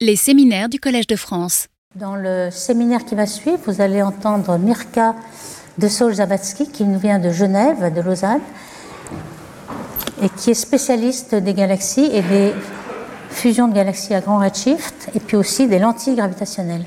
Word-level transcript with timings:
Les 0.00 0.14
séminaires 0.14 0.68
du 0.68 0.78
Collège 0.78 1.08
de 1.08 1.16
France. 1.16 1.66
Dans 1.96 2.14
le 2.14 2.50
séminaire 2.52 3.04
qui 3.04 3.16
va 3.16 3.26
suivre, 3.26 3.58
vous 3.66 3.80
allez 3.80 4.00
entendre 4.00 4.56
Mirka 4.56 5.16
de 5.76 5.88
Sol-Zavatsky, 5.88 6.70
qui 6.70 6.84
nous 6.84 7.00
vient 7.00 7.18
de 7.18 7.32
Genève, 7.32 7.92
de 7.92 8.00
Lausanne, 8.00 8.40
et 10.22 10.28
qui 10.28 10.52
est 10.52 10.54
spécialiste 10.54 11.34
des 11.34 11.52
galaxies 11.52 12.08
et 12.12 12.22
des 12.22 12.52
fusions 13.28 13.66
de 13.66 13.74
galaxies 13.74 14.14
à 14.14 14.20
grand 14.20 14.38
redshift, 14.38 15.10
et 15.16 15.18
puis 15.18 15.36
aussi 15.36 15.66
des 15.66 15.80
lentilles 15.80 16.14
gravitationnelles. 16.14 16.84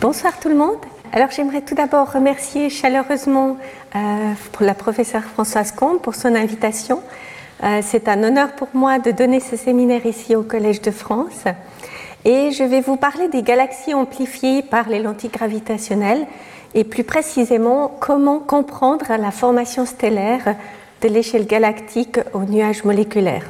Bonsoir 0.00 0.40
tout 0.40 0.48
le 0.48 0.56
monde. 0.56 0.78
Alors 1.12 1.30
j'aimerais 1.30 1.60
tout 1.60 1.74
d'abord 1.74 2.10
remercier 2.10 2.70
chaleureusement 2.70 3.58
euh, 3.94 4.32
pour 4.52 4.64
la 4.64 4.72
professeure 4.72 5.24
Françoise 5.24 5.72
Combe 5.72 6.00
pour 6.00 6.14
son 6.14 6.34
invitation. 6.34 7.02
Euh, 7.64 7.80
c'est 7.82 8.08
un 8.08 8.22
honneur 8.22 8.52
pour 8.52 8.68
moi 8.74 8.98
de 8.98 9.10
donner 9.10 9.40
ce 9.40 9.56
séminaire 9.56 10.06
ici 10.06 10.36
au 10.36 10.42
Collège 10.42 10.80
de 10.80 10.90
France. 10.90 11.44
Et 12.24 12.50
je 12.52 12.62
vais 12.62 12.80
vous 12.80 12.96
parler 12.96 13.28
des 13.28 13.42
galaxies 13.42 13.94
amplifiées 13.94 14.62
par 14.62 14.88
les 14.88 15.00
lentilles 15.00 15.30
gravitationnelles 15.30 16.26
et 16.74 16.84
plus 16.84 17.04
précisément 17.04 17.96
comment 18.00 18.38
comprendre 18.38 19.06
la 19.08 19.30
formation 19.30 19.86
stellaire 19.86 20.56
de 21.00 21.08
l'échelle 21.08 21.46
galactique 21.46 22.20
au 22.32 22.40
nuage 22.40 22.84
moléculaire. 22.84 23.44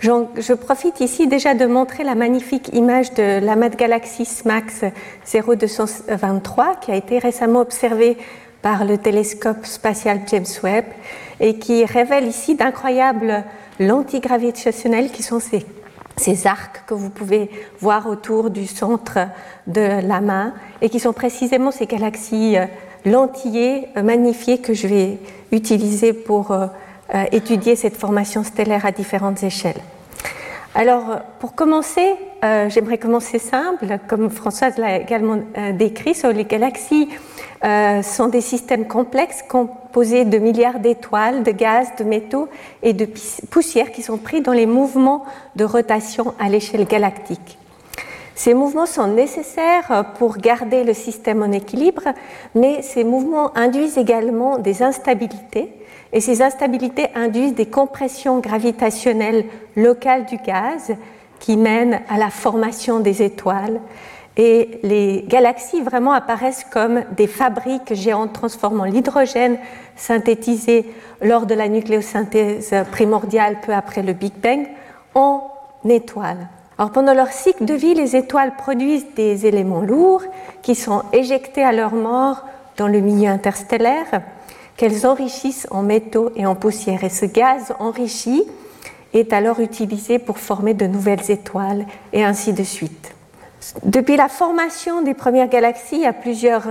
Je 0.00 0.54
profite 0.54 1.00
ici 1.00 1.26
déjà 1.26 1.52
de 1.52 1.66
montrer 1.66 2.04
la 2.04 2.14
magnifique 2.14 2.70
image 2.72 3.12
de 3.14 3.44
l'amas 3.44 3.68
de 3.68 3.76
galaxie 3.76 4.24
SMAX 4.24 4.84
0223 5.30 6.76
qui 6.80 6.90
a 6.90 6.96
été 6.96 7.18
récemment 7.18 7.60
observée 7.60 8.16
par 8.62 8.84
le 8.84 8.96
télescope 8.96 9.66
spatial 9.66 10.20
James 10.26 10.46
Webb 10.62 10.86
et 11.40 11.58
qui 11.58 11.84
révèle 11.84 12.26
ici 12.26 12.54
d'incroyables 12.54 13.44
lentilles 13.80 14.20
gravitationnelles 14.20 15.10
qui 15.10 15.22
sont 15.22 15.40
ces, 15.40 15.66
arcs 16.46 16.84
que 16.86 16.92
vous 16.92 17.08
pouvez 17.08 17.50
voir 17.80 18.06
autour 18.06 18.50
du 18.50 18.66
centre 18.66 19.18
de 19.66 20.06
l'amas 20.06 20.52
et 20.82 20.90
qui 20.90 21.00
sont 21.00 21.14
précisément 21.14 21.70
ces 21.70 21.86
galaxies 21.86 22.58
euh, 22.58 22.66
lentillées, 23.06 23.88
euh, 23.96 24.02
magnifiées 24.02 24.58
que 24.58 24.74
je 24.74 24.86
vais 24.86 25.18
utiliser 25.50 26.12
pour 26.12 26.50
euh, 26.52 26.66
étudier 27.32 27.74
cette 27.74 27.96
formation 27.96 28.44
stellaire 28.44 28.84
à 28.84 28.92
différentes 28.92 29.42
échelles. 29.42 29.80
Alors, 30.74 31.20
pour 31.40 31.56
commencer, 31.56 32.14
j'aimerais 32.68 32.98
commencer 32.98 33.40
simple, 33.40 33.98
comme 34.06 34.30
Françoise 34.30 34.78
l'a 34.78 34.98
également 34.98 35.38
décrit, 35.72 36.14
sur 36.14 36.28
les 36.28 36.44
galaxies 36.44 37.08
sont 37.62 38.28
des 38.28 38.40
systèmes 38.40 38.86
complexes 38.86 39.42
composés 39.48 40.24
de 40.24 40.38
milliards 40.38 40.80
d'étoiles, 40.80 41.42
de 41.42 41.50
gaz, 41.50 41.88
de 41.98 42.04
métaux 42.04 42.48
et 42.82 42.92
de 42.92 43.06
poussières 43.50 43.92
qui 43.92 44.02
sont 44.02 44.18
pris 44.18 44.40
dans 44.40 44.52
les 44.52 44.66
mouvements 44.66 45.24
de 45.56 45.64
rotation 45.64 46.34
à 46.38 46.48
l'échelle 46.48 46.86
galactique. 46.86 47.58
Ces 48.34 48.54
mouvements 48.54 48.86
sont 48.86 49.08
nécessaires 49.08 50.14
pour 50.18 50.38
garder 50.38 50.82
le 50.82 50.94
système 50.94 51.42
en 51.42 51.52
équilibre, 51.52 52.04
mais 52.54 52.80
ces 52.80 53.04
mouvements 53.04 53.54
induisent 53.54 53.98
également 53.98 54.56
des 54.56 54.82
instabilités 54.82 55.74
et 56.14 56.20
ces 56.20 56.40
instabilités 56.40 57.08
induisent 57.14 57.54
des 57.54 57.66
compressions 57.66 58.38
gravitationnelles 58.38 59.44
locales 59.76 60.24
du 60.24 60.38
gaz 60.38 60.94
qui 61.38 61.58
mènent 61.58 62.00
à 62.08 62.16
la 62.16 62.30
formation 62.30 63.00
des 63.00 63.22
étoiles. 63.22 63.80
Et 64.42 64.80
les 64.82 65.22
galaxies 65.28 65.82
vraiment 65.82 66.12
apparaissent 66.12 66.64
comme 66.64 67.02
des 67.14 67.26
fabriques 67.26 67.92
géantes 67.92 68.32
transformant 68.32 68.84
l'hydrogène 68.84 69.58
synthétisé 69.96 70.90
lors 71.20 71.44
de 71.44 71.52
la 71.52 71.68
nucléosynthèse 71.68 72.74
primordiale 72.90 73.58
peu 73.60 73.74
après 73.74 74.02
le 74.02 74.14
Big 74.14 74.32
Bang 74.32 74.66
en 75.14 75.42
étoiles. 75.86 76.48
Alors 76.78 76.90
pendant 76.90 77.12
leur 77.12 77.28
cycle 77.28 77.66
de 77.66 77.74
vie, 77.74 77.92
les 77.92 78.16
étoiles 78.16 78.56
produisent 78.56 79.12
des 79.14 79.44
éléments 79.44 79.82
lourds 79.82 80.24
qui 80.62 80.74
sont 80.74 81.02
éjectés 81.12 81.62
à 81.62 81.72
leur 81.72 81.92
mort 81.92 82.46
dans 82.78 82.88
le 82.88 83.00
milieu 83.00 83.28
interstellaire 83.28 84.22
qu'elles 84.78 85.06
enrichissent 85.06 85.66
en 85.70 85.82
métaux 85.82 86.30
et 86.34 86.46
en 86.46 86.54
poussière. 86.54 87.04
Et 87.04 87.10
ce 87.10 87.26
gaz 87.26 87.74
enrichi 87.78 88.44
est 89.12 89.34
alors 89.34 89.60
utilisé 89.60 90.18
pour 90.18 90.38
former 90.38 90.72
de 90.72 90.86
nouvelles 90.86 91.30
étoiles 91.30 91.84
et 92.14 92.24
ainsi 92.24 92.54
de 92.54 92.64
suite. 92.64 93.14
Depuis 93.84 94.16
la 94.16 94.28
formation 94.28 95.02
des 95.02 95.14
premières 95.14 95.48
galaxies, 95.48 95.96
il 95.96 96.02
y 96.02 96.06
a 96.06 96.12
plusieurs 96.12 96.64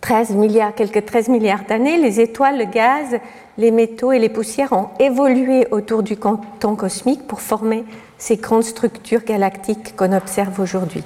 13 0.00 0.30
euh, 0.30 0.34
milliards, 0.34 0.74
quelques 0.74 1.04
13 1.04 1.28
milliards 1.28 1.64
d'années, 1.68 1.96
les 1.96 2.20
étoiles, 2.20 2.58
le 2.58 2.64
gaz, 2.64 3.18
les 3.58 3.70
métaux 3.70 4.12
et 4.12 4.18
les 4.18 4.28
poussières 4.28 4.72
ont 4.72 4.88
évolué 5.00 5.66
autour 5.70 6.02
du 6.02 6.16
canton 6.16 6.76
cosmique 6.76 7.26
pour 7.26 7.40
former 7.40 7.84
ces 8.18 8.36
grandes 8.36 8.64
structures 8.64 9.24
galactiques 9.24 9.96
qu'on 9.96 10.12
observe 10.12 10.58
aujourd'hui. 10.60 11.02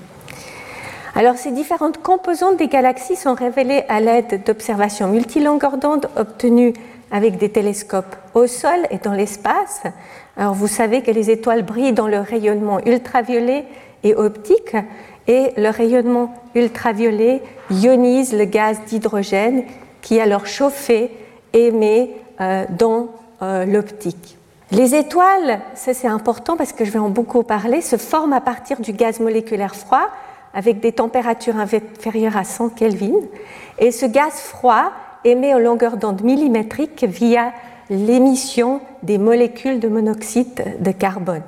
Alors, 1.14 1.36
ces 1.36 1.50
différentes 1.50 2.02
composantes 2.02 2.58
des 2.58 2.68
galaxies 2.68 3.16
sont 3.16 3.34
révélées 3.34 3.84
à 3.88 4.00
l'aide 4.00 4.42
d'observations 4.44 5.08
multilongueurs 5.08 5.78
d'onde 5.78 6.08
obtenues 6.16 6.74
avec 7.10 7.38
des 7.38 7.48
télescopes 7.48 8.16
au 8.34 8.46
sol 8.46 8.86
et 8.90 8.98
dans 8.98 9.14
l'espace. 9.14 9.82
Alors, 10.36 10.54
vous 10.54 10.68
savez 10.68 11.02
que 11.02 11.10
les 11.10 11.30
étoiles 11.30 11.64
brillent 11.64 11.94
dans 11.94 12.06
le 12.06 12.20
rayonnement 12.20 12.80
ultraviolet 12.84 13.64
et 14.04 14.14
optique, 14.14 14.76
et 15.26 15.52
le 15.56 15.68
rayonnement 15.68 16.32
ultraviolet 16.54 17.42
ionise 17.70 18.32
le 18.32 18.44
gaz 18.44 18.78
d'hydrogène 18.86 19.64
qui, 20.00 20.20
alors 20.20 20.46
chauffé, 20.46 21.10
émet 21.52 22.10
euh, 22.40 22.64
dans 22.70 23.08
euh, 23.42 23.64
l'optique. 23.64 24.38
Les 24.70 24.94
étoiles, 24.94 25.60
ça 25.74 25.94
c'est 25.94 26.08
important 26.08 26.56
parce 26.56 26.72
que 26.72 26.84
je 26.84 26.90
vais 26.90 26.98
en 26.98 27.08
beaucoup 27.08 27.42
parler, 27.42 27.80
se 27.80 27.96
forment 27.96 28.34
à 28.34 28.40
partir 28.40 28.80
du 28.80 28.92
gaz 28.92 29.18
moléculaire 29.20 29.74
froid 29.74 30.08
avec 30.54 30.80
des 30.80 30.92
températures 30.92 31.56
inférieures 31.56 32.36
à 32.36 32.44
100 32.44 32.70
Kelvin. 32.70 33.20
Et 33.78 33.90
ce 33.90 34.06
gaz 34.06 34.34
froid 34.34 34.92
émet 35.24 35.54
en 35.54 35.58
longueur 35.58 35.96
d'onde 35.96 36.22
millimétrique 36.22 37.04
via 37.04 37.52
l'émission 37.90 38.80
des 39.02 39.18
molécules 39.18 39.80
de 39.80 39.88
monoxyde 39.88 40.76
de 40.80 40.90
carbone. 40.90 41.42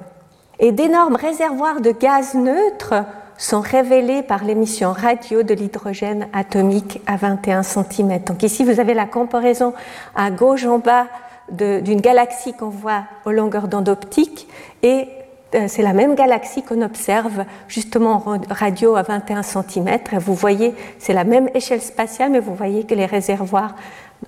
Et 0.63 0.73
d'énormes 0.73 1.17
réservoirs 1.17 1.81
de 1.81 1.91
gaz 1.91 2.35
neutre 2.35 2.95
sont 3.39 3.63
révélés 3.63 4.23
par 4.23 4.45
l'émission 4.45 4.93
radio 4.93 5.43
de 5.43 5.55
l'hydrogène 5.55 6.29
atomique 6.35 7.01
à 7.07 7.17
21 7.17 7.63
cm. 7.63 8.19
Donc 8.27 8.43
ici, 8.43 8.63
vous 8.65 8.79
avez 8.79 8.93
la 8.93 9.07
comparaison 9.07 9.73
à 10.15 10.31
gauche 10.31 10.67
en 10.67 10.79
bas 10.79 11.07
d'une 11.51 12.03
galaxie 12.03 12.53
qu'on 12.53 12.69
voit 12.69 13.05
aux 13.25 13.33
longueurs 13.33 13.69
d'onde 13.69 13.89
optique 13.89 14.47
et 14.83 15.09
euh, 15.55 15.65
c'est 15.67 15.83
la 15.83 15.95
même 15.95 16.15
galaxie 16.15 16.63
qu'on 16.63 16.83
observe 16.83 17.45
justement 17.67 18.23
en 18.27 18.39
radio 18.51 18.95
à 18.95 19.03
21 19.03 19.43
cm. 19.43 19.99
Vous 20.21 20.35
voyez, 20.35 20.75
c'est 20.99 21.15
la 21.15 21.25
même 21.25 21.49
échelle 21.55 21.81
spatiale, 21.81 22.31
mais 22.31 22.39
vous 22.39 22.55
voyez 22.55 22.85
que 22.85 22.95
les 22.95 23.07
réservoirs 23.07 23.75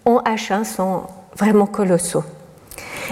en 0.06 0.21
H1 0.22 0.65
sont 0.65 1.03
vraiment 1.37 1.66
colossaux. 1.66 2.25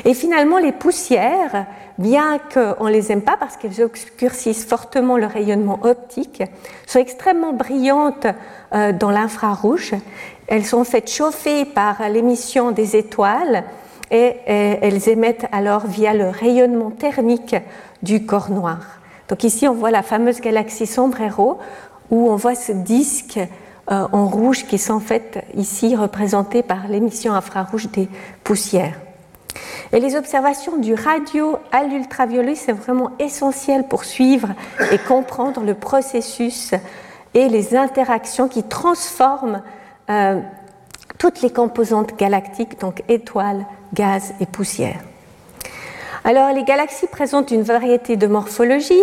Et 0.05 0.15
finalement, 0.15 0.59
les 0.59 0.73
poussières, 0.73 1.67
bien 1.99 2.39
qu'on 2.53 2.87
ne 2.87 2.91
les 2.91 3.13
aime 3.13 3.23
pas 3.23 3.37
parce 3.39 3.57
qu'elles 3.57 3.83
obscurcissent 3.83 4.65
fortement 4.65 5.17
le 5.17 5.27
rayonnement 5.27 5.81
optique, 5.83 6.43
sont 6.87 6.99
extrêmement 6.99 7.53
brillantes 7.53 8.27
euh, 8.75 8.93
dans 8.93 9.11
l'infrarouge. 9.11 9.95
Elles 10.47 10.65
sont 10.65 10.85
faites 10.85 11.11
chauffer 11.11 11.65
par 11.65 12.09
l'émission 12.09 12.73
des 12.73 12.97
étoiles 12.97 13.65
et 14.11 14.35
elles 14.47 15.09
émettent 15.09 15.47
alors 15.53 15.87
via 15.87 16.15
le 16.15 16.29
rayonnement 16.29 16.91
thermique 16.91 17.55
du 18.03 18.27
corps 18.27 18.51
noir. 18.51 18.79
Donc 19.29 19.45
ici, 19.45 19.69
on 19.69 19.75
voit 19.75 19.93
la 19.93 20.03
fameuse 20.03 20.41
galaxie 20.41 20.89
Sombrero, 20.89 21.59
où 22.11 22.29
on 22.29 22.35
voit 22.37 22.57
ce 22.57 22.73
disque 22.73 23.39
euh, 23.91 24.07
en 24.13 24.27
rouge 24.27 24.67
qui 24.67 24.79
sont 24.79 24.95
en 24.95 25.01
fait 25.01 25.45
ici 25.57 25.95
représentés 25.97 26.63
par 26.63 26.89
l'émission 26.89 27.33
infrarouge 27.33 27.89
des 27.91 28.09
poussières. 28.43 28.99
Et 29.93 30.01
les 30.01 30.17
observations 30.17 30.77
du 30.77 30.95
radio 30.95 31.57
à 31.73 31.83
l'ultraviolet, 31.83 32.55
c'est 32.55 32.73
vraiment 32.73 33.11
essentiel 33.19 33.85
pour 33.89 34.05
suivre 34.05 34.49
et 34.93 34.99
comprendre 34.99 35.63
le 35.63 35.75
processus 35.75 36.73
et 37.35 37.49
les 37.49 37.77
interactions 37.77 38.49
qui 38.49 38.63
transforment 38.63 39.63
euh, 40.09 40.41
toutes 41.19 41.43
les 41.43 41.51
composantes 41.51 42.17
galactiques, 42.17 42.81
donc 42.81 43.03
étoiles, 43.09 43.67
gaz 43.93 44.33
et 44.41 44.47
poussière. 44.47 45.01
Alors 46.25 46.53
les 46.53 46.65
galaxies 46.65 47.07
présentent 47.07 47.51
une 47.51 47.63
variété 47.63 48.17
de 48.17 48.27
morphologies, 48.27 48.95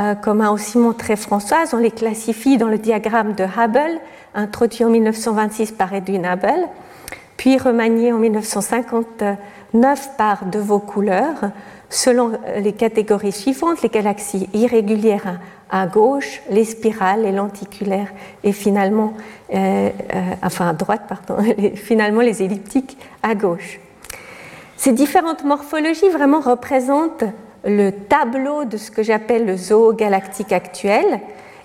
euh, 0.00 0.14
comme 0.14 0.40
a 0.40 0.50
aussi 0.50 0.78
montré 0.78 1.16
Françoise, 1.16 1.74
on 1.74 1.78
les 1.78 1.90
classifie 1.90 2.56
dans 2.56 2.68
le 2.68 2.78
diagramme 2.78 3.34
de 3.34 3.44
Hubble, 3.44 4.00
introduit 4.34 4.84
en 4.84 4.90
1926 4.90 5.72
par 5.72 5.92
Edwin 5.92 6.24
Hubble, 6.24 6.68
puis 7.36 7.58
remanié 7.58 8.12
en 8.12 8.18
1959 9.74 10.16
par 10.16 10.46
De 10.46 10.58
Vaux 10.58 10.78
couleurs, 10.78 11.50
selon 11.88 12.32
les 12.58 12.72
catégories 12.72 13.32
suivantes, 13.32 13.82
les 13.82 13.88
galaxies 13.88 14.48
irrégulières 14.52 15.40
à 15.70 15.86
gauche, 15.86 16.42
les 16.50 16.64
spirales, 16.64 17.22
les 17.22 17.32
lenticulaires 17.32 18.12
et 18.44 18.52
finalement, 18.52 19.14
euh, 19.54 19.88
euh, 20.14 20.20
enfin 20.42 20.68
à 20.68 20.72
droite, 20.74 21.02
pardon, 21.08 21.42
finalement 21.74 22.20
les 22.20 22.42
elliptiques 22.42 22.98
à 23.22 23.34
gauche. 23.34 23.80
Ces 24.76 24.92
différentes 24.92 25.44
morphologies 25.44 26.10
vraiment 26.10 26.40
représentent 26.40 27.24
le 27.64 27.90
tableau 27.90 28.64
de 28.64 28.76
ce 28.76 28.90
que 28.90 29.02
j'appelle 29.02 29.46
le 29.46 29.56
zoo 29.56 29.92
galactique 29.94 30.52
actuel 30.52 31.20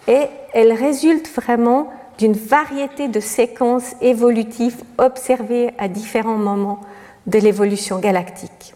et 0.07 0.21
elle 0.53 0.71
résulte 0.71 1.29
vraiment 1.35 1.89
d'une 2.17 2.33
variété 2.33 3.09
de 3.09 3.19
séquences 3.19 3.95
évolutives 4.01 4.81
observées 4.97 5.71
à 5.77 5.87
différents 5.87 6.37
moments 6.37 6.79
de 7.27 7.39
l'évolution 7.39 7.99
galactique. 7.99 8.73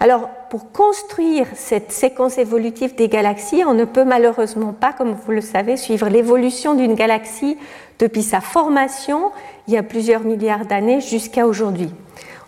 Alors, 0.00 0.28
pour 0.50 0.70
construire 0.70 1.46
cette 1.54 1.90
séquence 1.90 2.38
évolutive 2.38 2.94
des 2.94 3.08
galaxies, 3.08 3.64
on 3.66 3.74
ne 3.74 3.84
peut 3.84 4.04
malheureusement 4.04 4.72
pas, 4.72 4.92
comme 4.92 5.12
vous 5.12 5.32
le 5.32 5.40
savez, 5.40 5.76
suivre 5.76 6.08
l'évolution 6.08 6.74
d'une 6.74 6.94
galaxie 6.94 7.58
depuis 7.98 8.22
sa 8.22 8.40
formation, 8.40 9.32
il 9.66 9.74
y 9.74 9.76
a 9.76 9.82
plusieurs 9.82 10.20
milliards 10.20 10.66
d'années, 10.66 11.00
jusqu'à 11.00 11.46
aujourd'hui. 11.46 11.90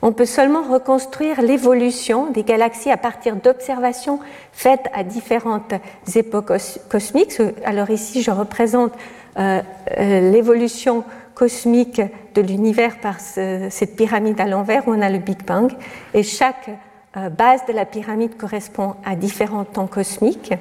On 0.03 0.13
peut 0.13 0.27
seulement 0.27 0.63
reconstruire 0.63 1.43
l'évolution 1.43 2.31
des 2.31 2.43
galaxies 2.43 2.91
à 2.91 2.97
partir 2.97 3.37
d'observations 3.37 4.21
faites 4.53 4.87
à 4.95 5.03
différentes 5.03 5.75
époques 6.15 6.53
cosmiques. 6.89 7.43
Alors 7.65 7.91
ici, 7.91 8.23
je 8.23 8.31
représente 8.31 8.93
euh, 9.39 9.61
euh, 9.99 10.31
l'évolution 10.31 11.05
cosmique 11.41 12.03
de 12.35 12.43
l'univers 12.43 13.01
par 13.01 13.19
cette 13.19 13.97
pyramide 13.97 14.39
à 14.43 14.47
l'envers 14.47 14.87
où 14.87 14.93
on 14.93 15.01
a 15.01 15.09
le 15.09 15.17
Big 15.19 15.43
Bang. 15.43 15.73
Et 16.13 16.23
chaque 16.23 16.69
euh, 17.17 17.31
base 17.31 17.65
de 17.67 17.73
la 17.73 17.87
pyramide 17.87 18.37
correspond 18.37 18.97
à 19.07 19.17
différents 19.17 19.65
temps 19.65 19.87
cosmiques. 19.87 20.53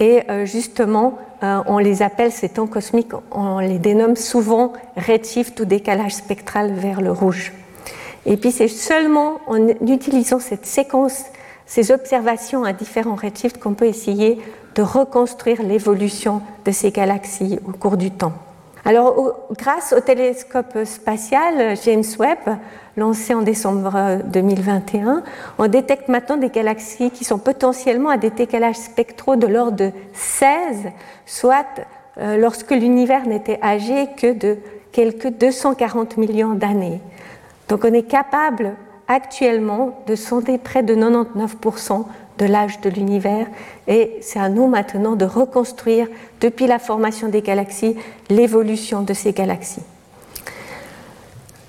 Et 0.00 0.22
justement, 0.44 1.18
on 1.40 1.78
les 1.78 2.02
appelle 2.02 2.32
ces 2.32 2.48
temps 2.48 2.66
cosmiques, 2.66 3.12
on 3.30 3.60
les 3.60 3.78
dénomme 3.78 4.16
souvent 4.16 4.72
redshift 4.96 5.60
ou 5.60 5.64
décalage 5.64 6.16
spectral 6.16 6.72
vers 6.72 7.00
le 7.00 7.12
rouge. 7.12 7.52
Et 8.26 8.36
puis 8.36 8.50
c'est 8.50 8.66
seulement 8.66 9.38
en 9.46 9.68
utilisant 9.68 10.40
cette 10.40 10.66
séquence, 10.66 11.26
ces 11.64 11.92
observations 11.92 12.64
à 12.64 12.72
différents 12.72 13.14
redshifts 13.14 13.58
qu'on 13.58 13.74
peut 13.74 13.86
essayer 13.86 14.40
de 14.74 14.82
reconstruire 14.82 15.62
l'évolution 15.62 16.42
de 16.64 16.72
ces 16.72 16.90
galaxies 16.90 17.60
au 17.64 17.70
cours 17.70 17.96
du 17.96 18.10
temps. 18.10 18.32
Alors, 18.86 19.46
grâce 19.56 19.94
au 19.96 20.00
télescope 20.00 20.84
spatial 20.84 21.74
James 21.84 22.04
Webb, 22.18 22.58
lancé 22.98 23.32
en 23.32 23.40
décembre 23.40 24.18
2021, 24.26 25.22
on 25.56 25.68
détecte 25.68 26.08
maintenant 26.08 26.36
des 26.36 26.50
galaxies 26.50 27.10
qui 27.10 27.24
sont 27.24 27.38
potentiellement 27.38 28.10
à 28.10 28.18
des 28.18 28.28
décalages 28.28 28.76
spectraux 28.76 29.36
de 29.36 29.46
l'ordre 29.46 29.78
de 29.78 29.90
16, 30.12 30.90
soit 31.24 31.64
euh, 32.18 32.36
lorsque 32.36 32.72
l'univers 32.72 33.26
n'était 33.26 33.58
âgé 33.62 34.08
que 34.18 34.34
de 34.34 34.58
quelques 34.92 35.30
240 35.30 36.18
millions 36.18 36.52
d'années. 36.52 37.00
Donc 37.70 37.84
on 37.84 37.92
est 37.94 38.02
capable 38.06 38.74
actuellement 39.08 39.98
de 40.06 40.14
sonder 40.14 40.58
près 40.58 40.82
de 40.82 40.94
99% 40.94 42.04
de 42.38 42.46
l'âge 42.46 42.80
de 42.80 42.90
l'univers 42.90 43.46
et 43.86 44.18
c'est 44.20 44.38
à 44.38 44.48
nous 44.48 44.66
maintenant 44.66 45.16
de 45.16 45.24
reconstruire 45.24 46.08
depuis 46.40 46.66
la 46.66 46.78
formation 46.78 47.28
des 47.28 47.42
galaxies 47.42 47.96
l'évolution 48.28 49.02
de 49.02 49.14
ces 49.14 49.32
galaxies. 49.32 49.82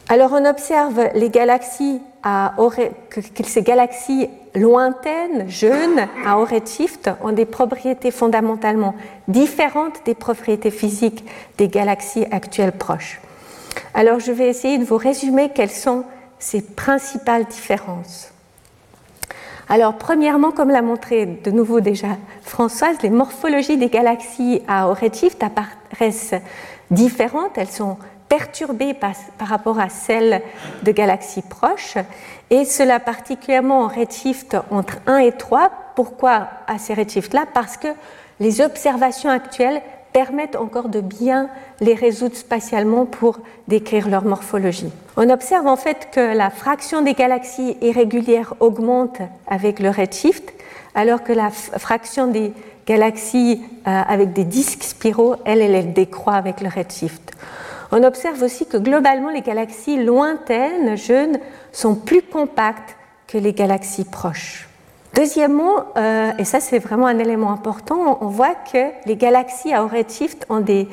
Alors 0.08 0.34
on 0.34 0.46
observe 0.46 1.10
les 1.16 1.30
galaxies 1.30 2.00
à, 2.24 2.54
que 3.10 3.44
ces 3.44 3.64
galaxies 3.64 4.30
lointaines, 4.54 5.50
jeunes, 5.50 6.08
à 6.26 6.36
redshift, 6.36 7.10
ont 7.24 7.32
des 7.32 7.46
propriétés 7.46 8.12
fondamentalement 8.12 8.96
différentes 9.28 10.02
des 10.06 10.14
propriétés 10.14 10.72
physiques 10.72 11.26
des 11.58 11.68
galaxies 11.68 12.26
actuelles 12.32 12.72
proches. 12.72 13.20
Alors 13.94 14.20
je 14.20 14.32
vais 14.32 14.48
essayer 14.48 14.78
de 14.78 14.86
vous 14.86 14.98
résumer 14.98 15.50
quelles 15.54 15.72
sont 15.72 16.04
ces 16.38 16.62
principales 16.62 17.46
différences. 17.46 18.35
Alors 19.68 19.96
premièrement, 19.96 20.52
comme 20.52 20.70
l'a 20.70 20.84
montré 20.84 21.26
de 21.26 21.50
nouveau 21.50 21.80
déjà 21.80 22.10
Françoise, 22.42 22.98
les 23.02 23.10
morphologies 23.10 23.78
des 23.78 23.90
galaxies 23.90 24.62
à 24.68 24.86
redshift 24.86 25.42
apparaissent 25.42 26.36
différentes, 26.92 27.58
elles 27.58 27.68
sont 27.68 27.98
perturbées 28.30 28.94
par, 28.94 29.14
rapport 29.40 29.80
à 29.80 29.90
celles 29.90 30.42
de 30.84 30.92
galaxies 30.92 31.42
proches, 31.42 31.98
et 32.52 32.66
cela 32.66 33.00
particulièrement 33.00 33.82
en 33.82 33.88
redshift 33.88 34.56
entre 34.70 34.98
1 35.08 35.18
et 35.18 35.32
3. 35.32 35.72
Pourquoi 35.96 36.48
à 36.68 36.78
ces 36.78 36.94
redshifts-là? 36.94 37.46
Parce 37.54 37.78
que 37.78 37.88
les 38.40 38.62
observations 38.62 39.30
actuelles 39.30 39.82
permettent 40.16 40.56
encore 40.56 40.88
de 40.88 41.02
bien 41.02 41.50
les 41.82 41.94
résoudre 41.94 42.38
spatialement 42.38 43.06
pour 43.06 43.40
décrire 43.68 44.08
leur 44.08 44.24
morphologie. 44.24 44.94
On 45.18 45.30
observe 45.30 45.68
en 45.68 45.76
fait 45.76 46.08
que 46.14 46.34
la 46.34 46.50
fraction 46.50 47.02
des 47.02 47.16
galaxies 47.16 47.76
irrégulières 47.82 48.54
augmente 48.62 49.18
avec 49.46 49.82
le 49.82 49.90
redshift, 49.90 50.54
alors 50.96 51.22
que 51.22 51.34
la 51.34 51.50
fraction 51.50 52.28
des 52.28 52.54
galaxies 52.88 53.62
euh, 53.90 54.02
avec 54.08 54.32
des 54.32 54.46
disques 54.46 54.84
spiraux, 54.84 55.36
elle, 55.44 55.62
elle, 55.62 55.76
elle 55.76 55.92
décroît 55.92 56.36
avec 56.36 56.62
le 56.62 56.70
redshift. 56.70 57.34
On 57.92 58.02
observe 58.02 58.42
aussi 58.42 58.66
que 58.66 58.78
globalement, 58.78 59.32
les 59.32 59.42
galaxies 59.42 60.02
lointaines, 60.02 60.96
jeunes, 60.96 61.40
sont 61.74 61.94
plus 61.94 62.22
compactes 62.22 62.96
que 63.28 63.38
les 63.38 63.52
galaxies 63.52 64.06
proches. 64.06 64.70
Deuxièmement, 65.16 65.86
euh, 65.96 66.34
et 66.38 66.44
ça 66.44 66.60
c'est 66.60 66.78
vraiment 66.78 67.06
un 67.06 67.18
élément 67.20 67.52
important, 67.52 68.18
on 68.20 68.28
voit 68.28 68.54
que 68.54 68.90
les 69.06 69.16
galaxies 69.16 69.74
à 69.74 69.82
redshift 69.82 70.46
ont 70.50 70.60
des 70.60 70.90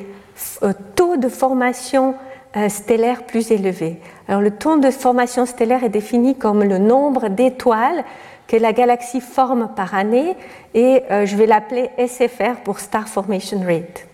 euh, 0.63 0.71
taux 0.95 1.17
de 1.17 1.27
formation 1.27 2.15
euh, 2.55 2.69
stellaire 2.69 3.23
plus 3.23 3.51
élevés. 3.51 3.99
Alors 4.29 4.39
le 4.39 4.51
taux 4.51 4.77
de 4.77 4.91
formation 4.91 5.45
stellaire 5.45 5.83
est 5.83 5.89
défini 5.89 6.37
comme 6.37 6.63
le 6.63 6.77
nombre 6.77 7.27
d'étoiles 7.27 8.05
que 8.47 8.55
la 8.55 8.71
galaxie 8.71 9.19
forme 9.19 9.69
par 9.75 9.93
année 9.93 10.37
et 10.73 11.01
je 11.09 11.35
vais 11.37 11.45
l'appeler 11.45 11.89
SFR 11.97 12.61
pour 12.63 12.79
Star 12.79 13.07
Formation 13.07 13.61
Rate. 13.65 14.05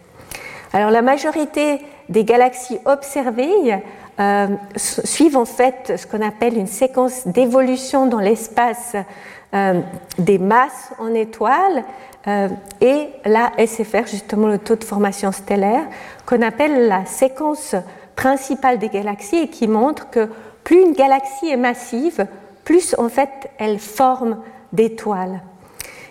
Alors 0.72 0.92
la 0.92 1.02
majorité 1.02 1.82
des 2.10 2.24
galaxies 2.24 2.78
observées 2.86 3.80
suivent 4.76 5.38
en 5.38 5.46
fait 5.46 5.94
ce 5.98 6.06
qu'on 6.06 6.22
appelle 6.22 6.58
une 6.58 6.68
séquence 6.68 7.28
d'évolution 7.28 8.06
dans 8.06 8.20
l'espace 8.20 8.96
des 9.52 10.38
masses 10.38 10.92
en 11.00 11.14
étoiles 11.14 11.84
euh, 12.28 12.50
et 12.82 13.10
la 13.26 13.52
SFR, 13.58 14.06
justement 14.06 14.48
le 14.48 14.60
taux 14.60 14.76
de 14.76 14.84
formation 14.84 15.32
stellaire, 15.32 15.86
qu'on 16.26 16.42
appelle 16.42 16.88
la 16.88 17.06
séquence 17.06 17.76
principale 18.16 18.78
des 18.78 18.90
galaxies 18.90 19.38
et 19.38 19.48
qui 19.48 19.68
montre 19.68 20.10
que 20.10 20.30
plus 20.64 20.82
une 20.82 20.94
galaxie 20.94 21.50
est 21.50 21.58
massive, 21.58 22.28
plus 22.66 22.96
en 22.98 23.08
fait 23.08 23.30
elle 23.58 23.80
forme 23.80 24.40
d'étoiles. 24.74 25.42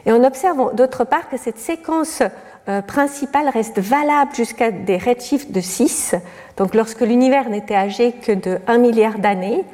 Et 0.06 0.12
on 0.12 0.24
observe 0.24 0.74
d'autre 0.74 1.04
part 1.04 1.28
que 1.28 1.36
cette 1.36 1.58
séquence 1.58 2.22
euh, 2.68 2.80
principale 2.80 3.50
reste 3.50 3.78
valable 3.78 4.34
jusqu'à 4.34 4.70
des 4.70 4.96
redshifts 4.96 5.52
de 5.52 5.60
6, 5.60 6.14
donc 6.56 6.74
lorsque 6.74 7.02
l'univers 7.02 7.50
n'était 7.50 7.74
âgé 7.74 8.12
que 8.12 8.32
de 8.32 8.58
1 8.66 8.78
milliard 8.78 9.18
d'années, 9.18 9.64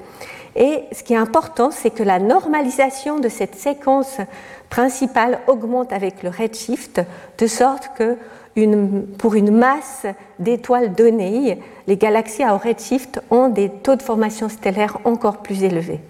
et 0.56 0.84
ce 0.92 1.02
qui 1.02 1.14
est 1.14 1.18
important, 1.18 1.70
c'est 1.70 1.90
que 1.90 2.02
la 2.02 2.18
normalisation 2.18 3.18
de 3.18 3.28
cette 3.28 3.56
séquence 3.56 4.18
principale 4.70 5.40
augmente 5.46 5.92
avec 5.92 6.22
le 6.22 6.30
redshift, 6.30 7.00
de 7.38 7.46
sorte 7.46 7.90
que 7.96 8.16
pour 9.18 9.34
une 9.34 9.50
masse 9.50 10.06
d'étoiles 10.38 10.94
données, 10.94 11.60
les 11.88 11.96
galaxies 11.96 12.44
à 12.44 12.56
redshift 12.56 13.20
ont 13.30 13.48
des 13.48 13.68
taux 13.68 13.96
de 13.96 14.02
formation 14.02 14.48
stellaire 14.48 14.98
encore 15.04 15.38
plus 15.38 15.64
élevés. 15.64 16.00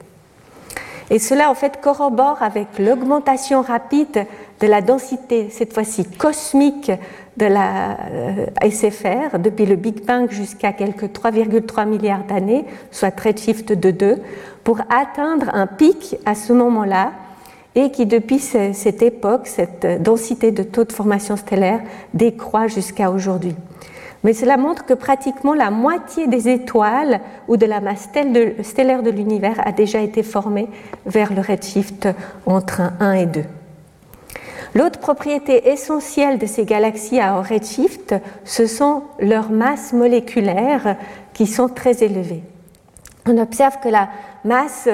Et 1.10 1.18
cela, 1.18 1.50
en 1.50 1.54
fait, 1.54 1.80
corrobore 1.80 2.42
avec 2.42 2.78
l'augmentation 2.78 3.62
rapide 3.62 4.26
de 4.60 4.66
la 4.66 4.80
densité, 4.80 5.48
cette 5.50 5.72
fois-ci 5.72 6.04
cosmique, 6.04 6.90
de 7.36 7.46
la 7.46 7.98
euh, 8.12 8.46
SFR 8.70 9.38
depuis 9.38 9.66
le 9.66 9.76
Big 9.76 10.04
Bang 10.04 10.30
jusqu'à 10.30 10.72
quelques 10.72 11.06
3,3 11.06 11.88
milliards 11.88 12.24
d'années, 12.24 12.64
soit 12.90 13.18
redshift 13.18 13.72
de 13.72 13.90
2, 13.90 14.22
pour 14.62 14.80
atteindre 14.88 15.50
un 15.52 15.66
pic 15.66 16.16
à 16.24 16.34
ce 16.34 16.52
moment-là 16.52 17.12
et 17.74 17.90
qui 17.90 18.06
depuis 18.06 18.38
cette 18.38 19.02
époque, 19.02 19.48
cette 19.48 20.00
densité 20.00 20.52
de 20.52 20.62
taux 20.62 20.84
de 20.84 20.92
formation 20.92 21.36
stellaire 21.36 21.80
décroît 22.12 22.68
jusqu'à 22.68 23.10
aujourd'hui. 23.10 23.56
Mais 24.22 24.32
cela 24.32 24.56
montre 24.56 24.86
que 24.86 24.94
pratiquement 24.94 25.54
la 25.54 25.70
moitié 25.70 26.28
des 26.28 26.48
étoiles 26.48 27.20
ou 27.48 27.56
de 27.56 27.66
la 27.66 27.80
masse 27.80 28.08
stellaire 28.62 29.02
de 29.02 29.10
l'univers 29.10 29.60
a 29.66 29.72
déjà 29.72 30.00
été 30.00 30.22
formée 30.22 30.68
vers 31.04 31.34
le 31.34 31.42
redshift 31.42 32.08
entre 32.46 32.80
1 33.00 33.12
et 33.12 33.26
2. 33.26 33.42
L'autre 34.74 34.98
propriété 34.98 35.68
essentielle 35.68 36.38
de 36.38 36.46
ces 36.46 36.64
galaxies 36.64 37.20
à 37.20 37.40
redshift, 37.40 38.14
ce 38.44 38.66
sont 38.66 39.04
leurs 39.20 39.50
masses 39.50 39.92
moléculaires 39.92 40.96
qui 41.32 41.46
sont 41.46 41.68
très 41.68 42.02
élevées. 42.02 42.42
On 43.26 43.38
observe 43.38 43.78
que 43.80 43.88
la 43.88 44.08
masse 44.44 44.88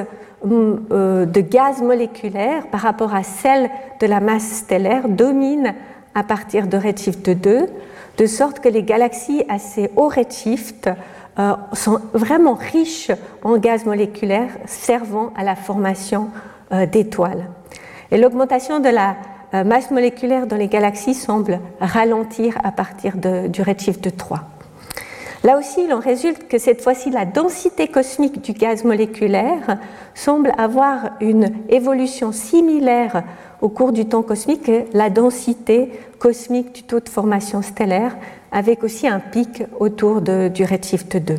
hum, 0.44 0.84
euh, 0.92 1.24
de 1.24 1.40
gaz 1.40 1.80
moléculaire 1.80 2.66
par 2.66 2.80
rapport 2.80 3.14
à 3.14 3.22
celle 3.22 3.70
de 4.00 4.06
la 4.06 4.20
masse 4.20 4.48
stellaire 4.50 5.08
domine 5.08 5.74
à 6.14 6.24
partir 6.24 6.66
de 6.66 6.76
redshift 6.76 7.30
2, 7.30 7.66
de 8.18 8.26
sorte 8.26 8.60
que 8.60 8.68
les 8.68 8.82
galaxies 8.82 9.44
à 9.48 9.58
ces 9.58 9.90
hauts 9.96 10.08
redshift 10.08 10.90
euh, 11.38 11.54
sont 11.72 12.00
vraiment 12.12 12.54
riches 12.54 13.10
en 13.42 13.56
gaz 13.56 13.86
moléculaire 13.86 14.50
servant 14.66 15.32
à 15.36 15.42
la 15.42 15.56
formation 15.56 16.28
euh, 16.72 16.84
d'étoiles. 16.84 17.46
Et 18.10 18.18
l'augmentation 18.18 18.80
de 18.80 18.88
la 18.88 19.16
masse 19.52 19.90
moléculaire 19.90 20.46
dans 20.46 20.56
les 20.56 20.68
galaxies 20.68 21.14
semble 21.14 21.60
ralentir 21.80 22.58
à 22.64 22.72
partir 22.72 23.14
du 23.16 23.62
redshift 23.62 24.16
3. 24.16 24.40
Là 25.42 25.56
aussi, 25.56 25.84
il 25.84 25.94
en 25.94 26.00
résulte 26.00 26.48
que 26.48 26.58
cette 26.58 26.82
fois-ci, 26.82 27.10
la 27.10 27.24
densité 27.24 27.88
cosmique 27.88 28.42
du 28.42 28.52
gaz 28.52 28.84
moléculaire 28.84 29.78
semble 30.14 30.52
avoir 30.58 31.12
une 31.20 31.50
évolution 31.70 32.30
similaire 32.30 33.22
au 33.62 33.70
cours 33.70 33.92
du 33.92 34.04
temps 34.04 34.22
cosmique 34.22 34.64
que 34.64 34.84
la 34.92 35.08
densité 35.08 35.90
cosmique 36.18 36.74
du 36.74 36.82
taux 36.82 37.00
de 37.00 37.08
formation 37.08 37.62
stellaire, 37.62 38.16
avec 38.52 38.84
aussi 38.84 39.08
un 39.08 39.18
pic 39.18 39.62
autour 39.78 40.20
du 40.20 40.64
redshift 40.64 41.16
2. 41.16 41.34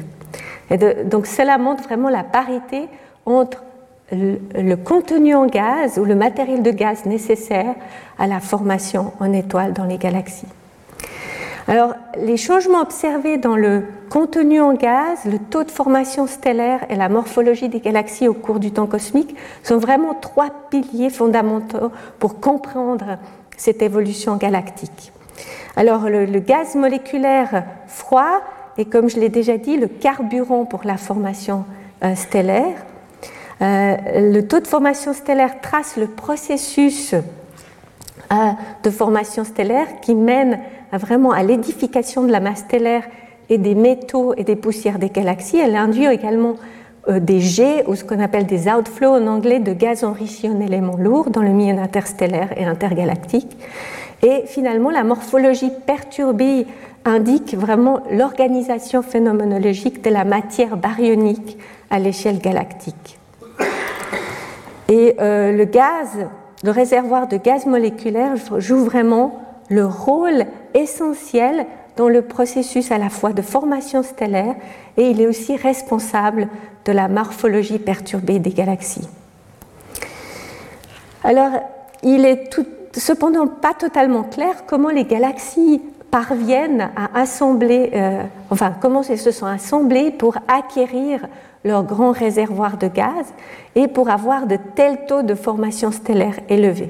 Et 0.72 0.77
donc 1.06 1.27
cela 1.27 1.60
montre 1.60 1.84
vraiment 1.84 2.10
la 2.10 2.24
parité 2.24 2.88
entre 3.25 3.63
le, 4.12 4.75
contenu 4.75 5.36
en 5.36 5.46
gaz 5.46 5.98
ou 5.98 6.06
le 6.06 6.15
matériel 6.15 6.63
de 6.63 6.72
gaz 6.72 7.06
nécessaire 7.06 7.75
à 8.18 8.27
la 8.27 8.39
formation 8.39 9.13
en 9.20 9.32
étoile 9.34 9.74
dans 9.74 9.86
les 9.86 9.98
galaxies. 9.98 10.48
Alors, 11.68 11.94
les 12.18 12.38
changements 12.38 12.82
observés 12.82 13.38
dans 13.38 13.56
le 13.56 13.84
contenu 14.10 14.60
en 14.60 14.74
gaz, 14.74 15.25
le 15.25 15.38
taux 15.38 15.63
de 15.63 15.72
formation 15.72 16.27
stellaire 16.27 16.86
et 16.89 16.96
la 16.96 17.08
morphologie 17.08 17.70
des 17.70 17.80
galaxies 17.80 18.27
au 18.27 18.34
cours 18.34 18.60
du 18.60 18.72
temps 18.72 18.88
cosmique 18.88 19.36
sont 19.63 19.77
vraiment 19.77 20.13
trois 20.13 20.50
piliers 20.70 21.10
fondamentaux 21.10 21.91
pour 22.20 22.39
comprendre 22.39 23.20
cette 23.56 23.82
évolution 23.82 24.36
galactique. 24.38 25.13
Alors, 25.75 26.10
le, 26.10 26.25
gaz 26.39 26.75
moléculaire 26.75 27.63
froid 27.88 28.41
est, 28.77 28.86
comme 28.86 29.10
je 29.10 29.20
l'ai 29.20 29.30
déjà 29.30 29.58
dit, 29.58 29.77
le 29.77 29.88
carburant 29.88 30.65
pour 30.65 30.82
la 30.84 30.98
formation 30.98 31.63
euh, 32.03 32.15
stellaire. 32.15 32.75
Euh, 33.62 33.96
le 34.32 34.41
taux 34.41 34.60
de 34.60 34.68
formation 34.68 35.13
stellaire 35.13 35.62
trace 35.62 35.96
le 35.96 36.08
processus 36.08 37.13
euh, 37.13 38.36
de 38.84 38.89
formation 38.89 39.44
stellaire 39.44 40.00
qui 40.01 40.15
mène 40.15 40.60
vraiment 40.94 41.32
à 41.32 41.44
l'édification 41.44 42.24
de 42.24 42.32
la 42.32 42.39
masse 42.39 42.60
stellaire 42.60 43.03
et 43.50 43.60
des 43.60 43.75
métaux 43.75 44.34
et 44.36 44.44
des 44.44 44.56
poussières 44.56 44.98
des 44.98 45.10
galaxies. 45.10 45.58
Elle 45.58 45.75
induit 45.75 46.08
également 46.08 46.56
euh, 47.08 47.20
des 47.20 47.39
jets 47.39 47.84
ou 47.88 47.96
ce 47.96 48.03
qu'on 48.03 48.20
appelle 48.20 48.48
des 48.48 48.68
outflows 48.68 49.15
en 49.15 49.27
anglais 49.27 49.60
de 49.60 49.74
gaz 49.74 50.03
enrichis 50.03 50.50
en 50.50 50.60
éléments 50.60 50.98
lourds 50.98 51.30
dans 51.30 51.44
le 51.44 51.50
milieu 51.50 51.77
interstellaire 51.77 52.58
et 52.58 52.65
intergalactique. 52.65 53.58
Et 54.24 54.44
finalement, 54.48 54.89
la 54.89 55.03
morphologie 55.03 55.72
perturbée 55.86 56.65
indique 57.06 57.56
vraiment 57.56 58.01
l'organisation 58.12 59.01
phénoménologique 59.01 60.03
de 60.03 60.10
la 60.10 60.24
matière 60.24 60.77
baryonique 60.77 61.58
à 61.89 62.00
l'échelle 62.00 62.39
galactique. 62.39 63.21
Et 64.91 65.15
euh, 65.21 65.53
le 65.53 65.63
gaz, 65.63 66.27
le 66.65 66.71
réservoir 66.71 67.29
de 67.29 67.38
gaz 67.38 67.65
moléculaire 67.65 68.33
joue 68.57 68.83
vraiment 68.83 69.41
le 69.69 69.86
rôle 69.86 70.43
essentiel 70.74 71.65
dans 71.95 72.10
le 72.10 72.21
processus 72.21 72.91
à 72.91 72.98
la 72.98 73.10
fois 73.10 73.31
de 73.31 73.41
formation 73.41 74.03
stellaire 74.03 74.55
et 74.98 75.10
il 75.10 75.21
est 75.21 75.27
aussi 75.27 75.55
responsable 75.55 76.50
de 76.83 76.91
la 76.91 77.07
morphologie 77.07 77.79
perturbée 77.79 78.39
des 78.39 78.50
galaxies. 78.50 79.07
Alors, 81.24 81.51
il 82.03 82.25
est 82.25 82.60
cependant 82.93 83.48
pas 83.48 83.74
totalement 83.74 84.24
clair 84.24 84.65
comment 84.67 84.89
les 84.89 85.05
galaxies 85.05 85.81
parviennent 86.10 86.89
à 86.98 87.17
assembler, 87.17 87.91
euh, 87.95 88.24
enfin 88.50 88.74
comment 88.81 89.03
elles 89.03 89.17
se 89.17 89.31
sont 89.31 89.45
assemblées 89.45 90.12
pour 90.12 90.36
acquérir 90.50 91.21
leur 91.63 91.84
grand 91.84 92.12
réservoir 92.12 92.77
de 92.77 92.88
gaz 92.88 93.34
et 93.75 93.88
pour 93.88 94.10
avoir 94.10 94.48
de 94.48 94.58
tels 94.75 95.06
taux 95.06 95.22
de 95.22 95.36
formation 95.36 95.91
stellaire 95.91 96.39
élevés. 96.50 96.88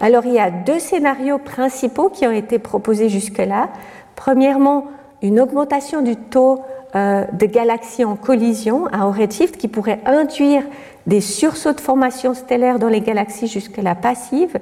Alors 0.00 0.26
il 0.26 0.34
y 0.34 0.38
a 0.38 0.50
deux 0.50 0.78
scénarios 0.78 1.38
principaux 1.38 2.10
qui 2.10 2.26
ont 2.26 2.32
été 2.32 2.58
proposés 2.58 3.08
jusque-là. 3.08 3.70
Premièrement, 4.14 4.86
une 5.22 5.40
augmentation 5.40 6.02
du 6.02 6.16
taux 6.16 6.60
euh, 6.94 7.24
de 7.32 7.46
galaxies 7.46 8.04
en 8.04 8.16
collision 8.16 8.86
à 8.88 9.06
haut 9.06 9.12
redshift 9.12 9.56
qui 9.56 9.68
pourrait 9.68 10.00
induire 10.04 10.62
des 11.06 11.20
sursauts 11.20 11.72
de 11.72 11.80
formation 11.80 12.34
stellaire 12.34 12.78
dans 12.78 12.88
les 12.88 13.00
galaxies 13.00 13.46
jusque-là 13.46 13.94
passives, 13.94 14.58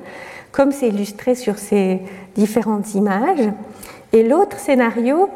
comme 0.52 0.72
c'est 0.72 0.88
illustré 0.88 1.34
sur 1.34 1.58
ces 1.58 2.00
différentes 2.34 2.94
images. 2.94 3.50
Et 4.12 4.22
l'autre 4.22 4.58
scénario, 4.58 5.28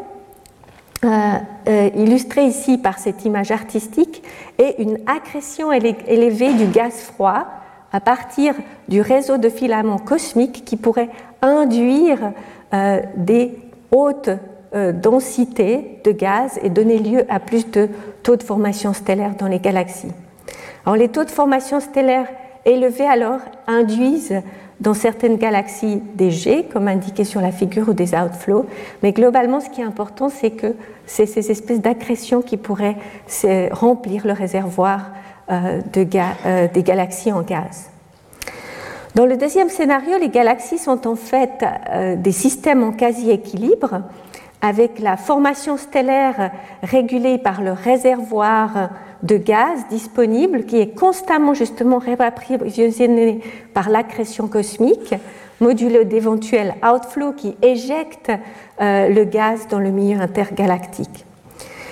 euh, 1.04 1.34
euh, 1.68 1.90
illustré 1.94 2.44
ici 2.44 2.76
par 2.76 2.98
cette 2.98 3.24
image 3.24 3.52
artistique, 3.52 4.22
est 4.58 4.80
une 4.80 4.98
accrétion 5.06 5.70
élevée 5.70 6.52
du 6.54 6.66
gaz 6.66 6.94
froid 6.94 7.46
à 7.92 8.00
partir 8.00 8.54
du 8.88 9.00
réseau 9.00 9.38
de 9.38 9.48
filaments 9.48 9.98
cosmiques 9.98 10.64
qui 10.64 10.76
pourrait 10.76 11.08
induire 11.40 12.32
euh, 12.74 13.00
des 13.16 13.56
hautes 13.92 14.30
densités 14.74 16.00
de 16.04 16.12
gaz 16.12 16.58
et 16.62 16.68
donner 16.68 16.98
lieu 16.98 17.24
à 17.30 17.40
plus 17.40 17.70
de 17.70 17.88
taux 18.22 18.36
de 18.36 18.42
formation 18.42 18.92
stellaire 18.92 19.34
dans 19.38 19.46
les 19.46 19.60
galaxies. 19.60 20.12
Alors, 20.84 20.96
les 20.96 21.08
taux 21.08 21.24
de 21.24 21.30
formation 21.30 21.80
stellaire 21.80 22.26
élevés 22.66 23.06
alors 23.06 23.40
induisent 23.66 24.42
dans 24.80 24.94
certaines 24.94 25.36
galaxies 25.36 26.00
des 26.14 26.30
jets, 26.30 26.64
comme 26.72 26.88
indiqué 26.88 27.24
sur 27.24 27.40
la 27.40 27.50
figure, 27.50 27.88
ou 27.88 27.92
des 27.92 28.14
outflows. 28.14 28.66
Mais 29.02 29.12
globalement, 29.12 29.60
ce 29.60 29.68
qui 29.70 29.80
est 29.80 29.84
important, 29.84 30.28
c'est 30.28 30.52
que 30.52 30.74
c'est 31.06 31.26
ces 31.26 31.50
espèces 31.50 31.80
d'accrétions 31.80 32.42
qui 32.42 32.56
pourraient 32.56 32.96
remplir 33.72 34.26
le 34.26 34.32
réservoir 34.32 35.10
euh, 35.50 35.80
euh, 35.96 36.68
des 36.68 36.82
galaxies 36.82 37.32
en 37.32 37.42
gaz. 37.42 37.90
Dans 39.14 39.26
le 39.26 39.36
deuxième 39.36 39.68
scénario, 39.68 40.18
les 40.20 40.28
galaxies 40.28 40.78
sont 40.78 41.08
en 41.08 41.16
fait 41.16 41.64
euh, 41.90 42.14
des 42.14 42.32
systèmes 42.32 42.84
en 42.84 42.92
quasi-équilibre, 42.92 44.02
avec 44.60 44.98
la 44.98 45.16
formation 45.16 45.76
stellaire 45.76 46.50
régulée 46.82 47.38
par 47.38 47.62
le 47.62 47.72
réservoir 47.72 48.90
de 49.22 49.36
gaz 49.36 49.86
disponible 49.90 50.64
qui 50.64 50.78
est 50.78 50.94
constamment 50.94 51.54
justement 51.54 51.98
réapprovisionné 51.98 53.40
par 53.74 53.88
l'accrétion 53.90 54.48
cosmique, 54.48 55.14
modulé 55.60 56.04
d'éventuels 56.04 56.74
outflows 56.84 57.32
qui 57.32 57.56
éjectent 57.62 58.32
le 58.80 59.24
gaz 59.24 59.66
dans 59.68 59.80
le 59.80 59.90
milieu 59.90 60.20
intergalactique. 60.20 61.24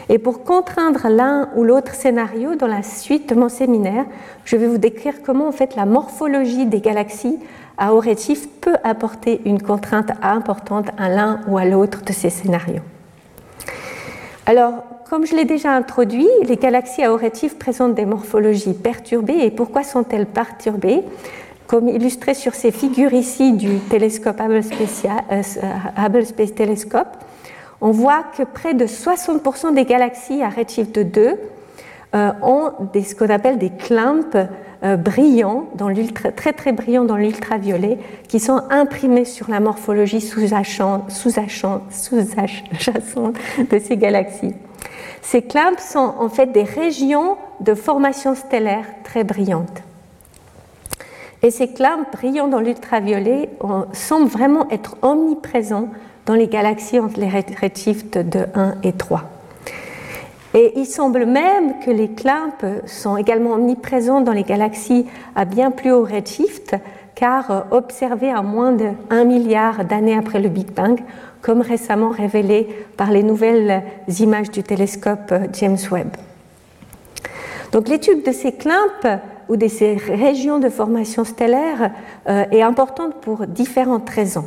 Et 0.09 0.19
pour 0.19 0.45
contraindre 0.45 1.09
l'un 1.09 1.49
ou 1.57 1.65
l'autre 1.65 1.95
scénario 1.95 2.55
dans 2.55 2.69
la 2.69 2.83
suite 2.83 3.29
de 3.29 3.35
mon 3.35 3.49
séminaire, 3.49 4.05
je 4.45 4.57
vais 4.57 4.69
vous 4.69 4.79
décrire 4.79 5.15
comment 5.25 5.49
en 5.49 5.53
fait 5.53 5.75
la 5.75 5.85
morphologie 5.85 6.67
des 6.67 6.81
galaxies 6.81 7.41
à 7.77 7.93
haut 7.93 8.01
redshift 8.01 8.49
peut 8.61 8.77
apporter 8.85 9.41
une 9.45 9.61
contrainte 9.61 10.13
importante 10.23 10.87
à 10.97 11.09
l'un 11.09 11.41
ou 11.49 11.59
à 11.59 11.65
l'autre 11.65 12.03
de 12.05 12.13
ces 12.13 12.31
scénarios. 12.31 12.83
Alors, 14.47 14.85
comme 15.09 15.25
je 15.25 15.37
l'ai 15.37 15.45
déjà 15.45 15.73
introduit, 15.73 16.29
les 16.43 16.57
galaxies 16.57 17.05
à 17.05 17.13
redshift 17.13 17.59
présentent 17.59 17.95
des 17.95 18.05
morphologies 18.05 18.75
perturbées. 18.75 19.39
Et 19.45 19.51
pourquoi 19.51 19.85
sont-elles 19.85 20.27
perturbées? 20.27 21.03
Comme 21.69 21.89
illustré 21.89 22.35
sur 22.35 22.55
ces 22.55 22.73
figures 22.73 23.13
ici 23.13 23.53
du 23.53 23.79
télescope 23.89 24.41
Hubble, 24.41 24.63
euh, 25.33 26.25
Space 26.25 26.55
Telescope, 26.55 27.09
on 27.81 27.93
voit 27.93 28.25
que 28.37 28.43
près 28.43 28.75
de 28.75 28.87
60% 28.87 29.75
des 29.75 29.85
galaxies 29.85 30.43
à 30.43 30.49
redshift 30.49 30.99
2 30.99 31.35
euh, 32.15 32.31
ont 32.43 32.73
ce 32.95 33.15
qu'on 33.15 33.29
appelle 33.29 33.59
des 33.59 33.71
clumps 33.71 34.37
euh, 34.83 34.97
brillants, 34.97 35.69
très 36.35 36.53
très 36.53 36.73
brillants 36.73 37.05
dans 37.05 37.17
l'ultraviolet, 37.17 37.99
qui 38.29 38.41
sont 38.41 38.63
imprimés 38.71 39.25
sur 39.25 39.51
la 39.51 39.61
morphologie 39.61 40.21
sous-jacente 40.21 41.11
sous 41.11 41.31
sous 41.91 42.17
de 42.17 43.79
ces 43.79 43.97
galaxies. 43.97 44.55
Ces 45.29 45.43
clumps 45.43 45.83
sont 45.83 46.15
en 46.21 46.29
fait 46.29 46.53
des 46.53 46.63
régions 46.63 47.37
de 47.59 47.75
formation 47.75 48.37
stellaire 48.37 48.85
très 49.03 49.25
brillantes. 49.25 49.83
Et 51.43 51.51
ces 51.51 51.67
clumps 51.67 52.07
brillants 52.13 52.47
dans 52.47 52.61
l'ultraviolet 52.61 53.51
semblent 53.93 54.29
vraiment 54.29 54.69
être 54.71 54.97
omniprésents 55.03 55.89
dans 56.27 56.35
les 56.35 56.47
galaxies 56.47 57.01
entre 57.01 57.19
les 57.19 57.29
redshifts 57.29 58.19
de 58.19 58.47
1 58.55 58.77
et 58.85 58.93
3. 58.93 59.25
Et 60.55 60.75
il 60.77 60.87
semble 60.87 61.27
même 61.27 61.81
que 61.85 61.91
les 61.91 62.13
clumps 62.13 62.65
sont 62.87 63.17
également 63.17 63.55
omniprésents 63.55 64.21
dans 64.21 64.33
les 64.33 64.45
galaxies 64.45 65.07
à 65.35 65.45
bien 65.45 65.73
plus 65.73 65.91
haut 65.91 66.05
redshift, 66.05 66.77
car 67.17 67.67
observés 67.73 68.31
à 68.31 68.43
moins 68.43 68.71
de 68.71 68.91
1 69.11 69.25
milliard 69.25 69.85
d'années 69.85 70.17
après 70.17 70.39
le 70.39 70.51
Big 70.51 70.71
Bang, 70.71 71.01
comme 71.43 71.61
récemment 71.61 72.11
révélé 72.11 72.69
par 72.97 73.11
les 73.11 73.23
nouvelles 73.23 73.83
images 74.21 74.51
du 74.51 74.63
télescope 74.63 75.33
James 75.53 75.79
Webb. 75.91 76.17
Donc 77.73 77.89
l'étude 77.89 78.25
de 78.25 78.33
ces 78.33 78.53
clumps 78.53 79.07
ou 79.49 79.57
de 79.57 79.69
ces 79.69 79.95
régions 79.95 80.59
de 80.59 80.69
formation 80.69 81.25
stellaire 81.25 81.91
euh, 82.29 82.45
est 82.51 82.63
importante 82.63 83.21
pour 83.21 83.47
différentes 83.47 84.09
raisons. 84.09 84.47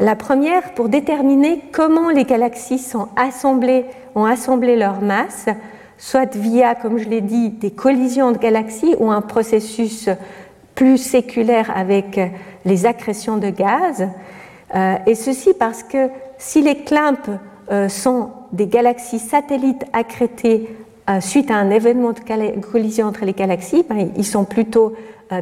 La 0.00 0.16
première, 0.16 0.74
pour 0.74 0.88
déterminer 0.88 1.62
comment 1.72 2.10
les 2.10 2.24
galaxies 2.24 2.84
ont 2.96 3.08
assemblé 3.16 4.76
leur 4.76 5.00
masse, 5.00 5.46
soit 5.98 6.34
via, 6.34 6.74
comme 6.74 6.98
je 6.98 7.08
l'ai 7.08 7.20
dit, 7.20 7.50
des 7.50 7.70
collisions 7.70 8.32
de 8.32 8.38
galaxies 8.38 8.96
ou 8.98 9.10
un 9.10 9.20
processus 9.20 10.08
plus 10.74 10.98
séculaires 10.98 11.72
avec 11.76 12.20
les 12.64 12.86
accrétions 12.86 13.36
de 13.36 13.50
gaz. 13.50 14.08
Et 15.06 15.14
ceci 15.14 15.54
parce 15.54 15.82
que 15.82 16.08
si 16.38 16.60
les 16.62 16.78
clamps 16.78 17.38
sont 17.88 18.30
des 18.52 18.66
galaxies 18.66 19.18
satellites 19.18 19.84
accrétées 19.92 20.68
suite 21.20 21.50
à 21.50 21.56
un 21.56 21.70
événement 21.70 22.12
de 22.12 22.60
collision 22.60 23.06
entre 23.06 23.24
les 23.24 23.32
galaxies, 23.32 23.84
ben, 23.88 24.10
ils 24.16 24.26
sont 24.26 24.44
plutôt 24.44 24.94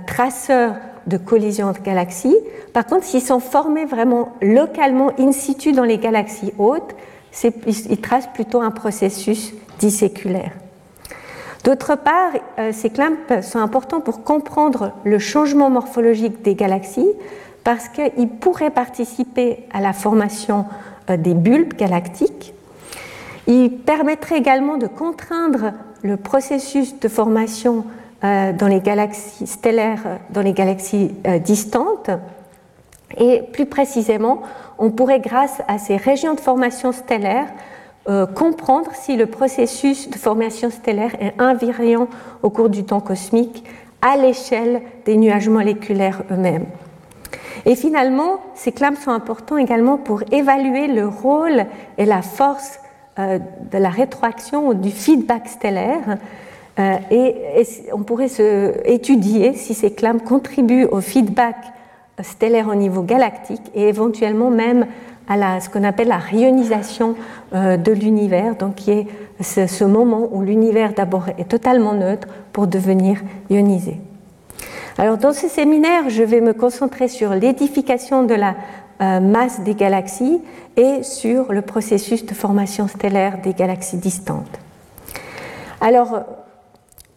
traceurs 0.06 0.74
de 1.06 1.16
collision 1.16 1.68
entre 1.68 1.82
galaxies. 1.82 2.36
Par 2.72 2.86
contre, 2.86 3.04
s'ils 3.04 3.22
sont 3.22 3.40
formés 3.40 3.84
vraiment 3.84 4.32
localement 4.40 5.12
in 5.18 5.32
situ 5.32 5.72
dans 5.72 5.84
les 5.84 5.98
galaxies 5.98 6.52
hautes, 6.58 6.94
ils 7.66 8.00
tracent 8.00 8.28
plutôt 8.34 8.60
un 8.60 8.70
processus 8.70 9.52
disséculaire. 9.78 10.52
D'autre 11.64 11.96
part, 11.96 12.32
euh, 12.58 12.72
ces 12.72 12.90
clamps 12.90 13.40
sont 13.40 13.60
importants 13.60 14.00
pour 14.00 14.24
comprendre 14.24 14.92
le 15.04 15.20
changement 15.20 15.70
morphologique 15.70 16.42
des 16.42 16.56
galaxies 16.56 17.08
parce 17.64 17.88
qu'ils 17.88 18.28
pourraient 18.28 18.70
participer 18.70 19.66
à 19.72 19.80
la 19.80 19.92
formation 19.92 20.66
euh, 21.10 21.16
des 21.16 21.34
bulbes 21.34 21.74
galactiques. 21.74 22.54
Ils 23.46 23.70
permettraient 23.70 24.38
également 24.38 24.76
de 24.76 24.86
contraindre 24.86 25.72
le 26.02 26.16
processus 26.16 26.98
de 26.98 27.08
formation 27.08 27.84
euh, 28.24 28.52
dans 28.52 28.68
les 28.68 28.80
galaxies 28.80 29.46
stellaires, 29.46 30.18
dans 30.30 30.42
les 30.42 30.52
galaxies 30.52 31.10
distantes. 31.44 32.10
Et 33.18 33.42
plus 33.52 33.66
précisément, 33.66 34.42
on 34.78 34.90
pourrait, 34.90 35.20
grâce 35.20 35.62
à 35.68 35.78
ces 35.78 35.96
régions 35.96 36.34
de 36.34 36.40
formation 36.40 36.92
stellaire, 36.92 37.46
euh, 38.08 38.26
comprendre 38.26 38.90
si 38.94 39.16
le 39.16 39.26
processus 39.26 40.10
de 40.10 40.16
formation 40.16 40.70
stellaire 40.70 41.14
est 41.20 41.40
invariant 41.40 42.08
au 42.42 42.50
cours 42.50 42.68
du 42.68 42.82
temps 42.82 43.00
cosmique 43.00 43.64
à 44.00 44.16
l'échelle 44.16 44.82
des 45.04 45.16
nuages 45.16 45.48
moléculaires 45.48 46.22
eux-mêmes. 46.32 46.66
Et 47.64 47.76
finalement, 47.76 48.40
ces 48.54 48.72
clams 48.72 48.96
sont 48.96 49.10
importants 49.10 49.56
également 49.56 49.96
pour 49.96 50.22
évaluer 50.32 50.88
le 50.88 51.06
rôle 51.06 51.66
et 51.98 52.04
la 52.04 52.22
force 52.22 52.80
euh, 53.18 53.38
de 53.70 53.78
la 53.78 53.90
rétroaction 53.90 54.68
ou 54.68 54.74
du 54.74 54.90
feedback 54.90 55.48
stellaire. 55.48 56.18
Euh, 56.78 56.96
et, 57.10 57.34
on 57.92 58.02
pourrait 58.02 58.28
se 58.28 58.72
étudier 58.86 59.52
si 59.54 59.74
ces 59.74 59.92
clams 59.92 60.20
contribuent 60.20 60.86
au 60.86 61.00
feedback 61.00 61.56
stellaire 62.22 62.68
au 62.68 62.74
niveau 62.74 63.02
galactique 63.02 63.62
et 63.74 63.88
éventuellement 63.88 64.50
même 64.50 64.86
à 65.28 65.60
ce 65.60 65.68
qu'on 65.68 65.84
appelle 65.84 66.08
la 66.08 66.18
rionisation 66.18 67.14
euh, 67.54 67.76
de 67.76 67.92
l'univers, 67.92 68.56
donc 68.56 68.76
qui 68.76 68.90
est 68.90 69.06
ce, 69.40 69.84
moment 69.84 70.28
où 70.32 70.42
l'univers 70.42 70.92
d'abord 70.94 71.28
est 71.38 71.48
totalement 71.48 71.94
neutre 71.94 72.28
pour 72.52 72.66
devenir 72.66 73.18
ionisé. 73.50 73.98
Alors 74.98 75.16
dans 75.16 75.32
ce 75.32 75.48
séminaire, 75.48 76.10
je 76.10 76.22
vais 76.22 76.40
me 76.40 76.52
concentrer 76.52 77.08
sur 77.08 77.34
l'édification 77.34 78.24
de 78.24 78.34
la 78.34 78.54
euh, 79.00 79.20
masse 79.20 79.60
des 79.60 79.74
galaxies 79.74 80.40
et 80.76 81.02
sur 81.02 81.52
le 81.52 81.62
processus 81.62 82.26
de 82.26 82.34
formation 82.34 82.88
stellaire 82.88 83.38
des 83.42 83.54
galaxies 83.54 83.96
distantes. 83.96 84.60
Alors, 85.80 86.20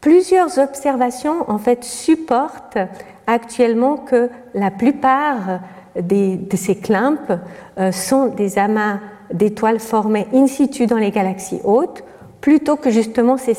plusieurs 0.02 0.58
observations 0.58 1.50
en 1.50 1.58
fait 1.58 1.84
supportent 1.84 2.80
actuellement 3.28 3.98
que 3.98 4.30
la 4.54 4.72
plupart 4.72 5.60
de 5.96 6.56
ces 6.56 6.76
clamps 6.76 7.40
euh, 7.78 7.92
sont 7.92 8.28
des 8.28 8.58
amas 8.58 9.00
d'étoiles 9.34 9.80
formées 9.80 10.28
in 10.34 10.48
situ 10.48 10.88
dans 10.88 10.98
les 10.98 11.12
galaxies 11.12 11.62
hautes, 11.64 12.04
plutôt 12.42 12.78
que 12.78 12.90
justement 12.90 13.38
ces 13.38 13.56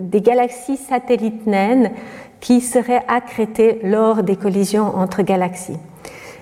des 0.00 0.20
galaxies 0.20 0.76
satellites 0.76 1.46
naines 1.46 1.90
qui 2.40 2.60
seraient 2.60 3.04
accrétées 3.08 3.80
lors 3.82 4.22
des 4.22 4.36
collisions 4.36 4.96
entre 4.96 5.22
galaxies. 5.22 5.78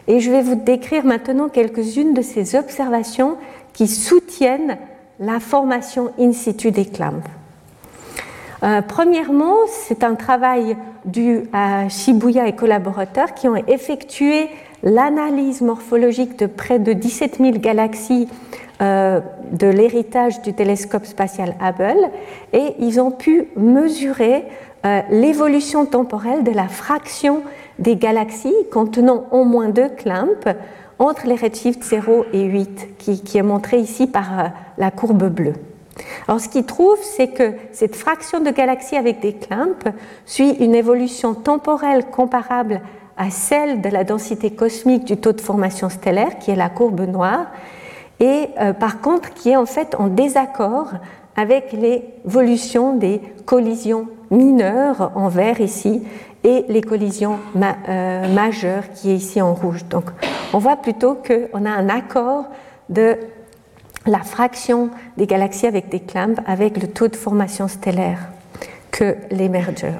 Et 0.06 0.20
je 0.20 0.30
vais 0.30 0.42
vous 0.42 0.54
décrire 0.54 1.04
maintenant 1.04 1.48
quelques-unes 1.48 2.14
de 2.14 2.22
ces 2.22 2.54
observations 2.54 3.36
qui 3.72 3.86
soutiennent 3.86 4.78
la 5.20 5.40
formation 5.40 6.12
in 6.18 6.32
situ 6.32 6.70
des 6.70 6.86
clamps. 6.86 7.22
Euh, 8.62 8.80
premièrement, 8.82 9.54
c'est 9.68 10.02
un 10.02 10.14
travail 10.14 10.76
dû 11.04 11.42
à 11.52 11.88
Shibuya 11.88 12.48
et 12.48 12.56
collaborateurs 12.56 13.34
qui 13.34 13.48
ont 13.48 13.56
effectué 13.56 14.48
l'analyse 14.82 15.60
morphologique 15.60 16.38
de 16.38 16.46
près 16.46 16.78
de 16.78 16.92
17 16.92 17.38
000 17.38 17.50
galaxies 17.58 18.28
euh, 18.80 19.20
de 19.52 19.66
l'héritage 19.66 20.40
du 20.42 20.52
télescope 20.54 21.04
spatial 21.04 21.56
Hubble 21.60 22.10
et 22.52 22.74
ils 22.78 23.00
ont 23.00 23.10
pu 23.10 23.48
mesurer 23.56 24.44
euh, 24.86 25.00
l'évolution 25.10 25.86
temporelle 25.86 26.44
de 26.44 26.52
la 26.52 26.68
fraction 26.68 27.42
des 27.78 27.96
galaxies 27.96 28.54
contenant 28.72 29.26
au 29.32 29.44
moins 29.44 29.68
deux 29.68 29.88
clamps 29.88 30.28
entre 30.98 31.26
les 31.26 31.34
redshifts 31.34 31.82
0 31.82 32.26
et 32.32 32.44
8 32.44 32.98
qui, 32.98 33.38
est 33.38 33.42
montrée 33.42 33.78
ici 33.78 34.06
par 34.06 34.38
euh, 34.38 34.42
la 34.78 34.90
courbe 34.90 35.28
bleue. 35.28 35.54
Alors, 36.26 36.40
ce 36.40 36.48
qu'ils 36.48 36.64
trouvent, 36.64 37.02
c'est 37.02 37.28
que 37.28 37.54
cette 37.72 37.96
fraction 37.96 38.40
de 38.40 38.50
galaxies 38.50 38.96
avec 38.96 39.20
des 39.20 39.32
clamps 39.32 39.92
suit 40.26 40.50
une 40.60 40.74
évolution 40.74 41.34
temporelle 41.34 42.06
comparable 42.06 42.80
à 43.16 43.30
celle 43.30 43.80
de 43.80 43.88
la 43.88 44.04
densité 44.04 44.52
cosmique 44.52 45.04
du 45.04 45.16
taux 45.16 45.32
de 45.32 45.40
formation 45.40 45.88
stellaire, 45.88 46.38
qui 46.38 46.52
est 46.52 46.56
la 46.56 46.68
courbe 46.68 47.00
noire, 47.00 47.46
et 48.20 48.48
euh, 48.60 48.72
par 48.72 49.00
contre 49.00 49.34
qui 49.34 49.50
est 49.50 49.56
en 49.56 49.66
fait 49.66 49.94
en 49.96 50.06
désaccord 50.06 50.92
avec 51.38 51.72
l'évolution 51.72 52.96
des 52.96 53.20
collisions 53.46 54.08
mineures 54.30 55.12
en 55.14 55.28
vert 55.28 55.60
ici 55.60 56.02
et 56.42 56.64
les 56.68 56.82
collisions 56.82 57.38
euh, 57.56 58.28
majeures 58.34 58.90
qui 58.92 59.10
est 59.10 59.14
ici 59.14 59.40
en 59.40 59.54
rouge. 59.54 59.84
Donc 59.88 60.04
on 60.52 60.58
voit 60.58 60.76
plutôt 60.76 61.14
qu'on 61.14 61.64
a 61.64 61.70
un 61.70 61.88
accord 61.88 62.46
de 62.88 63.16
la 64.04 64.18
fraction 64.18 64.90
des 65.16 65.28
galaxies 65.28 65.68
avec 65.68 65.88
des 65.88 66.00
clamps 66.00 66.42
avec 66.44 66.82
le 66.82 66.88
taux 66.88 67.08
de 67.08 67.16
formation 67.16 67.68
stellaire 67.68 68.18
que 68.90 69.16
les 69.30 69.48
mergers. 69.48 69.92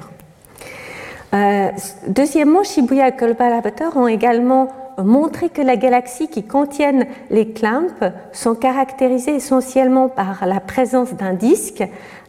Euh, 1.33 1.69
deuxièmement, 2.07 2.63
Shibuya 2.63 3.09
et 3.09 3.15
collaborateurs 3.15 3.95
ont 3.95 4.07
également 4.07 4.67
montré 5.03 5.49
que 5.49 5.61
les 5.61 5.77
galaxies 5.77 6.27
qui 6.27 6.43
contiennent 6.43 7.07
les 7.29 7.49
clamps 7.51 7.87
sont 8.31 8.55
caractérisées 8.55 9.35
essentiellement 9.35 10.09
par 10.09 10.45
la 10.45 10.59
présence 10.59 11.13
d'un 11.13 11.33
disque 11.33 11.83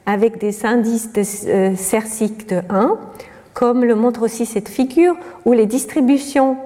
avec 0.06 0.38
des 0.38 0.66
indices 0.66 1.12
de 1.12 1.22
euh, 1.48 1.76
Cercic 1.76 2.48
de 2.48 2.62
1, 2.68 2.98
comme 3.54 3.84
le 3.84 3.94
montre 3.94 4.22
aussi 4.22 4.46
cette 4.46 4.68
figure, 4.68 5.14
où 5.44 5.52
les 5.52 5.66
distributions 5.66 6.56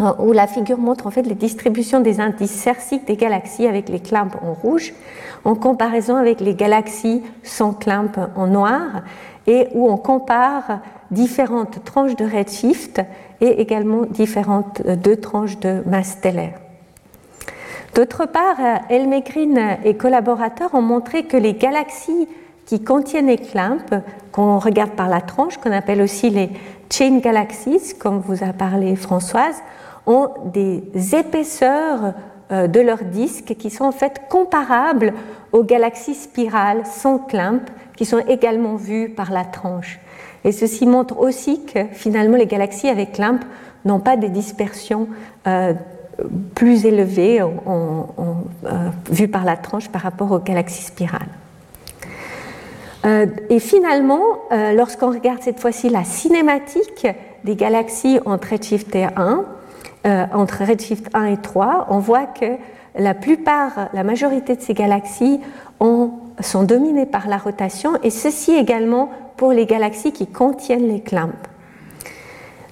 euh, 0.00 0.34
la 0.34 0.46
figure 0.46 0.78
montre 0.78 1.06
en 1.06 1.10
fait 1.10 1.22
les 1.22 1.34
distributions 1.34 2.00
des 2.00 2.20
indices 2.20 2.50
cerciques 2.50 3.06
des 3.06 3.16
galaxies 3.16 3.66
avec 3.66 3.88
les 3.88 4.00
clamps 4.00 4.28
en 4.42 4.52
rouge, 4.52 4.94
en 5.44 5.54
comparaison 5.54 6.16
avec 6.16 6.40
les 6.40 6.54
galaxies 6.54 7.22
sans 7.42 7.72
clamps 7.72 8.10
en 8.36 8.46
noir, 8.46 9.02
et 9.46 9.68
où 9.74 9.88
on 9.90 9.96
compare 9.96 10.80
différentes 11.10 11.84
tranches 11.84 12.16
de 12.16 12.24
redshift 12.24 13.00
et 13.40 13.60
également 13.60 14.02
différentes 14.02 14.82
euh, 14.86 14.96
deux 14.96 15.16
tranches 15.16 15.58
de 15.58 15.82
masse 15.86 16.12
stellaire. 16.12 16.54
D'autre 17.94 18.26
part, 18.26 18.56
euh, 18.60 18.76
Elmegrin 18.88 19.78
et 19.84 19.94
collaborateurs 19.94 20.74
ont 20.74 20.82
montré 20.82 21.24
que 21.24 21.36
les 21.36 21.54
galaxies 21.54 22.28
qui 22.64 22.82
contiennent 22.82 23.26
les 23.26 23.38
clamps, 23.38 24.00
qu'on 24.30 24.58
regarde 24.58 24.92
par 24.92 25.08
la 25.08 25.20
tranche, 25.20 25.58
qu'on 25.58 25.72
appelle 25.72 26.00
aussi 26.00 26.30
les 26.30 26.50
chain 26.90 27.18
galaxies, 27.18 27.94
comme 27.98 28.20
vous 28.20 28.42
a 28.44 28.52
parlé 28.52 28.96
Françoise, 28.96 29.56
ont 30.06 30.30
des 30.46 30.82
épaisseurs 31.14 32.14
euh, 32.50 32.66
de 32.66 32.80
leurs 32.80 33.04
disques 33.04 33.56
qui 33.58 33.70
sont 33.70 33.84
en 33.84 33.92
fait 33.92 34.22
comparables 34.28 35.12
aux 35.52 35.64
galaxies 35.64 36.14
spirales 36.14 36.86
sans 36.86 37.18
clamp 37.18 37.60
qui 37.96 38.04
sont 38.04 38.20
également 38.28 38.76
vues 38.76 39.08
par 39.08 39.30
la 39.30 39.44
tranche. 39.44 40.00
Et 40.44 40.52
ceci 40.52 40.86
montre 40.86 41.18
aussi 41.18 41.64
que 41.64 41.84
finalement 41.92 42.36
les 42.36 42.46
galaxies 42.46 42.88
avec 42.88 43.12
clamp 43.12 43.40
n'ont 43.84 44.00
pas 44.00 44.16
des 44.16 44.28
dispersions 44.28 45.08
euh, 45.46 45.74
plus 46.54 46.84
élevées 46.86 47.40
euh, 47.40 47.48
vues 49.10 49.28
par 49.28 49.44
la 49.44 49.56
tranche 49.56 49.88
par 49.88 50.02
rapport 50.02 50.30
aux 50.32 50.38
galaxies 50.38 50.84
spirales. 50.84 51.28
et 53.50 53.58
finalement, 53.58 54.22
lorsqu'on 54.50 55.10
regarde 55.10 55.42
cette 55.42 55.58
fois-ci 55.58 55.88
la 55.88 56.04
cinématique 56.04 57.06
des 57.44 57.56
galaxies 57.56 58.20
entre 58.24 58.50
redshift 58.50 58.94
1, 58.94 59.44
euh, 60.04 60.24
entre 60.32 60.64
redshift 60.64 61.08
1 61.14 61.26
et 61.26 61.36
3, 61.36 61.86
on 61.90 61.98
voit 61.98 62.26
que 62.26 62.56
la 62.96 63.14
plupart, 63.14 63.88
la 63.92 64.04
majorité 64.04 64.56
de 64.56 64.60
ces 64.60 64.74
galaxies 64.74 65.40
sont 66.42 66.62
dominées 66.62 67.06
par 67.06 67.28
la 67.28 67.36
rotation, 67.36 67.92
et 68.02 68.10
ceci 68.10 68.52
également 68.52 69.10
pour 69.36 69.52
les 69.52 69.66
galaxies 69.66 70.12
qui 70.12 70.26
contiennent 70.26 70.88
les 70.88 71.00
clamps. 71.00 71.30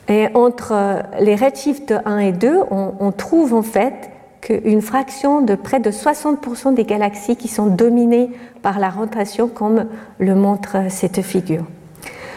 Et 0.09 0.29
entre 0.35 1.03
les 1.21 1.37
redshifts 1.37 1.95
1 2.05 2.19
et 2.19 2.33
2, 2.33 2.61
on, 2.71 3.13
trouve 3.13 3.55
en 3.55 3.63
fait 3.63 4.11
qu'une 4.41 4.83
fraction 4.83 5.41
de 5.41 5.55
près 5.55 5.79
de 5.79 5.91
60% 5.91 6.75
des 6.75 6.85
galaxies 6.85 7.37
qui 7.37 7.47
sont 7.49 7.67
dominées 7.67 8.31
par 8.63 8.81
la 8.81 8.91
rotation, 8.91 9.47
comme 9.47 9.87
le 10.19 10.35
montre 10.35 10.77
cette 10.89 11.23
figure. 11.23 11.65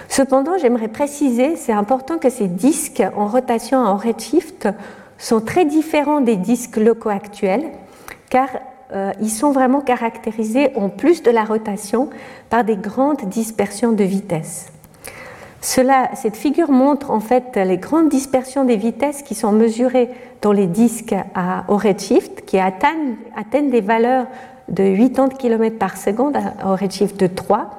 Cependant, 0.07 0.57
j'aimerais 0.59 0.89
préciser, 0.89 1.55
c'est 1.55 1.71
important 1.73 2.19
que 2.19 2.29
ces 2.29 2.47
disques 2.47 3.03
en 3.15 3.25
rotation 3.25 3.79
en 3.79 3.97
redshift 3.97 4.67
sont 5.17 5.41
très 5.41 5.65
différents 5.65 6.21
des 6.21 6.35
disques 6.35 6.77
locaux 6.77 7.09
actuels, 7.09 7.63
car 8.29 8.49
euh, 8.93 9.11
ils 9.21 9.29
sont 9.29 9.51
vraiment 9.51 9.81
caractérisés, 9.81 10.71
en 10.75 10.89
plus 10.89 11.23
de 11.23 11.31
la 11.31 11.43
rotation, 11.43 12.09
par 12.49 12.63
des 12.63 12.75
grandes 12.75 13.23
dispersions 13.25 13.91
de 13.91 14.03
vitesse. 14.03 14.67
Cela, 15.61 16.09
cette 16.13 16.35
figure 16.35 16.71
montre 16.71 17.09
en 17.09 17.21
fait 17.21 17.55
les 17.55 17.77
grandes 17.77 18.09
dispersions 18.09 18.65
des 18.65 18.75
vitesses 18.75 19.23
qui 19.23 19.33
sont 19.33 19.53
mesurées 19.53 20.09
dans 20.41 20.51
les 20.51 20.67
disques 20.67 21.15
à, 21.35 21.63
au 21.69 21.77
redshift, 21.77 22.45
qui 22.45 22.59
atteignent, 22.59 23.15
atteignent 23.35 23.69
des 23.69 23.81
valeurs 23.81 24.27
de 24.67 24.95
80 24.95 25.29
km 25.37 25.77
par 25.77 25.97
seconde 25.97 26.37
au 26.65 26.75
redshift 26.75 27.17
de 27.19 27.27
3, 27.27 27.69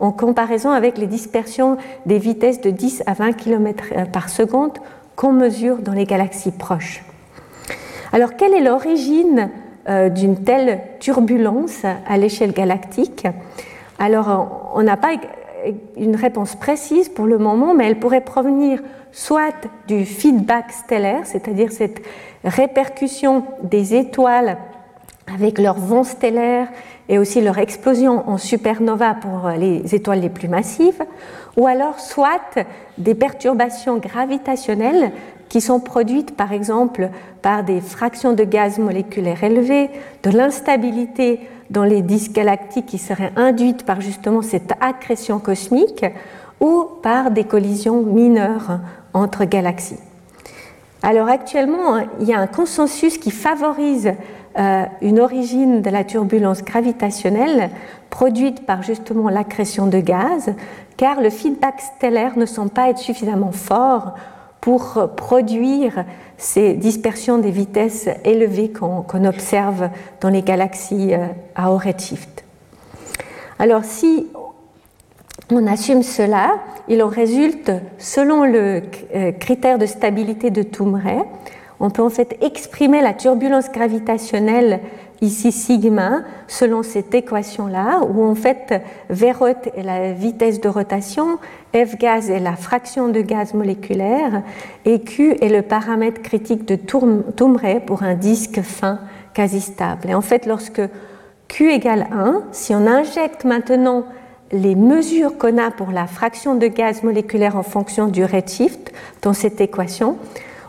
en 0.00 0.12
comparaison 0.12 0.70
avec 0.70 0.98
les 0.98 1.06
dispersions 1.06 1.78
des 2.06 2.18
vitesses 2.18 2.60
de 2.60 2.70
10 2.70 3.04
à 3.06 3.14
20 3.14 3.32
km 3.32 3.84
par 4.12 4.28
seconde 4.28 4.78
qu'on 5.16 5.32
mesure 5.32 5.78
dans 5.78 5.92
les 5.92 6.04
galaxies 6.04 6.52
proches. 6.52 7.02
Alors, 8.12 8.36
quelle 8.36 8.54
est 8.54 8.62
l'origine 8.62 9.50
euh, 9.50 9.69
d'une 10.14 10.44
telle 10.44 10.80
turbulence 11.00 11.84
à 11.84 12.16
l'échelle 12.16 12.52
galactique. 12.52 13.26
Alors, 13.98 14.72
on 14.74 14.82
n'a 14.82 14.96
pas 14.96 15.12
une 15.96 16.16
réponse 16.16 16.54
précise 16.54 17.08
pour 17.08 17.26
le 17.26 17.38
moment, 17.38 17.74
mais 17.74 17.86
elle 17.86 17.98
pourrait 17.98 18.20
provenir 18.20 18.80
soit 19.12 19.68
du 19.88 20.04
feedback 20.04 20.72
stellaire, 20.72 21.22
c'est-à-dire 21.24 21.72
cette 21.72 22.00
répercussion 22.44 23.44
des 23.62 23.94
étoiles 23.94 24.56
avec 25.32 25.58
leur 25.58 25.74
vent 25.74 26.04
stellaire 26.04 26.68
et 27.08 27.18
aussi 27.18 27.40
leur 27.40 27.58
explosion 27.58 28.28
en 28.28 28.38
supernova 28.38 29.14
pour 29.14 29.50
les 29.50 29.94
étoiles 29.94 30.20
les 30.20 30.28
plus 30.28 30.48
massives, 30.48 31.02
ou 31.56 31.66
alors 31.66 31.98
soit 31.98 32.58
des 32.98 33.14
perturbations 33.14 33.98
gravitationnelles 33.98 35.12
qui 35.50 35.60
sont 35.60 35.80
produites 35.80 36.34
par 36.34 36.52
exemple 36.52 37.10
par 37.42 37.64
des 37.64 37.82
fractions 37.82 38.32
de 38.32 38.44
gaz 38.44 38.78
moléculaires 38.78 39.44
élevées, 39.44 39.90
de 40.22 40.30
l'instabilité 40.30 41.40
dans 41.68 41.84
les 41.84 42.00
disques 42.00 42.32
galactiques 42.32 42.86
qui 42.86 42.98
seraient 42.98 43.32
induites 43.36 43.84
par 43.84 44.00
justement 44.00 44.40
cette 44.40 44.72
accrétion 44.80 45.38
cosmique, 45.38 46.06
ou 46.60 46.86
par 47.02 47.30
des 47.30 47.44
collisions 47.44 48.02
mineures 48.02 48.80
entre 49.14 49.44
galaxies. 49.44 49.98
Alors 51.02 51.28
actuellement, 51.28 51.98
il 52.20 52.28
y 52.28 52.34
a 52.34 52.38
un 52.38 52.46
consensus 52.46 53.16
qui 53.16 53.30
favorise 53.30 54.12
euh, 54.58 54.84
une 55.00 55.20
origine 55.20 55.80
de 55.80 55.90
la 55.90 56.04
turbulence 56.04 56.62
gravitationnelle 56.62 57.70
produite 58.10 58.66
par 58.66 58.82
justement 58.82 59.30
l'accrétion 59.30 59.86
de 59.86 59.98
gaz, 59.98 60.52
car 60.98 61.20
le 61.20 61.30
feedback 61.30 61.80
stellaire 61.80 62.36
ne 62.36 62.44
semble 62.44 62.70
pas 62.70 62.90
être 62.90 62.98
suffisamment 62.98 63.52
fort 63.52 64.14
pour 64.60 65.10
produire 65.16 66.04
ces 66.36 66.74
dispersions 66.74 67.38
des 67.38 67.50
vitesses 67.50 68.08
élevées 68.24 68.70
qu'on 68.70 69.24
observe 69.24 69.90
dans 70.20 70.28
les 70.28 70.42
galaxies 70.42 71.14
euh, 71.14 71.26
à 71.54 71.70
haut 71.70 71.78
redshift. 71.78 72.44
Alors 73.58 73.84
si 73.84 74.26
on 75.52 75.66
assume 75.66 76.02
cela, 76.02 76.60
il 76.88 77.02
en 77.02 77.08
résulte, 77.08 77.72
selon 77.98 78.44
le 78.44 78.82
euh, 79.14 79.32
critère 79.32 79.78
de 79.78 79.86
stabilité 79.86 80.50
de 80.50 80.62
Toumray, 80.62 81.18
on 81.80 81.90
peut 81.90 82.02
en 82.02 82.10
fait 82.10 82.36
exprimer 82.42 83.00
la 83.00 83.14
turbulence 83.14 83.70
gravitationnelle 83.70 84.80
ici 85.20 85.52
sigma 85.52 86.22
selon 86.48 86.82
cette 86.82 87.14
équation-là, 87.14 88.00
où 88.08 88.24
en 88.24 88.34
fait 88.34 88.82
V 89.08 89.32
est 89.76 89.82
la 89.82 90.12
vitesse 90.12 90.60
de 90.60 90.68
rotation, 90.68 91.38
F 91.74 91.96
gaz 91.98 92.30
est 92.30 92.40
la 92.40 92.56
fraction 92.56 93.08
de 93.08 93.20
gaz 93.20 93.54
moléculaire 93.54 94.42
et 94.84 95.00
Q 95.00 95.36
est 95.40 95.48
le 95.48 95.62
paramètre 95.62 96.22
critique 96.22 96.66
de 96.66 96.76
Toumray 96.76 97.80
pour 97.80 98.02
un 98.02 98.14
disque 98.14 98.62
fin 98.62 98.98
quasi 99.34 99.60
stable. 99.60 100.10
Et 100.10 100.14
en 100.14 100.20
fait, 100.20 100.46
lorsque 100.46 100.82
Q 101.48 101.70
égale 101.70 102.06
1, 102.12 102.42
si 102.52 102.74
on 102.74 102.86
injecte 102.86 103.44
maintenant 103.44 104.04
les 104.52 104.74
mesures 104.74 105.38
qu'on 105.38 105.58
a 105.58 105.70
pour 105.70 105.92
la 105.92 106.06
fraction 106.06 106.56
de 106.56 106.66
gaz 106.66 107.02
moléculaire 107.02 107.56
en 107.56 107.62
fonction 107.62 108.08
du 108.08 108.24
redshift 108.24 108.92
dans 109.22 109.32
cette 109.32 109.60
équation, 109.60 110.16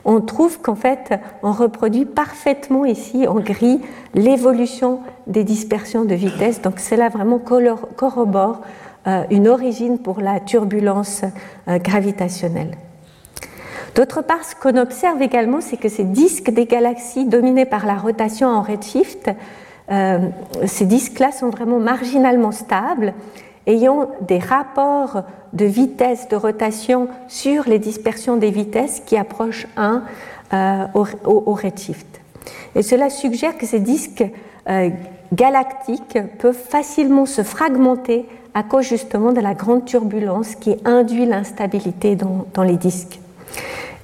on 0.05 0.21
trouve 0.21 0.59
qu'en 0.59 0.75
fait, 0.75 1.13
on 1.43 1.51
reproduit 1.51 2.05
parfaitement 2.05 2.85
ici 2.85 3.27
en 3.27 3.35
gris 3.35 3.81
l'évolution 4.13 4.99
des 5.27 5.43
dispersions 5.43 6.05
de 6.05 6.15
vitesse. 6.15 6.61
Donc 6.61 6.79
cela 6.79 7.09
vraiment 7.09 7.39
corrobore 7.39 8.61
euh, 9.07 9.23
une 9.31 9.47
origine 9.47 9.99
pour 9.99 10.21
la 10.21 10.39
turbulence 10.39 11.23
euh, 11.67 11.77
gravitationnelle. 11.79 12.77
D'autre 13.95 14.21
part, 14.21 14.43
ce 14.43 14.55
qu'on 14.55 14.77
observe 14.77 15.21
également, 15.21 15.59
c'est 15.59 15.77
que 15.77 15.89
ces 15.89 16.03
disques 16.03 16.49
des 16.49 16.65
galaxies 16.65 17.25
dominés 17.25 17.65
par 17.65 17.85
la 17.85 17.95
rotation 17.95 18.47
en 18.47 18.61
redshift, 18.61 19.29
euh, 19.91 20.29
ces 20.65 20.85
disques-là 20.85 21.31
sont 21.31 21.49
vraiment 21.49 21.79
marginalement 21.79 22.51
stables 22.51 23.13
ayant 23.67 24.09
des 24.21 24.39
rapports 24.39 25.23
de 25.53 25.65
vitesse 25.65 26.27
de 26.29 26.35
rotation 26.35 27.07
sur 27.27 27.67
les 27.67 27.79
dispersions 27.79 28.37
des 28.37 28.51
vitesses 28.51 29.01
qui 29.05 29.17
approchent 29.17 29.67
1 29.77 30.03
euh, 30.53 30.85
au, 31.25 31.53
redshift. 31.53 32.21
Et 32.75 32.83
cela 32.83 33.09
suggère 33.09 33.57
que 33.57 33.65
ces 33.65 33.79
disques 33.79 34.23
euh, 34.69 34.89
galactiques 35.33 36.19
peuvent 36.39 36.53
facilement 36.53 37.25
se 37.25 37.43
fragmenter 37.43 38.25
à 38.53 38.63
cause 38.63 38.85
justement 38.85 39.31
de 39.31 39.39
la 39.39 39.53
grande 39.53 39.85
turbulence 39.85 40.55
qui 40.55 40.75
induit 40.83 41.25
l'instabilité 41.25 42.15
dans, 42.15 42.45
dans 42.53 42.63
les 42.63 42.77
disques. 42.77 43.19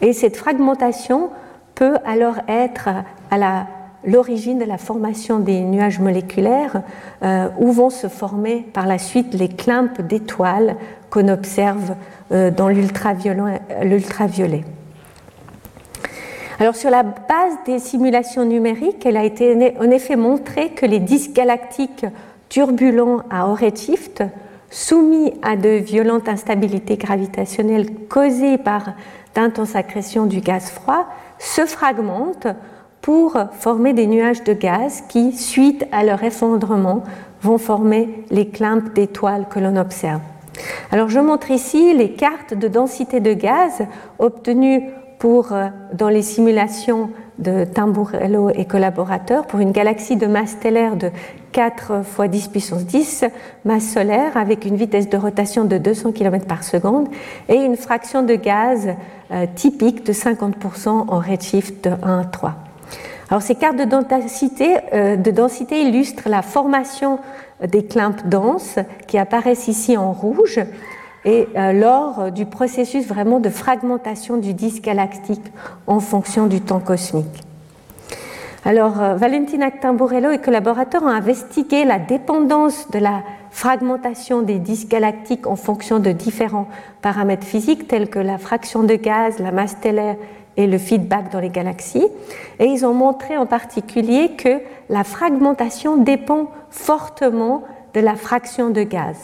Et 0.01 0.13
cette 0.13 0.37
fragmentation 0.37 1.29
peut 1.75 1.97
alors 2.05 2.35
être 2.47 2.89
à 3.31 3.37
la 3.37 3.67
l'origine 4.05 4.59
de 4.59 4.65
la 4.65 4.77
formation 4.77 5.39
des 5.39 5.61
nuages 5.61 5.99
moléculaires 5.99 6.81
euh, 7.23 7.49
où 7.59 7.71
vont 7.71 7.89
se 7.89 8.07
former 8.07 8.65
par 8.73 8.87
la 8.87 8.97
suite 8.97 9.33
les 9.33 9.49
climpes 9.49 10.01
d'étoiles 10.01 10.77
qu'on 11.09 11.27
observe 11.29 11.95
euh, 12.31 12.51
dans 12.51 12.69
l'ultraviolet. 12.69 14.63
Alors 16.59 16.75
sur 16.75 16.89
la 16.89 17.03
base 17.03 17.53
des 17.65 17.79
simulations 17.79 18.45
numériques, 18.45 19.05
elle 19.05 19.17
a 19.17 19.23
été 19.23 19.75
en 19.79 19.91
effet 19.91 20.15
montré 20.15 20.69
que 20.69 20.85
les 20.85 20.99
disques 20.99 21.33
galactiques 21.33 22.05
turbulents 22.49 23.21
à 23.29 23.47
haut 23.47 23.53
redshift, 23.53 24.23
soumis 24.69 25.33
à 25.43 25.55
de 25.55 25.69
violentes 25.69 26.27
instabilités 26.27 26.97
gravitationnelles 26.97 27.93
causées 28.09 28.57
par 28.57 28.93
d'intenses 29.35 29.75
accrétions 29.75 30.25
du 30.25 30.39
gaz 30.39 30.71
froid, 30.71 31.05
se 31.37 31.65
fragmentent 31.65 32.47
pour 33.07 33.37
former 33.53 33.93
des 33.93 34.05
nuages 34.05 34.43
de 34.43 34.51
gaz 34.51 35.01
qui, 35.07 35.31
suite 35.31 35.85
à 35.93 36.03
leur 36.03 36.25
effondrement, 36.25 37.03
vont 37.41 37.57
former 37.57 38.25
les 38.31 38.49
climpes 38.49 38.93
d'étoiles 38.93 39.45
que 39.49 39.61
l'on 39.61 39.77
observe. 39.77 40.19
Alors 40.91 41.07
je 41.07 41.21
montre 41.21 41.49
ici 41.49 41.93
les 41.93 42.11
cartes 42.11 42.53
de 42.53 42.67
densité 42.67 43.21
de 43.21 43.31
gaz 43.31 43.87
obtenues 44.19 44.89
pour, 45.19 45.53
euh, 45.53 45.67
dans 45.93 46.09
les 46.09 46.21
simulations 46.21 47.09
de 47.39 47.63
Tamburello 47.63 48.49
et 48.49 48.65
collaborateurs 48.65 49.47
pour 49.47 49.61
une 49.61 49.71
galaxie 49.71 50.17
de 50.17 50.27
masse 50.27 50.49
stellaire 50.49 50.97
de 50.97 51.09
4 51.53 52.03
fois 52.03 52.27
10 52.27 52.49
puissance 52.49 52.83
10 52.83 53.23
masse 53.63 53.89
solaire 53.89 54.35
avec 54.35 54.65
une 54.65 54.75
vitesse 54.75 55.07
de 55.07 55.15
rotation 55.15 55.63
de 55.63 55.77
200 55.77 56.11
km 56.11 56.45
par 56.45 56.65
seconde 56.65 57.07
et 57.47 57.55
une 57.55 57.77
fraction 57.77 58.21
de 58.23 58.35
gaz 58.35 58.89
euh, 59.31 59.45
typique 59.55 60.05
de 60.05 60.11
50% 60.11 60.89
en 60.89 61.19
redshift 61.19 61.85
de 61.85 61.91
1 62.03 62.19
à 62.19 62.25
3. 62.25 62.66
Alors 63.29 63.41
ces 63.41 63.55
cartes 63.55 63.77
de 63.77 63.83
densité, 63.83 64.77
euh, 64.93 65.15
de 65.17 65.31
densité 65.31 65.81
illustrent 65.81 66.29
la 66.29 66.41
formation 66.41 67.19
des 67.61 67.85
climpes 67.85 68.27
denses 68.27 68.79
qui 69.07 69.17
apparaissent 69.17 69.67
ici 69.67 69.97
en 69.97 70.13
rouge 70.13 70.59
et 71.25 71.47
euh, 71.57 71.73
lors 71.73 72.31
du 72.31 72.45
processus 72.45 73.05
vraiment 73.05 73.39
de 73.39 73.49
fragmentation 73.49 74.37
du 74.37 74.53
disque 74.53 74.83
galactique 74.83 75.43
en 75.87 75.99
fonction 75.99 76.47
du 76.47 76.61
temps 76.61 76.79
cosmique. 76.79 77.43
Alors, 78.67 79.01
euh, 79.01 79.15
Valentina 79.15 79.71
Tamburello 79.71 80.31
et 80.31 80.39
collaborateurs 80.39 81.03
ont 81.03 81.07
investigué 81.07 81.85
la 81.85 81.99
dépendance 81.99 82.89
de 82.91 82.99
la 82.99 83.23
fragmentation 83.49 84.41
des 84.41 84.59
disques 84.59 84.89
galactiques 84.89 85.47
en 85.47 85.55
fonction 85.55 85.99
de 85.99 86.11
différents 86.11 86.67
paramètres 87.01 87.47
physiques 87.47 87.87
tels 87.87 88.09
que 88.09 88.19
la 88.19 88.37
fraction 88.37 88.83
de 88.83 88.95
gaz, 88.95 89.39
la 89.39 89.51
masse 89.51 89.71
stellaire 89.71 90.17
et 90.57 90.67
le 90.67 90.77
feedback 90.77 91.31
dans 91.31 91.39
les 91.39 91.49
galaxies. 91.49 92.07
Et 92.59 92.65
ils 92.65 92.85
ont 92.85 92.93
montré 92.93 93.37
en 93.37 93.45
particulier 93.45 94.31
que 94.37 94.59
la 94.89 95.03
fragmentation 95.03 95.97
dépend 95.97 96.51
fortement 96.69 97.63
de 97.93 97.99
la 97.99 98.15
fraction 98.15 98.69
de 98.69 98.83
gaz. 98.83 99.15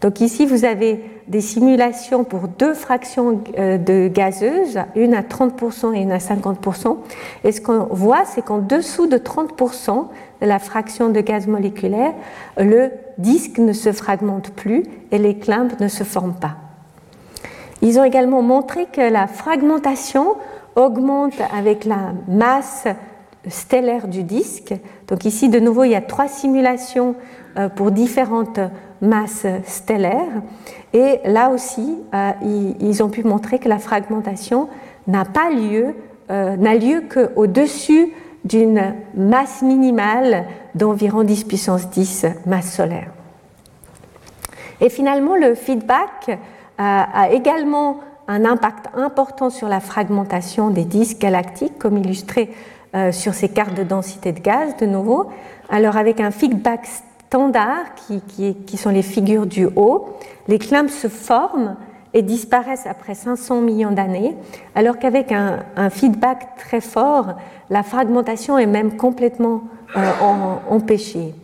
Donc 0.00 0.20
ici, 0.20 0.44
vous 0.44 0.64
avez 0.64 1.02
des 1.28 1.40
simulations 1.40 2.24
pour 2.24 2.48
deux 2.48 2.74
fractions 2.74 3.40
euh, 3.58 3.78
de 3.78 4.08
gazeuses, 4.08 4.78
une 4.96 5.14
à 5.14 5.22
30% 5.22 5.94
et 5.94 6.00
une 6.00 6.12
à 6.12 6.18
50%. 6.18 6.98
Et 7.44 7.52
ce 7.52 7.60
qu'on 7.62 7.84
voit, 7.84 8.24
c'est 8.26 8.42
qu'en 8.42 8.58
dessous 8.58 9.06
de 9.06 9.16
30% 9.16 10.08
de 10.42 10.46
la 10.46 10.58
fraction 10.58 11.08
de 11.08 11.20
gaz 11.20 11.46
moléculaire, 11.46 12.12
le 12.58 12.90
disque 13.16 13.58
ne 13.58 13.72
se 13.72 13.92
fragmente 13.92 14.50
plus 14.50 14.82
et 15.10 15.16
les 15.16 15.38
climbes 15.38 15.72
ne 15.80 15.88
se 15.88 16.04
forment 16.04 16.34
pas. 16.34 16.56
Ils 17.82 17.98
ont 17.98 18.04
également 18.04 18.42
montré 18.42 18.86
que 18.86 19.00
la 19.00 19.26
fragmentation 19.26 20.36
augmente 20.76 21.34
avec 21.52 21.84
la 21.84 22.12
masse 22.28 22.86
stellaire 23.48 24.08
du 24.08 24.22
disque. 24.22 24.74
Donc 25.08 25.24
ici, 25.24 25.48
de 25.48 25.60
nouveau, 25.60 25.84
il 25.84 25.90
y 25.90 25.94
a 25.94 26.00
trois 26.00 26.28
simulations 26.28 27.14
euh, 27.58 27.68
pour 27.68 27.90
différentes 27.90 28.60
masses 29.00 29.46
stellaires. 29.64 30.42
Et 30.92 31.20
là 31.24 31.50
aussi, 31.50 31.98
euh, 32.14 32.30
ils 32.80 33.02
ont 33.02 33.10
pu 33.10 33.22
montrer 33.22 33.58
que 33.58 33.68
la 33.68 33.78
fragmentation 33.78 34.68
n'a 35.06 35.24
pas 35.24 35.50
lieu, 35.50 35.94
euh, 36.30 36.56
n'a 36.56 36.74
lieu 36.74 37.02
qu'au-dessus 37.12 38.12
d'une 38.44 38.94
masse 39.14 39.62
minimale 39.62 40.46
d'environ 40.74 41.22
10 41.22 41.44
puissance 41.44 41.88
10 41.90 42.26
masse 42.46 42.74
solaire. 42.74 43.10
Et 44.80 44.90
finalement, 44.90 45.36
le 45.36 45.54
feedback 45.54 46.38
a 46.78 47.30
également 47.30 48.00
un 48.28 48.44
impact 48.44 48.86
important 48.94 49.50
sur 49.50 49.68
la 49.68 49.80
fragmentation 49.80 50.70
des 50.70 50.84
disques 50.84 51.18
galactiques, 51.18 51.78
comme 51.78 51.98
illustré 51.98 52.50
euh, 52.94 53.12
sur 53.12 53.34
ces 53.34 53.48
cartes 53.48 53.74
de 53.74 53.82
densité 53.82 54.32
de 54.32 54.40
gaz 54.40 54.76
de 54.76 54.86
nouveau. 54.86 55.26
Alors 55.68 55.96
avec 55.96 56.20
un 56.20 56.30
feedback 56.30 56.86
standard, 56.86 57.94
qui, 58.06 58.54
qui, 58.54 58.76
sont 58.76 58.90
les 58.90 59.02
figures 59.02 59.46
du 59.46 59.66
haut, 59.76 60.08
les 60.46 60.58
clumps 60.58 60.92
se 60.92 61.08
forment 61.08 61.76
et 62.12 62.22
disparaissent 62.22 62.86
après 62.86 63.14
500 63.14 63.60
millions 63.60 63.90
d'années, 63.90 64.36
alors 64.76 65.00
qu'avec 65.00 65.32
un, 65.32 65.90
feedback 65.90 66.56
très 66.56 66.80
fort, 66.80 67.34
la 67.70 67.82
fragmentation 67.82 68.56
est 68.56 68.66
même 68.66 68.96
complètement 68.96 69.64
euh, 69.96 70.00
empêchée. 70.70 71.34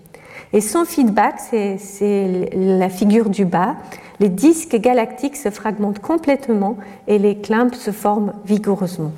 Et 0.52 0.60
sans 0.60 0.84
feedback, 0.84 1.40
c'est 1.40 2.50
la 2.54 2.88
figure 2.88 3.28
du 3.28 3.44
bas, 3.44 3.74
les 4.20 4.28
disques 4.28 4.76
galactiques 4.76 5.36
se 5.36 5.50
fragmentent 5.50 5.98
complètement 5.98 6.76
et 7.08 7.18
les 7.18 7.38
clumps 7.38 7.76
se 7.76 7.90
forment 7.90 8.34
vigoureusement. 8.44 9.12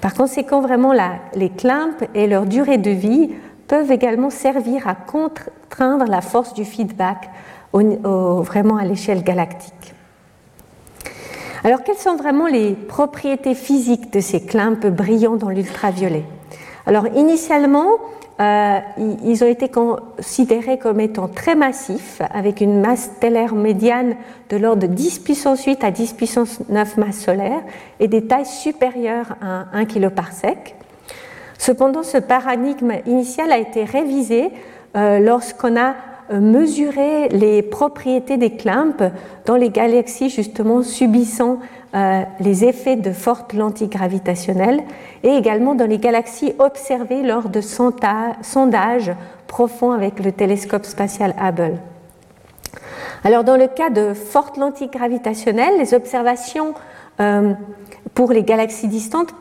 Par 0.00 0.14
conséquent, 0.14 0.60
vraiment, 0.60 0.92
les 1.34 1.50
clumps 1.50 2.02
et 2.14 2.26
leur 2.26 2.46
durée 2.46 2.78
de 2.78 2.90
vie 2.90 3.30
peuvent 3.68 3.92
également 3.92 4.30
servir 4.30 4.88
à 4.88 4.94
contraindre 4.94 6.06
la 6.06 6.20
force 6.20 6.54
du 6.54 6.64
feedback 6.64 7.30
vraiment 7.72 8.76
à 8.76 8.84
l'échelle 8.84 9.22
galactique. 9.22 9.94
Alors, 11.64 11.84
quelles 11.84 11.96
sont 11.96 12.16
vraiment 12.16 12.48
les 12.48 12.72
propriétés 12.72 13.54
physiques 13.54 14.12
de 14.12 14.18
ces 14.18 14.44
clumps 14.44 14.84
brillants 14.86 15.36
dans 15.36 15.50
l'ultraviolet? 15.50 16.24
Alors, 16.86 17.06
initialement, 17.14 17.86
euh, 18.42 18.78
ils 19.24 19.44
ont 19.44 19.46
été 19.46 19.68
considérés 19.68 20.78
comme 20.78 20.98
étant 21.00 21.28
très 21.28 21.54
massifs, 21.54 22.20
avec 22.32 22.60
une 22.60 22.80
masse 22.80 23.10
stellaire 23.16 23.54
médiane 23.54 24.16
de 24.50 24.56
l'ordre 24.56 24.82
de 24.82 24.92
10 24.92 25.20
puissance 25.20 25.64
8 25.64 25.84
à 25.84 25.90
10 25.90 26.14
puissance 26.14 26.58
9 26.68 26.96
masses 26.96 27.20
solaires 27.20 27.62
et 28.00 28.08
des 28.08 28.26
tailles 28.26 28.46
supérieures 28.46 29.36
à 29.40 29.66
1 29.74 29.84
kg 29.84 30.08
par 30.08 30.32
sec. 30.32 30.74
Cependant, 31.58 32.02
ce 32.02 32.18
paradigme 32.18 32.94
initial 33.06 33.52
a 33.52 33.58
été 33.58 33.84
révisé 33.84 34.50
euh, 34.96 35.20
lorsqu'on 35.20 35.78
a 35.78 35.94
euh, 36.30 36.40
mesuré 36.40 37.28
les 37.28 37.62
propriétés 37.62 38.36
des 38.36 38.50
clumps 38.50 39.10
dans 39.44 39.56
les 39.56 39.70
galaxies 39.70 40.30
justement 40.30 40.82
subissant 40.82 41.58
euh, 41.94 42.22
les 42.40 42.64
effets 42.64 42.96
de 42.96 43.12
fortes 43.12 43.52
lentilles 43.52 43.88
gravitationnelles 43.88 44.82
et 45.22 45.30
également 45.30 45.74
dans 45.74 45.88
les 45.88 45.98
galaxies 45.98 46.54
observées 46.58 47.22
lors 47.22 47.48
de 47.48 47.60
sondages 47.60 49.12
profonds 49.46 49.92
avec 49.92 50.24
le 50.24 50.32
télescope 50.32 50.84
spatial 50.84 51.34
Hubble. 51.38 51.78
Alors 53.24 53.44
dans 53.44 53.56
le 53.56 53.68
cas 53.68 53.90
de 53.90 54.14
fortes 54.14 54.56
lentilles 54.56 54.88
gravitationnelles, 54.88 55.78
les 55.78 55.94
observations 55.94 56.74
euh, 57.20 57.52
pour 58.14 58.32
les 58.32 58.42
galaxies 58.42 58.88
distantes 58.88 59.34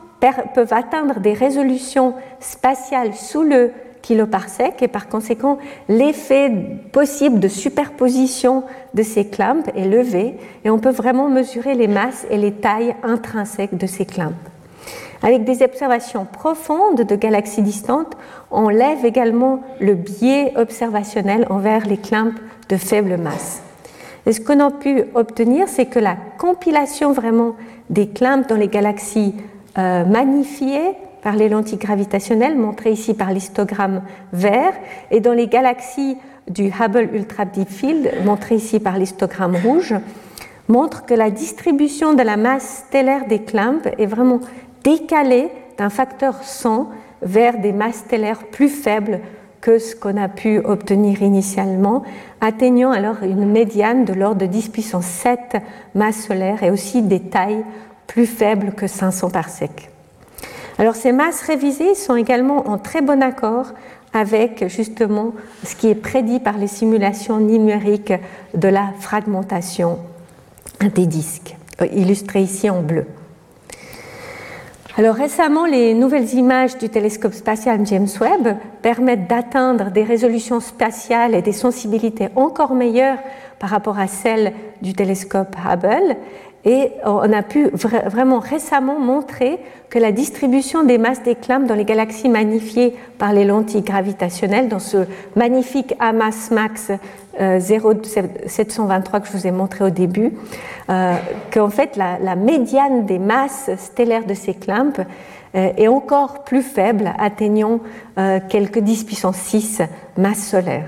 peuvent 0.54 0.74
atteindre 0.74 1.20
des 1.20 1.34
résolutions 1.34 2.14
spatiales 2.40 3.14
sous 3.14 3.44
le 3.44 3.72
kiloparsec 4.02 4.82
et 4.82 4.88
par 4.88 5.08
conséquent 5.08 5.58
l'effet 5.90 6.52
possible 6.92 7.40
de 7.40 7.48
superposition 7.48 8.64
de 8.94 9.04
ces 9.04 9.28
clumps 9.28 9.70
est 9.76 9.86
levé 9.86 10.36
et 10.64 10.70
on 10.70 10.80
peut 10.80 10.92
vraiment 10.92 11.30
mesurer 11.30 11.76
les 11.76 11.88
masses 11.88 12.26
et 12.30 12.38
les 12.38 12.54
tailles 12.54 12.96
intrinsèques 13.04 13.78
de 13.78 13.88
ces 13.88 14.06
clumps. 14.06 14.36
Avec 15.24 15.44
des 15.44 15.62
observations 15.62 16.26
profondes 16.26 17.02
de 17.02 17.16
galaxies 17.16 17.62
distantes, 17.62 18.18
on 18.50 18.70
lève 18.70 19.06
également 19.06 19.62
le 19.80 19.94
biais 19.94 20.54
observationnel 20.58 21.46
envers 21.50 21.86
les 21.86 21.98
clumps 21.98 22.40
de 22.70 22.78
faible 22.78 23.18
masse. 23.18 23.62
Et 24.26 24.34
ce 24.34 24.42
qu'on 24.42 24.60
a 24.60 24.72
pu 24.72 25.04
obtenir, 25.14 25.68
c'est 25.68 25.86
que 25.86 26.00
la 26.00 26.16
compilation 26.38 27.12
vraiment 27.12 27.56
des 27.90 28.08
clumps 28.08 28.48
dans 28.48 28.56
les 28.56 28.68
galaxies 28.68 29.36
euh, 29.78 30.06
magnifiées 30.06 30.96
par 31.22 31.36
les 31.36 31.50
lentilles 31.50 31.78
gravitationnelles, 31.78 32.58
montrées 32.58 32.92
ici 32.92 33.14
par 33.14 33.32
l'histogramme 33.32 34.02
vert, 34.34 34.74
et 35.12 35.20
dans 35.20 35.34
les 35.34 35.48
galaxies 35.48 36.18
du 36.50 36.66
Hubble 36.66 37.10
Ultra 37.14 37.46
Deep 37.46 37.70
Field, 37.70 38.12
montrées 38.26 38.56
ici 38.56 38.80
par 38.80 38.98
l'histogramme 38.98 39.56
rouge, 39.56 39.96
montre 40.68 41.06
que 41.06 41.14
la 41.14 41.30
distribution 41.30 42.14
de 42.14 42.24
la 42.24 42.38
masse 42.38 42.86
stellaire 42.88 43.28
des 43.28 43.44
clumps 43.44 43.88
est 43.98 44.06
vraiment 44.06 44.40
décalée 44.84 45.50
d'un 45.78 45.90
facteur 45.90 46.44
100 46.44 46.90
vers 47.22 47.60
des 47.60 47.72
masses 47.72 47.98
stellaires 47.98 48.46
plus 48.52 48.70
faibles 48.70 49.20
que 49.62 49.78
ce 49.78 49.96
qu'on 49.96 50.18
a 50.18 50.28
pu 50.28 50.60
obtenir 50.60 51.22
initialement, 51.22 52.04
atteignant 52.42 52.92
alors 52.92 53.18
une 53.22 53.46
médiane 53.46 54.06
de 54.06 54.14
l'ordre 54.14 54.42
de 54.42 54.48
10 54.48 54.70
puissance 54.70 55.06
7 55.06 55.58
masses 55.94 56.26
solaires 56.26 56.64
et 56.64 56.72
aussi 56.72 57.04
des 57.04 57.20
tailles 57.20 57.64
plus 58.08 58.26
faibles 58.26 58.74
que 58.74 58.88
500 58.88 59.30
parsecs. 59.30 59.92
Alors 60.82 60.96
ces 60.96 61.12
masses 61.12 61.44
révisées 61.44 61.94
sont 61.94 62.16
également 62.16 62.68
en 62.68 62.80
très 62.80 63.04
bon 63.04 63.22
accord 63.22 63.68
avec 64.14 64.68
justement 64.68 65.34
ce 65.64 65.76
qui 65.76 65.88
est 65.90 65.96
prédit 65.96 66.40
par 66.40 66.58
les 66.58 66.66
simulations 66.66 67.38
numériques 67.38 68.16
de 68.56 68.68
la 68.68 68.90
fragmentation 69.00 70.00
des 70.80 71.06
disques, 71.06 71.56
illustrés 71.94 72.42
ici 72.42 72.68
en 72.72 72.82
bleu. 72.82 73.06
Alors 74.98 75.14
récemment, 75.14 75.68
les 75.68 75.94
nouvelles 75.94 76.34
images 76.34 76.80
du 76.80 76.90
télescope 76.90 77.36
spatial 77.36 77.86
James 77.86 78.10
Webb 78.20 78.58
permettent 78.82 79.28
d'atteindre 79.28 79.92
des 79.92 80.04
résolutions 80.04 80.62
spatiales 80.62 81.36
et 81.36 81.44
des 81.44 81.54
sensibilités 81.54 82.30
encore 82.36 82.74
meilleures 82.74 83.20
par 83.60 83.70
rapport 83.70 84.00
à 84.00 84.08
celles 84.08 84.54
du 84.82 84.96
télescope 84.96 85.56
Hubble 85.64 86.18
et 86.64 86.92
on 87.06 87.34
a 87.34 87.42
pu 87.42 87.70
vraiment 87.70 88.40
récemment 88.40 89.00
montrer 89.00 89.60
que 89.90 89.98
la 89.98 90.12
distribution 90.12 90.84
des 90.84 90.98
masses 90.98 91.24
d'éclats 91.24 91.60
dans 91.60 91.76
les 91.76 91.86
galaxies 91.86 92.30
magnifiées 92.30 92.96
par 93.18 93.34
les 93.34 93.46
lentilles 93.46 93.82
gravitationnelles, 93.82 94.70
dans 94.70 94.80
ce 94.80 95.06
magnifique 95.36 95.96
Amas 96.00 96.50
Max 96.52 96.92
0723 97.40 99.20
euh, 99.20 99.22
que 99.22 99.28
je 99.28 99.32
vous 99.34 99.48
ai 99.48 99.52
montré 99.52 99.84
au 99.84 99.90
début, 99.90 100.34
euh, 100.90 101.16
qu'en 101.52 101.70
fait 101.70 101.98
la, 101.98 102.36
médiane 102.36 103.06
des 103.06 103.20
masses 103.20 103.72
stellaires 103.78 104.26
de 104.26 104.34
ces 104.34 104.54
clumps 104.54 105.00
euh, 105.56 105.72
est 105.76 105.88
encore 105.88 106.44
plus 106.44 106.64
faible, 106.64 107.12
atteignant 107.18 107.80
quelques 108.50 108.80
10 108.80 109.04
puissance 109.06 109.38
6 109.38 109.82
masses 110.18 110.48
solaires. 110.48 110.86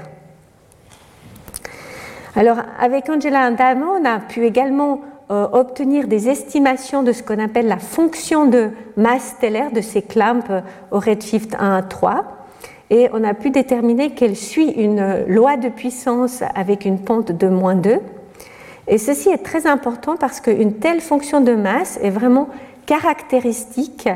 Alors 2.36 2.58
avec 2.80 3.10
Angela 3.10 3.48
Andamo, 3.48 3.98
on 4.00 4.06
a 4.06 4.20
pu 4.20 4.46
également 4.46 5.02
euh, 5.32 5.48
obtenir 5.52 6.08
des 6.08 6.30
estimations 6.30 7.04
de 7.04 7.12
ce 7.12 7.24
qu'on 7.24 7.40
appelle 7.40 7.68
la 7.68 7.78
fonction 7.78 8.46
de 8.46 8.72
masse 8.98 9.36
stellaire 9.38 9.72
de 9.72 9.82
ces 9.82 10.02
clamps 10.02 10.64
au 10.92 11.00
redshift 11.00 11.56
1 11.58 11.76
à 11.76 11.82
3. 11.82 12.26
Et 12.90 13.10
on 13.14 13.24
a 13.24 13.34
pu 13.34 13.50
déterminer 13.50 14.12
qu'elle 14.12 14.36
suit 14.36 14.70
une 14.70 15.26
loi 15.28 15.58
de 15.58 15.70
puissance 15.70 16.44
avec 16.56 16.86
une 16.86 17.00
pente 17.00 17.32
de 17.32 17.48
moins 17.48 17.76
2. 17.76 18.00
Et 18.88 18.98
ceci 18.98 19.30
est 19.30 19.44
très 19.44 19.66
important 19.66 20.18
parce 20.18 20.42
qu'une 20.42 20.74
telle 20.74 21.00
fonction 21.00 21.42
de 21.42 21.54
masse 21.54 21.98
est 22.02 22.10
vraiment 22.10 22.50
caractéristique 22.86 24.10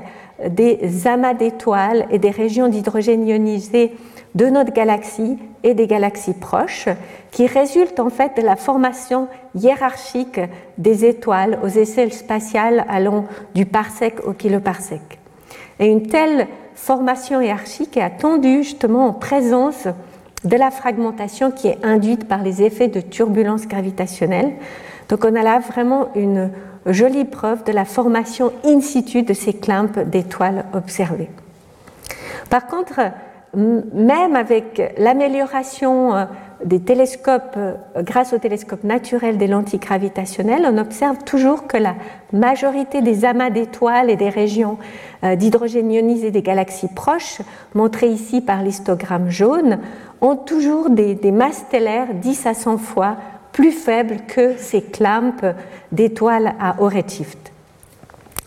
des 0.45 1.07
amas 1.07 1.33
d'étoiles 1.33 2.05
et 2.11 2.19
des 2.19 2.29
régions 2.29 2.67
d'hydrogène 2.67 3.27
ionisé 3.27 3.95
de 4.35 4.45
notre 4.47 4.71
galaxie 4.71 5.37
et 5.63 5.73
des 5.73 5.87
galaxies 5.87 6.33
proches, 6.33 6.89
qui 7.31 7.47
résultent 7.47 7.99
en 7.99 8.09
fait 8.09 8.37
de 8.37 8.43
la 8.43 8.55
formation 8.55 9.27
hiérarchique 9.55 10.39
des 10.77 11.05
étoiles 11.05 11.59
aux 11.63 11.67
échelles 11.67 12.13
spatiales 12.13 12.85
allant 12.87 13.25
du 13.55 13.65
parsec 13.65 14.15
au 14.25 14.33
kiloparsec. 14.33 15.01
Et 15.79 15.87
une 15.87 16.07
telle 16.07 16.47
formation 16.75 17.41
hiérarchique 17.41 17.97
est 17.97 18.01
attendue 18.01 18.63
justement 18.63 19.07
en 19.07 19.13
présence 19.13 19.87
de 20.43 20.55
la 20.55 20.69
fragmentation 20.69 21.51
qui 21.51 21.67
est 21.67 21.83
induite 21.83 22.27
par 22.27 22.43
les 22.43 22.61
effets 22.61 22.87
de 22.87 23.01
turbulence 23.01 23.67
gravitationnelle. 23.67 24.53
Donc 25.09 25.25
on 25.25 25.35
a 25.35 25.41
là 25.41 25.59
vraiment 25.59 26.09
une 26.15 26.51
jolie 26.93 27.25
preuve 27.25 27.63
de 27.63 27.71
la 27.71 27.85
formation 27.85 28.51
in 28.65 28.81
situ 28.81 29.23
de 29.23 29.33
ces 29.33 29.53
clumps 29.53 29.97
d'étoiles 30.05 30.65
observées. 30.73 31.29
Par 32.49 32.67
contre, 32.67 32.99
même 33.55 34.35
avec 34.35 34.93
l'amélioration 34.97 36.15
euh, 36.15 36.25
des 36.63 36.79
télescopes, 36.79 37.55
euh, 37.57 37.75
grâce 37.97 38.33
au 38.33 38.37
télescope 38.37 38.83
naturel 38.83 39.37
des 39.37 39.47
lentilles 39.47 39.79
gravitationnelles, 39.79 40.67
on 40.69 40.77
observe 40.77 41.17
toujours 41.23 41.67
que 41.67 41.77
la 41.77 41.95
majorité 42.33 43.01
des 43.01 43.25
amas 43.25 43.49
d'étoiles 43.49 44.09
et 44.09 44.15
des 44.15 44.29
régions 44.29 44.77
euh, 45.23 45.35
d'hydrogène 45.35 45.91
ionisé 45.91 46.29
des 46.29 46.41
galaxies 46.41 46.93
proches, 46.93 47.39
montrées 47.73 48.09
ici 48.09 48.41
par 48.41 48.61
l'histogramme 48.63 49.29
jaune, 49.29 49.79
ont 50.21 50.35
toujours 50.35 50.89
des, 50.89 51.15
des 51.15 51.31
masses 51.31 51.63
stellaires 51.67 52.13
10 52.13 52.47
à 52.47 52.53
100 52.53 52.77
fois 52.77 53.17
plus 53.57 53.71
faibles 53.71 54.17
que 54.27 54.55
ces 54.59 54.83
clamps 54.83 55.33
d'étoiles 55.91 56.53
à 56.59 56.75
haut 56.79 56.89
redshift. 56.89 57.51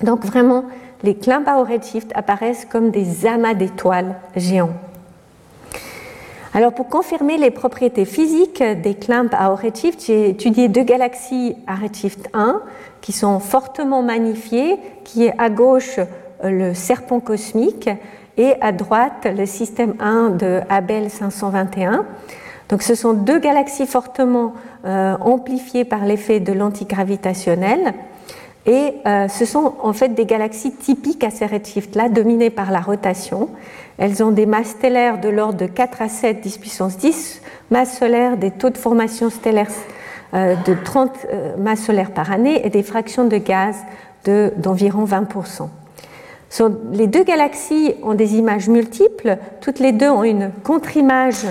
Donc 0.02 0.24
vraiment, 0.24 0.66
les 1.02 1.16
clamps 1.16 1.42
à 1.46 1.58
haut 1.58 1.64
redshift 1.64 2.12
apparaissent 2.14 2.64
comme 2.64 2.92
des 2.92 3.26
amas 3.26 3.54
d'étoiles 3.54 4.14
géants. 4.36 4.70
Alors 6.54 6.72
pour 6.72 6.86
confirmer 6.88 7.38
les 7.38 7.50
propriétés 7.50 8.04
physiques 8.04 8.62
des 8.62 8.94
clamps 8.94 9.26
à 9.32 9.50
haut 9.50 9.56
redshift, 9.56 10.00
j'ai 10.06 10.28
étudié 10.28 10.68
deux 10.68 10.84
galaxies 10.84 11.56
à 11.66 11.74
redshift 11.74 12.28
1 12.32 12.62
qui 13.00 13.10
sont 13.10 13.40
fortement 13.40 14.04
magnifiées, 14.04 14.78
qui 15.02 15.24
est 15.24 15.34
à 15.38 15.50
gauche 15.50 15.98
euh, 15.98 16.50
le 16.50 16.72
serpent 16.72 17.18
cosmique 17.18 17.90
et 18.36 18.54
à 18.60 18.70
droite 18.70 19.26
le 19.26 19.44
système 19.44 19.94
1 19.98 20.30
de 20.30 20.60
Abel 20.68 21.10
521. 21.10 22.06
Donc 22.70 22.83
ce 22.83 22.94
sont 22.94 23.12
deux 23.12 23.38
galaxies 23.38 23.87
fortement 23.87 24.54
euh, 24.87 25.16
amplifiées 25.20 25.85
par 25.85 26.04
l'effet 26.04 26.40
de 26.40 26.52
l'antigravitationnel 26.52 27.94
et 28.66 28.94
euh, 29.06 29.28
ce 29.28 29.44
sont 29.44 29.74
en 29.83 29.92
fait 29.92 30.11
des 30.11 30.26
galaxies 30.26 30.72
typiques 30.72 31.24
à 31.24 31.30
ces 31.30 31.46
redshifts-là, 31.46 32.09
dominées 32.09 32.50
par 32.50 32.70
la 32.70 32.80
rotation. 32.80 33.48
Elles 33.98 34.22
ont 34.22 34.30
des 34.30 34.46
masses 34.46 34.68
stellaires 34.68 35.20
de 35.20 35.28
l'ordre 35.28 35.59
de 35.59 35.66
4 35.66 36.02
à 36.02 36.09
7 36.09 36.40
10 36.40 36.59
puissance 36.59 36.98
10 36.98 37.40
masses 37.70 37.98
solaires, 37.98 38.37
des 38.37 38.50
taux 38.50 38.70
de 38.70 38.76
formation 38.76 39.30
stellaire 39.30 39.68
euh, 40.35 40.54
de 40.66 40.74
30 40.74 41.11
euh, 41.33 41.56
masses 41.56 41.80
solaires 41.80 42.12
par 42.12 42.30
année 42.30 42.64
et 42.64 42.70
des 42.70 42.83
fractions 42.83 43.26
de 43.26 43.37
gaz 43.38 43.76
d'environ 44.24 45.06
20%. 45.06 45.68
les 46.92 47.06
deux 47.06 47.24
galaxies 47.24 47.94
ont 48.02 48.12
des 48.12 48.37
images 48.37 48.68
multiples, 48.68 49.38
toutes 49.62 49.78
les 49.78 49.92
deux 49.92 50.11
ont 50.11 50.24
une 50.24 50.50
contre-image 50.62 51.46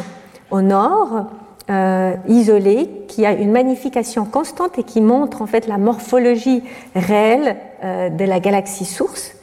au 0.51 0.61
nord, 0.61 1.27
euh, 1.69 2.15
isolée 2.27 2.89
qui 3.07 3.25
a 3.25 3.33
une 3.33 3.51
magnification 3.51 4.25
constante 4.25 4.79
et 4.79 4.83
qui 4.83 5.01
montre 5.01 5.41
en 5.41 5.45
fait 5.45 5.67
la 5.67 5.77
morphologie 5.77 6.63
réelle 6.95 7.57
euh, 7.83 8.09
de 8.09 8.25
la 8.25 8.39
galaxie 8.39 8.85
source. 8.85 9.33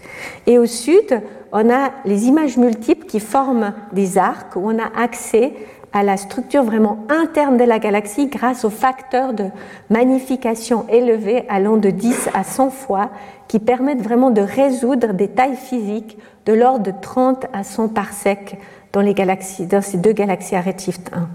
Et 0.47 0.59
au 0.59 0.67
sud, 0.67 1.23
on 1.53 1.71
a 1.71 1.91
les 2.05 2.27
images 2.27 2.57
multiples 2.57 3.07
qui 3.07 3.21
forment 3.21 3.75
des 3.93 4.19
arcs 4.19 4.57
où 4.57 4.61
on 4.65 4.79
a 4.79 4.91
accès 5.01 5.53
à 5.93 6.03
la 6.03 6.17
structure 6.17 6.65
vraiment 6.65 6.99
interne 7.09 7.57
de 7.57 7.65
la 7.65 7.79
galaxie 7.79 8.27
grâce 8.27 8.65
aux 8.65 8.71
facteurs 8.71 9.33
de 9.33 9.47
magnification 9.89 10.85
élevés 10.89 11.45
allant 11.49 11.77
de 11.77 11.91
10 11.91 12.31
à 12.35 12.45
100 12.45 12.71
fois 12.71 13.11
qui 13.49 13.61
permettent 13.61 14.03
vraiment 14.03 14.31
de 14.31 14.43
résoudre 14.43 15.13
des 15.13 15.29
tailles 15.29 15.57
physiques 15.57 16.19
de 16.45 16.53
l'ordre 16.53 16.83
de 16.83 16.93
30 17.01 17.47
à 17.53 17.63
100 17.63 17.89
parsecs 17.89 18.59
dans, 18.97 19.03
les 19.03 19.13
galaxies, 19.13 19.67
dans 19.67 19.83
ces 19.83 19.99
deux 19.99 20.13
galaxies 20.13 20.57
à 20.57 20.63
redshift 20.63 21.11
1. 21.15 21.29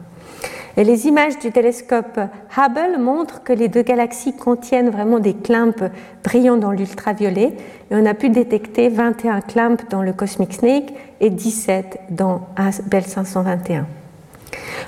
Et 0.78 0.84
les 0.84 1.06
images 1.06 1.38
du 1.38 1.52
télescope 1.52 2.19
Hubble 2.58 3.00
montrent 3.00 3.43
que 3.43 3.54
les 3.54 3.67
deux 3.67 3.84
galaxies 3.84 4.36
contiennent 4.36 4.89
vraiment 4.89 5.19
des 5.19 5.36
clamps 5.36 5.76
brillants 6.24 6.58
dans 6.58 6.71
l'ultraviolet. 6.71 7.54
Et 7.91 7.95
on 7.95 8.06
a 8.08 8.15
pu 8.15 8.30
détecter 8.30 8.89
21 8.89 9.41
clamps 9.41 9.78
dans 9.91 10.02
le 10.02 10.12
Cosmic 10.12 10.54
Snake 10.54 10.91
et 11.19 11.30
17 11.30 12.00
dans 12.10 12.47
Bell 12.88 13.04
521. 13.04 13.86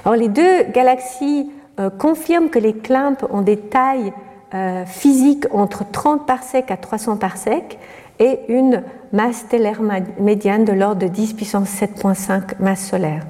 Alors 0.04 0.18
les 0.18 0.30
deux 0.30 0.64
galaxies 0.74 1.52
euh, 1.80 1.92
confirment 1.92 2.50
que 2.50 2.60
les 2.60 2.74
clamps 2.74 3.18
ont 3.30 3.42
des 3.42 3.58
tailles 3.58 4.14
euh, 4.56 4.84
physiques 4.86 5.46
entre 5.52 5.84
30 5.92 6.26
parsecs 6.26 6.72
à 6.72 6.78
300 6.78 7.18
parsecs 7.18 7.78
et 8.19 8.39
une 8.47 8.84
masse 9.12 9.38
stellaire 9.38 9.82
médiane 10.19 10.65
de 10.65 10.73
l'ordre 10.73 11.02
de 11.02 11.08
10 11.08 11.34
puissance 11.34 11.69
7.5 11.69 12.60
masse 12.60 12.88
solaire. 12.88 13.26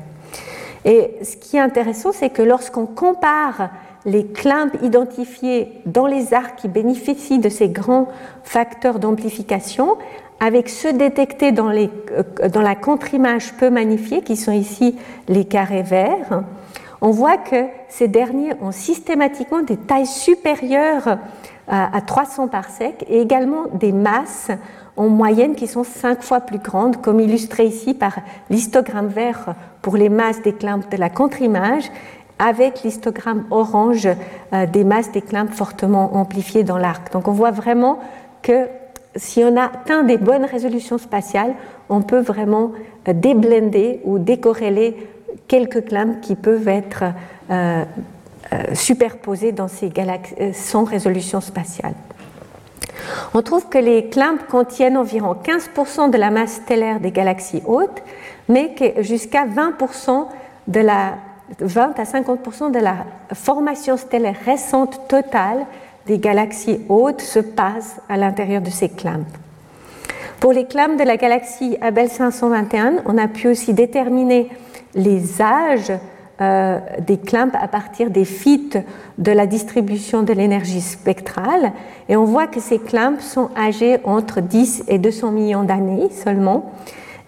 Et 0.86 1.16
ce 1.24 1.38
qui 1.38 1.58
est 1.58 1.62
intéressant, 1.62 2.12
c'est 2.12 2.30
que 2.30 2.42
lorsqu'on 2.42 2.86
compare 2.86 3.70
les 4.06 4.26
clamps 4.26 4.72
identifiés 4.82 5.82
dans 5.86 6.08
les 6.08 6.34
arcs 6.34 6.58
qui 6.58 6.68
bénéficient 6.68 7.40
de 7.40 7.50
ces 7.50 7.70
grands 7.70 8.10
facteurs 8.44 9.00
d'amplification 9.00 9.98
avec 10.40 10.68
ceux 10.68 10.92
détectés 10.92 11.54
euh, 11.58 11.88
dans 12.50 12.62
la 12.62 12.76
contre-image 12.76 13.54
peu 13.54 13.70
magnifiée, 13.70 14.22
qui 14.22 14.36
sont 14.36 14.52
ici 14.52 14.98
les 15.30 15.46
carrés 15.46 15.84
verts, 15.84 16.44
on 17.00 17.12
voit 17.12 17.38
que 17.38 17.66
ces 17.88 18.08
derniers 18.08 18.54
ont 18.62 18.72
systématiquement 18.72 19.62
des 19.62 19.78
tailles 19.78 20.06
supérieures 20.06 21.18
à 21.68 22.02
300 22.02 22.50
parsecs 22.50 23.06
et 23.08 23.22
également 23.22 23.68
des 23.74 23.94
masses 23.94 24.52
en 24.96 25.10
moyenne 25.10 25.56
qui 25.56 25.68
sont 25.68 25.84
cinq 25.84 26.22
fois 26.22 26.42
plus 26.42 26.60
grandes, 26.60 27.02
comme 27.02 27.20
illustré 27.20 27.66
ici 27.66 27.94
par 27.94 28.18
l'histogramme 28.50 29.08
vert 29.08 29.56
pour 29.82 29.98
les 29.98 30.10
masses 30.10 30.42
des 30.42 30.54
clamps 30.54 30.82
de 30.90 30.98
la 30.98 31.10
contre-image, 31.10 31.90
avec 32.40 32.84
l'histogramme 32.84 33.46
orange 33.52 34.08
euh, 34.54 34.66
des 34.66 34.84
masses 34.84 35.12
des 35.12 35.22
clamps 35.22 35.48
fortement 35.52 36.16
amplifiées 36.16 36.64
dans 36.64 36.78
l'arc. 36.78 37.12
Donc 37.12 37.28
on 37.28 37.32
voit 37.32 37.52
vraiment 37.52 38.00
que 38.42 38.68
si 39.16 39.44
on 39.44 39.56
atteint 39.56 40.04
des 40.04 40.18
bonnes 40.18 40.46
résolutions 40.46 40.98
spatiales, 40.98 41.54
on 41.90 42.02
peut 42.02 42.20
vraiment 42.20 42.72
euh, 43.08 43.14
déblender 43.14 44.02
ou 44.04 44.20
décorréler 44.20 45.08
quelques 45.48 45.86
clamps 45.86 46.20
qui 46.22 46.36
peuvent 46.36 46.68
être 46.68 47.04
euh, 47.50 47.84
superposés 48.74 49.52
dans 49.52 49.68
ces 49.68 49.90
galaxies 49.90 50.36
sans 50.54 50.84
résolution 50.84 51.42
spatiale. 51.42 51.94
On 53.34 53.42
trouve 53.42 53.68
que 53.68 53.78
les 53.78 54.10
clamps 54.10 54.38
contiennent 54.50 54.98
environ 54.98 55.36
15% 55.44 56.10
de 56.10 56.18
la 56.18 56.30
masse 56.30 56.56
stellaire 56.56 57.00
des 57.00 57.12
galaxies 57.12 57.64
hautes, 57.66 58.04
mais 58.48 58.74
que 58.76 59.02
jusqu'à 59.02 59.46
20% 59.46 60.28
de 60.68 60.80
la 60.80 61.16
20 61.60 62.00
à 62.00 62.04
50% 62.04 62.72
de 62.72 62.80
la 62.80 63.06
formation 63.34 63.98
stellaire 63.98 64.36
récente 64.46 65.08
totale 65.08 65.66
des 66.08 66.18
galaxies 66.18 66.80
hautes 66.90 67.22
se 67.22 67.40
passe 67.40 67.98
à 68.10 68.18
l'intérieur 68.18 68.62
de 68.62 68.70
ces 68.70 68.90
clamps. 68.90 69.26
Pour 70.40 70.54
les 70.54 70.66
clamps 70.66 70.96
de 70.98 71.04
la 71.04 71.18
galaxie 71.18 71.78
Abel 71.82 72.10
521, 72.10 73.04
on 73.06 73.18
a 73.18 73.28
pu 73.28 73.48
aussi 73.48 73.74
déterminer 73.74 74.50
les 74.96 75.42
âges 75.42 75.94
euh, 76.42 76.80
des 77.06 77.18
clamps 77.18 77.52
à 77.54 77.68
partir 77.68 78.10
des 78.10 78.26
fites 78.26 78.80
de 79.20 79.32
la 79.32 79.46
distribution 79.46 80.24
de 80.24 80.34
l'énergie 80.34 80.82
spectrale. 80.82 81.74
Et 82.10 82.16
on 82.16 82.26
voit 82.26 82.48
que 82.48 82.60
ces 82.60 82.80
clamps 82.80 83.20
sont 83.20 83.50
âgés 83.56 84.00
entre 84.04 84.42
10 84.42 84.86
et 84.88 84.98
200 84.98 85.32
millions 85.32 85.64
d'années 85.64 86.10
seulement. 86.10 86.72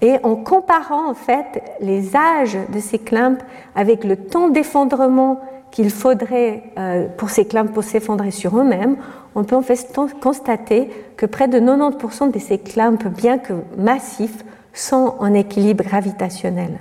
Et 0.01 0.15
en 0.23 0.35
comparant 0.35 1.09
en 1.09 1.13
fait 1.13 1.61
les 1.81 2.15
âges 2.15 2.57
de 2.73 2.79
ces 2.79 2.97
clamps 2.97 3.37
avec 3.75 4.03
le 4.03 4.17
temps 4.17 4.49
d'effondrement 4.49 5.39
qu'il 5.69 5.91
faudrait 5.91 6.63
euh, 6.79 7.07
pour 7.17 7.29
ces 7.29 7.45
clamps 7.45 7.67
pour 7.67 7.83
s'effondrer 7.83 8.31
sur 8.31 8.57
eux-mêmes, 8.57 8.97
on 9.35 9.43
peut 9.43 9.55
en 9.55 9.61
fait 9.61 9.93
constater 10.21 10.89
que 11.17 11.25
près 11.25 11.47
de 11.47 11.59
90% 11.59 12.31
de 12.31 12.39
ces 12.39 12.57
clamps, 12.57 12.97
bien 13.15 13.37
que 13.37 13.53
massifs, 13.77 14.43
sont 14.73 15.15
en 15.19 15.33
équilibre 15.33 15.83
gravitationnel. 15.83 16.79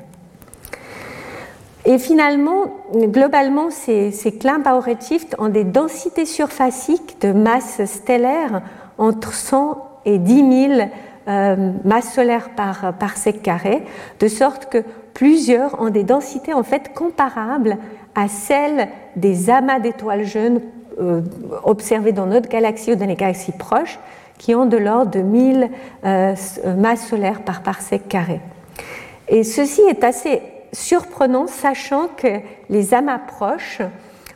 Et 1.86 1.98
finalement, 1.98 2.64
globalement, 2.94 3.70
ces, 3.70 4.10
ces 4.10 4.38
à 4.46 4.80
redshift 4.80 5.36
ont 5.38 5.48
des 5.48 5.64
densités 5.64 6.24
surfaciques 6.24 7.20
de 7.20 7.32
masse 7.32 7.84
stellaire 7.84 8.62
entre 8.96 9.34
100 9.34 10.00
et 10.06 10.18
10 10.18 10.68
000 10.68 10.80
euh, 11.28 11.72
masses 11.84 12.12
solaires 12.12 12.50
par, 12.56 12.94
par 12.98 13.16
sec 13.16 13.42
carré, 13.42 13.82
de 14.20 14.28
sorte 14.28 14.66
que 14.66 14.78
plusieurs 15.12 15.80
ont 15.80 15.90
des 15.90 16.04
densités 16.04 16.54
en 16.54 16.62
fait 16.62 16.92
comparables 16.94 17.76
à 18.14 18.28
celles 18.28 18.88
des 19.16 19.50
amas 19.50 19.78
d'étoiles 19.78 20.24
jeunes 20.24 20.60
euh, 21.00 21.22
observés 21.64 22.12
dans 22.12 22.26
notre 22.26 22.48
galaxie 22.48 22.92
ou 22.92 22.96
dans 22.96 23.06
les 23.06 23.14
galaxies 23.14 23.52
proches, 23.52 23.98
qui 24.38 24.54
ont 24.54 24.66
de 24.66 24.76
l'ordre 24.76 25.10
de 25.10 25.20
1000 25.20 25.70
euh, 26.04 26.34
masses 26.76 27.06
solaires 27.08 27.42
par 27.42 27.62
parsec 27.62 28.08
carré. 28.08 28.40
Et 29.28 29.44
ceci 29.44 29.80
est 29.82 30.04
assez 30.04 30.40
surprenant, 30.74 31.46
sachant 31.46 32.08
que 32.08 32.40
les 32.68 32.94
amas 32.94 33.18
proches 33.18 33.80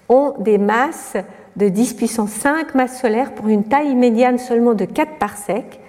ont 0.09 0.35
des 0.39 0.59
masses 0.59 1.17
de 1.57 1.69
10 1.69 1.95
puissance 1.95 2.31
5 2.31 2.75
masses 2.75 3.01
solaires 3.01 3.33
pour 3.33 3.49
une 3.49 3.65
taille 3.65 3.95
médiane 3.95 4.39
seulement 4.39 4.75
de 4.75 4.85
4 4.85 5.19
parsecs, 5.19 5.81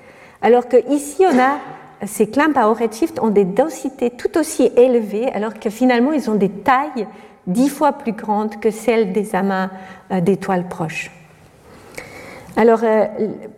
alors 0.41 0.67
qu'ici 0.67 1.23
on 1.31 1.39
a 1.39 1.59
ces 2.05 2.27
clamps 2.27 2.55
à 2.55 2.69
haut 2.69 2.73
redshift 2.73 3.19
ont 3.19 3.29
des 3.29 3.43
densités 3.43 4.09
tout 4.09 4.37
aussi 4.37 4.71
élevées, 4.77 5.29
alors 5.33 5.53
que 5.59 5.69
finalement 5.69 6.13
ils 6.13 6.29
ont 6.29 6.35
des 6.35 6.49
tailles 6.49 7.07
10 7.47 7.69
fois 7.69 7.93
plus 7.93 8.13
grandes 8.13 8.59
que 8.59 8.71
celles 8.71 9.11
des 9.11 9.35
amas 9.35 9.69
euh, 10.11 10.21
d'étoiles 10.21 10.67
proches. 10.67 11.11
Alors, 12.55 12.81
euh, 12.83 13.05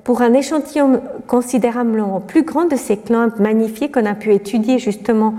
pour 0.03 0.21
un 0.21 0.33
échantillon 0.33 1.01
considérablement 1.27 2.19
plus 2.19 2.43
grand 2.43 2.65
de 2.65 2.75
ces 2.75 2.97
clumps 2.97 3.39
magnifiés 3.39 3.89
qu'on 3.89 4.05
a 4.05 4.13
pu 4.13 4.33
étudier 4.33 4.79
justement 4.79 5.33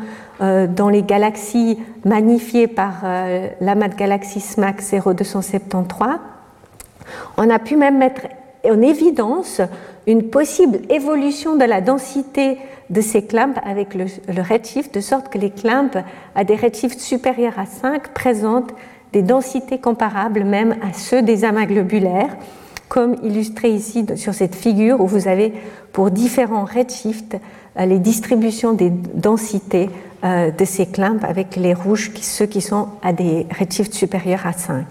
dans 0.67 0.89
les 0.89 1.03
galaxies 1.03 1.79
magnifiées 2.05 2.67
par 2.67 3.03
euh, 3.05 3.49
l'amas 3.61 3.89
de 3.89 3.95
galaxies 3.95 4.41
SMAC 4.41 4.83
0273. 4.83 6.19
On 7.37 7.49
a 7.49 7.59
pu 7.59 7.77
même 7.77 7.99
mettre 7.99 8.23
en 8.65 8.81
évidence 8.81 9.61
une 10.07 10.31
possible 10.31 10.81
évolution 10.91 11.57
de 11.57 11.65
la 11.65 11.81
densité 11.81 12.59
de 12.91 13.01
ces 13.01 13.25
clumps 13.25 13.59
avec 13.65 13.95
le, 13.95 14.07
redshift, 14.43 14.95
de 14.95 15.01
sorte 15.01 15.29
que 15.29 15.39
les 15.39 15.51
clumps 15.51 15.97
à 16.35 16.45
des 16.45 16.57
redshifts 16.57 17.01
supérieurs 17.01 17.59
à 17.59 17.67
5 17.67 18.13
présentent 18.13 18.75
des 19.13 19.23
densités 19.23 19.79
comparables 19.79 20.45
même 20.45 20.77
à 20.83 20.93
ceux 20.93 21.23
des 21.23 21.45
amas 21.45 21.67
globulaires, 21.67 22.37
comme 22.89 23.17
illustré 23.23 23.71
ici 23.71 24.05
sur 24.17 24.35
cette 24.35 24.55
figure 24.55 25.01
où 25.01 25.07
vous 25.07 25.29
avez 25.29 25.53
pour 25.93 26.11
différents 26.11 26.65
redshifts 26.65 27.37
euh, 27.79 27.87
les 27.87 27.99
distributions 27.99 28.73
des 28.73 28.91
densités 28.91 29.89
euh, 29.89 30.12
de 30.23 30.65
ces 30.65 30.87
clumps 30.87 31.25
avec 31.25 31.57
les 31.57 31.75
rouges, 31.75 32.13
ceux 32.21 32.47
qui 32.47 32.61
sont 32.61 32.89
à 33.03 33.13
des 33.13 33.47
redshifts 33.59 33.95
supérieurs 33.95 34.47
à 34.47 34.53
5. 34.53 34.85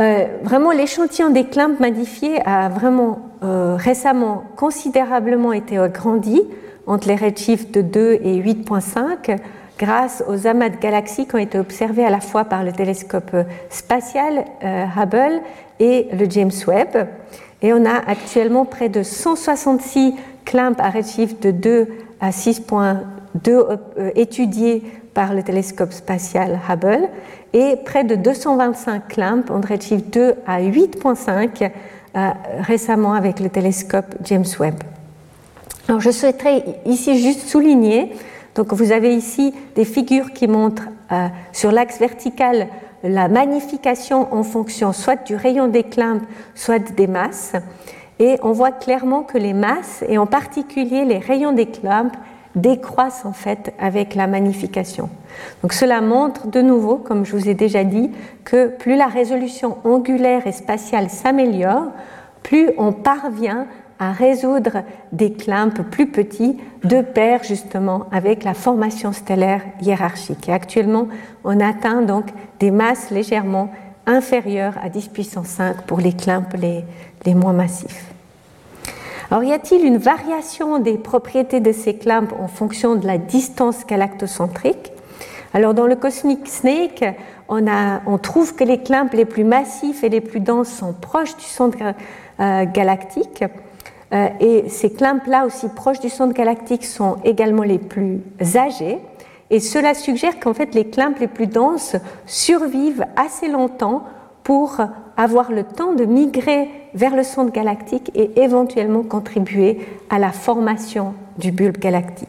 Euh, 0.00 0.26
vraiment, 0.42 0.72
l'échantillon 0.72 1.30
des 1.30 1.44
clumps 1.44 1.78
modifiés 1.78 2.40
a 2.44 2.68
vraiment 2.68 3.20
euh, 3.44 3.76
récemment 3.78 4.44
considérablement 4.56 5.52
été 5.52 5.78
agrandi 5.78 6.42
entre 6.86 7.06
les 7.06 7.14
redshifts 7.14 7.72
de 7.72 7.80
2 7.80 8.12
et 8.22 8.42
8.5 8.42 9.38
grâce 9.78 10.24
aux 10.28 10.46
amas 10.46 10.68
de 10.68 10.76
galaxies 10.76 11.26
qui 11.26 11.34
ont 11.34 11.38
été 11.38 11.58
observés 11.58 12.04
à 12.04 12.10
la 12.10 12.20
fois 12.20 12.44
par 12.44 12.64
le 12.64 12.72
télescope 12.72 13.36
spatial 13.70 14.44
euh, 14.64 14.84
Hubble 14.96 15.40
et 15.78 16.08
le 16.12 16.28
James 16.28 16.52
Webb. 16.66 17.08
Et 17.62 17.72
on 17.72 17.84
a 17.84 17.94
actuellement 17.94 18.64
près 18.64 18.88
de 18.88 19.04
166 19.04 20.14
clumps 20.44 20.80
à 20.80 20.90
redshift 20.90 21.40
de 21.42 21.50
2 21.52 21.88
à 22.24 22.30
6.2 22.30 23.78
étudiés 24.16 24.82
par 25.12 25.34
le 25.34 25.42
télescope 25.42 25.92
spatial 25.92 26.58
Hubble 26.70 27.06
et 27.52 27.76
près 27.84 28.02
de 28.02 28.14
225 28.14 29.08
clumps 29.08 29.50
en 29.50 29.60
redshift 29.60 30.12
2 30.12 30.34
à 30.46 30.62
8.5 30.62 31.70
euh, 32.16 32.30
récemment 32.60 33.12
avec 33.12 33.40
le 33.40 33.50
télescope 33.50 34.06
James 34.24 34.46
Webb. 34.58 34.76
Alors 35.86 36.00
je 36.00 36.10
souhaiterais 36.10 36.64
ici 36.86 37.22
juste 37.22 37.46
souligner, 37.46 38.14
donc 38.54 38.72
vous 38.72 38.90
avez 38.90 39.14
ici 39.14 39.52
des 39.76 39.84
figures 39.84 40.32
qui 40.32 40.48
montrent 40.48 40.88
euh, 41.12 41.26
sur 41.52 41.72
l'axe 41.72 41.98
vertical 41.98 42.68
la 43.02 43.28
magnification 43.28 44.32
en 44.34 44.42
fonction 44.42 44.94
soit 44.94 45.26
du 45.26 45.36
rayon 45.36 45.68
des 45.68 45.82
clumps, 45.82 46.24
soit 46.54 46.78
des 46.78 47.06
masses. 47.06 47.52
Et 48.20 48.38
on 48.42 48.52
voit 48.52 48.72
clairement 48.72 49.22
que 49.22 49.38
les 49.38 49.52
masses, 49.52 50.04
et 50.08 50.18
en 50.18 50.26
particulier 50.26 51.04
les 51.04 51.18
rayons 51.18 51.52
des 51.52 51.66
clumps, 51.66 52.12
décroissent 52.54 53.24
en 53.24 53.32
fait 53.32 53.74
avec 53.80 54.14
la 54.14 54.26
magnification. 54.26 55.10
Donc 55.62 55.72
cela 55.72 56.00
montre 56.00 56.46
de 56.46 56.60
nouveau, 56.60 56.96
comme 56.96 57.24
je 57.24 57.36
vous 57.36 57.48
ai 57.48 57.54
déjà 57.54 57.82
dit, 57.82 58.10
que 58.44 58.68
plus 58.68 58.96
la 58.96 59.06
résolution 59.06 59.78
angulaire 59.84 60.46
et 60.46 60.52
spatiale 60.52 61.10
s'améliore, 61.10 61.88
plus 62.42 62.70
on 62.78 62.92
parvient 62.92 63.66
à 63.98 64.12
résoudre 64.12 64.82
des 65.12 65.32
clumps 65.32 65.80
plus 65.90 66.08
petits 66.08 66.58
de 66.82 67.00
pair 67.00 67.42
justement 67.42 68.06
avec 68.12 68.44
la 68.44 68.54
formation 68.54 69.12
stellaire 69.12 69.62
hiérarchique. 69.80 70.48
Et 70.48 70.52
actuellement, 70.52 71.08
on 71.44 71.60
atteint 71.60 72.02
donc 72.02 72.26
des 72.60 72.70
masses 72.70 73.10
légèrement 73.10 73.70
inférieures 74.06 74.74
à 74.82 74.88
10 74.88 75.08
puissance 75.08 75.48
5 75.48 75.82
pour 75.82 76.00
les 76.00 76.12
clumps 76.12 76.54
les, 76.56 76.84
les 77.24 77.34
moins 77.34 77.52
massifs. 77.52 78.04
Alors, 79.30 79.42
y 79.42 79.52
a-t-il 79.52 79.84
une 79.84 79.96
variation 79.96 80.78
des 80.78 80.98
propriétés 80.98 81.60
de 81.60 81.72
ces 81.72 81.96
clumps 81.96 82.32
en 82.38 82.46
fonction 82.46 82.94
de 82.94 83.06
la 83.06 83.18
distance 83.18 83.86
galactocentrique? 83.86 84.92
Alors, 85.54 85.72
dans 85.72 85.86
le 85.86 85.96
Cosmic 85.96 86.46
Snake, 86.46 87.04
on, 87.48 87.66
a, 87.66 88.00
on, 88.06 88.18
trouve 88.18 88.54
que 88.54 88.64
les 88.64 88.78
clumps 88.82 89.12
les 89.14 89.24
plus 89.24 89.44
massifs 89.44 90.04
et 90.04 90.08
les 90.08 90.20
plus 90.20 90.40
denses 90.40 90.68
sont 90.68 90.92
proches 90.92 91.36
du 91.36 91.44
centre 91.44 91.78
euh, 92.40 92.64
galactique. 92.66 93.44
Euh, 94.12 94.28
et 94.40 94.68
ces 94.68 94.92
clumps-là, 94.92 95.46
aussi 95.46 95.68
proches 95.68 96.00
du 96.00 96.08
centre 96.08 96.34
galactique, 96.34 96.84
sont 96.84 97.16
également 97.24 97.62
les 97.62 97.78
plus 97.78 98.20
âgés. 98.56 98.98
Et 99.50 99.60
cela 99.60 99.94
suggère 99.94 100.40
qu'en 100.40 100.54
fait, 100.54 100.74
les 100.74 100.88
clumps 100.88 101.20
les 101.20 101.28
plus 101.28 101.46
denses 101.46 101.96
survivent 102.26 103.06
assez 103.16 103.48
longtemps 103.48 104.04
pour 104.42 104.78
avoir 105.16 105.52
le 105.52 105.64
temps 105.64 105.92
de 105.92 106.04
migrer 106.04 106.68
vers 106.94 107.16
le 107.16 107.22
centre 107.22 107.52
galactique 107.52 108.10
et 108.14 108.40
éventuellement 108.40 109.02
contribuer 109.02 109.80
à 110.10 110.18
la 110.18 110.32
formation 110.32 111.14
du 111.38 111.50
bulbe 111.50 111.78
galactique. 111.78 112.28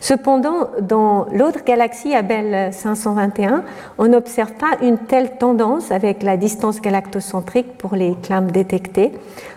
Cependant, 0.00 0.68
dans 0.82 1.26
l'autre 1.32 1.64
galaxie, 1.64 2.14
Abel 2.14 2.74
521, 2.74 3.64
on 3.96 4.08
n'observe 4.08 4.52
pas 4.52 4.76
une 4.82 4.98
telle 4.98 5.38
tendance 5.38 5.90
avec 5.90 6.22
la 6.22 6.36
distance 6.36 6.82
galactocentrique 6.82 7.78
pour 7.78 7.96
les 7.96 8.14
clumps 8.22 8.52
détectés, 8.52 9.12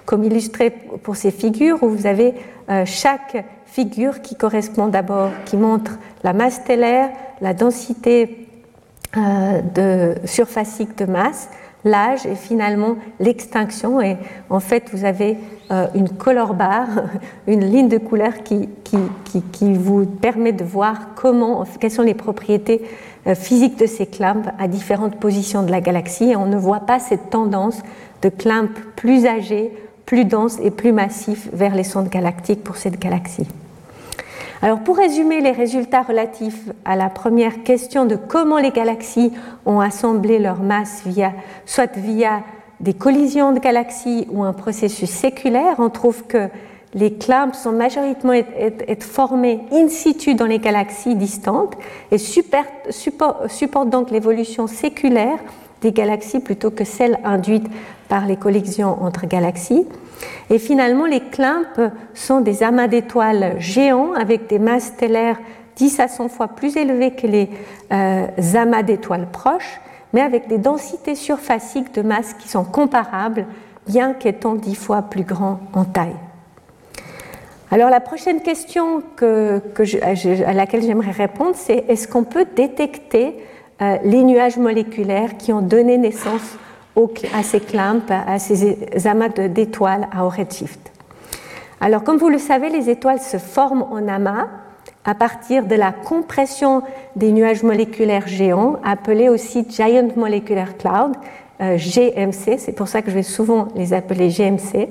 comme 0.06 0.24
illustré 0.24 0.70
pour 0.70 1.18
ces 1.18 1.32
figures 1.32 1.84
où 1.84 1.90
vous 1.90 2.08
avez 2.08 2.34
euh, 2.70 2.84
chaque 2.86 3.44
figure 3.66 4.22
qui 4.22 4.36
correspond 4.36 4.88
d'abord, 4.88 5.32
qui 5.44 5.58
montre 5.58 6.00
la 6.28 6.34
masse 6.34 6.56
stellaire, 6.56 7.10
la 7.40 7.54
densité 7.54 8.50
euh, 9.16 9.62
de 9.62 10.28
surfacique 10.28 10.98
de 10.98 11.06
masse, 11.06 11.50
l'âge 11.86 12.26
et 12.26 12.36
finalement 12.36 12.98
l'extinction. 13.22 14.02
Et 14.02 14.18
en 14.50 14.60
fait, 14.60 14.90
vous 14.92 15.06
avez 15.06 15.38
euh, 15.72 15.88
une 15.96 16.10
color 16.10 16.54
bar, 16.54 16.88
une 17.48 17.64
ligne 17.64 17.88
de 17.88 17.98
couleur 17.98 18.44
qui, 18.44 18.68
qui, 18.84 19.42
qui, 19.54 19.74
vous 19.74 20.06
permet 20.06 20.52
de 20.52 20.66
voir 20.66 21.16
comment, 21.16 21.64
quelles 21.80 21.92
sont 21.92 22.02
les 22.02 22.14
propriétés 22.14 22.82
euh, 23.26 23.34
physiques 23.34 23.80
de 23.80 23.86
ces 23.86 24.06
clumps 24.06 24.50
à 24.60 24.68
différentes 24.68 25.16
positions 25.22 25.64
de 25.64 25.72
la 25.72 25.80
galaxie. 25.80 26.32
Et 26.32 26.36
on 26.36 26.48
ne 26.48 26.58
voit 26.58 26.82
pas 26.82 27.00
cette 27.00 27.30
tendance 27.30 27.82
de 28.22 28.28
clumps 28.28 28.78
plus 28.98 29.26
âgés, 29.26 29.72
plus 30.06 30.26
denses 30.26 30.60
et 30.62 30.72
plus 30.72 30.92
massifs 30.92 31.48
vers 31.54 31.74
les 31.74 31.86
sondes 31.86 32.10
galactiques 32.10 32.66
pour 32.66 32.76
cette 32.76 33.00
galaxie. 33.00 33.48
Alors 34.62 34.80
pour 34.80 34.98
résumer 34.98 35.40
les 35.40 35.52
résultats 35.52 36.02
relatifs 36.02 36.70
à 36.84 36.96
la 36.96 37.10
première 37.10 37.64
question 37.64 38.06
de 38.06 38.16
comment 38.16 38.58
les 38.58 38.72
galaxies 38.72 39.32
ont 39.66 39.80
assemblé 39.80 40.40
leur 40.40 40.62
masse 40.62 41.04
via, 41.06 41.34
soit 41.66 41.96
via 41.96 42.42
des 42.80 42.94
collisions 42.94 43.54
de 43.54 43.60
galaxies 43.60 44.28
ou 44.32 44.44
un 44.44 44.54
processus 44.54 45.10
séculaire, 45.10 45.76
on 45.80 45.90
trouve 45.90 46.24
que 46.24 46.50
les 46.94 47.14
clumps 47.14 47.58
sont 47.58 47.72
majoritairement 47.72 48.42
formés 49.02 49.62
in 49.72 49.90
situ 49.90 50.36
dans 50.36 50.46
les 50.46 50.60
galaxies 50.60 51.16
distantes 51.16 51.76
et 52.12 52.18
supportent 52.18 53.90
donc 53.90 54.10
l'évolution 54.10 54.68
séculaire 54.68 55.38
des 55.82 55.92
galaxies 55.92 56.40
plutôt 56.40 56.72
que 56.72 56.84
celle 56.84 57.20
induite 57.24 57.68
par 58.10 58.26
les 58.26 58.38
collisions 58.38 59.04
entre 59.04 59.28
galaxies. 59.28 59.86
Et 60.50 60.60
finalement, 60.60 61.06
les 61.06 61.20
clumps 61.20 61.92
sont 62.14 62.42
des 62.42 62.64
amas 62.64 62.88
d'étoiles 62.88 63.56
géants 63.60 64.14
avec 64.14 64.48
des 64.48 64.60
masses 64.60 64.86
stellaires 64.86 65.38
10 65.76 66.00
à 66.00 66.08
100 66.08 66.30
fois 66.30 66.48
plus 66.48 66.76
élevées 66.76 67.12
que 67.12 67.28
les 67.28 67.50
euh, 67.92 68.28
amas 68.56 68.84
d'étoiles 68.84 69.28
proches, 69.32 69.80
mais 70.14 70.22
avec 70.22 70.48
des 70.48 70.58
densités 70.58 71.16
surfaciques 71.16 71.94
de 71.94 72.02
masse 72.02 72.34
qui 72.34 72.50
sont 72.50 72.64
comparables, 72.64 73.46
bien 73.88 74.14
qu'étant 74.14 74.56
10 74.56 74.76
fois 74.76 75.04
plus 75.04 75.24
grands 75.24 75.60
en 75.74 75.86
taille. 75.86 76.16
Alors 77.70 77.90
la 77.90 78.00
prochaine 78.00 78.42
question 78.42 79.04
que, 79.16 79.62
à 80.46 80.54
laquelle 80.54 80.82
j'aimerais 80.82 81.12
répondre, 81.12 81.54
c'est 81.56 81.86
est-ce 81.90 82.08
qu'on 82.08 82.24
peut 82.24 82.46
détecter 82.56 83.36
euh, 83.82 83.98
les 84.04 84.24
nuages 84.24 84.58
moléculaires 84.58 85.38
qui 85.38 85.52
ont 85.52 85.62
donné 85.62 85.98
naissance 85.98 86.58
à 87.34 87.44
ces 87.44 87.60
clumps, 87.60 88.10
à 88.10 88.40
ces 88.40 89.08
amas 89.08 89.30
d'étoiles 89.30 90.08
à 90.12 90.24
redshift. 90.24 90.92
Alors, 91.80 92.04
comme 92.04 92.18
vous 92.18 92.30
le 92.30 92.40
savez, 92.40 92.70
les 92.70 92.90
étoiles 92.90 93.20
se 93.20 93.38
forment 93.38 93.86
en 93.92 94.08
amas 94.08 94.48
à 95.06 95.16
partir 95.16 95.66
de 95.66 95.76
la 95.76 95.92
compression 95.92 96.82
des 97.16 97.32
nuages 97.32 97.64
moléculaires 97.64 98.28
géants, 98.28 98.78
appelés 98.84 99.30
aussi 99.30 99.66
Giant 99.70 100.10
Molecular 100.16 100.76
Cloud, 100.78 101.14
euh, 101.62 101.78
GMC, 101.78 102.58
c'est 102.58 102.74
pour 102.74 102.88
ça 102.88 103.02
que 103.02 103.10
je 103.10 103.16
vais 103.16 103.24
souvent 103.24 103.70
les 103.76 103.94
appeler 103.94 104.30
GMC. 104.30 104.90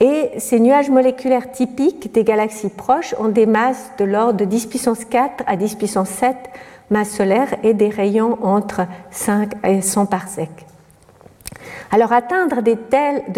Et 0.00 0.30
ces 0.38 0.60
nuages 0.60 0.90
moléculaires 0.90 1.50
typiques 1.50 2.12
des 2.12 2.24
galaxies 2.24 2.68
proches 2.68 3.14
ont 3.18 3.28
des 3.28 3.46
masses 3.46 3.92
de 3.98 4.04
l'ordre 4.04 4.38
de 4.38 4.44
10 4.44 4.66
puissance 4.66 5.04
4 5.04 5.44
à 5.46 5.56
10 5.56 5.76
puissance 5.76 6.08
7 6.08 6.36
masses 6.90 7.12
solaires 7.12 7.54
et 7.62 7.72
des 7.72 7.88
rayons 7.88 8.38
entre 8.42 8.82
5 9.10 9.52
et 9.64 9.80
100 9.80 10.06
parsecs. 10.06 10.66
Alors 11.94 12.12
atteindre 12.12 12.62
de 12.62 12.72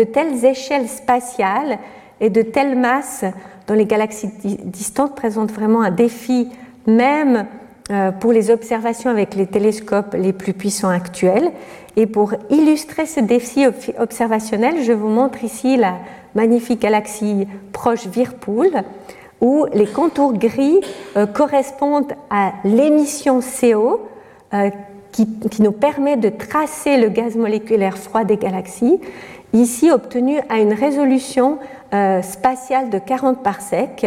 telles, 0.04 0.44
échelles 0.44 0.88
spatiales 0.88 1.78
et 2.20 2.30
de 2.30 2.40
telles 2.40 2.78
masses 2.78 3.24
dans 3.66 3.74
les 3.74 3.84
galaxies 3.84 4.30
distantes 4.62 5.16
présente 5.16 5.50
vraiment 5.50 5.82
un 5.82 5.90
défi 5.90 6.48
même 6.86 7.46
euh, 7.90 8.12
pour 8.12 8.32
les 8.32 8.52
observations 8.52 9.10
avec 9.10 9.34
les 9.34 9.48
télescopes 9.48 10.14
les 10.16 10.32
plus 10.32 10.52
puissants 10.52 10.88
actuels. 10.88 11.50
Et 11.96 12.06
pour 12.06 12.34
illustrer 12.48 13.06
ce 13.06 13.18
défi 13.18 13.66
observationnel, 13.98 14.84
je 14.84 14.92
vous 14.92 15.08
montre 15.08 15.42
ici 15.42 15.76
la 15.76 15.96
magnifique 16.36 16.80
galaxie 16.80 17.48
proche 17.72 18.06
Virpool, 18.06 18.70
où 19.40 19.66
les 19.74 19.86
contours 19.86 20.32
gris 20.32 20.80
euh, 21.16 21.26
correspondent 21.26 22.12
à 22.30 22.52
l'émission 22.62 23.40
CO 23.40 24.08
euh, 24.54 24.70
qui, 25.14 25.26
qui, 25.50 25.62
nous 25.62 25.72
permet 25.72 26.16
de 26.16 26.28
tracer 26.28 26.98
le 26.98 27.08
gaz 27.08 27.36
moléculaire 27.36 27.96
froid 27.96 28.24
des 28.24 28.36
galaxies, 28.36 29.00
ici 29.54 29.90
obtenu 29.90 30.40
à 30.48 30.58
une 30.58 30.72
résolution 30.72 31.58
spatiale 32.22 32.90
de 32.90 32.98
40 32.98 33.44
parsecs 33.44 34.04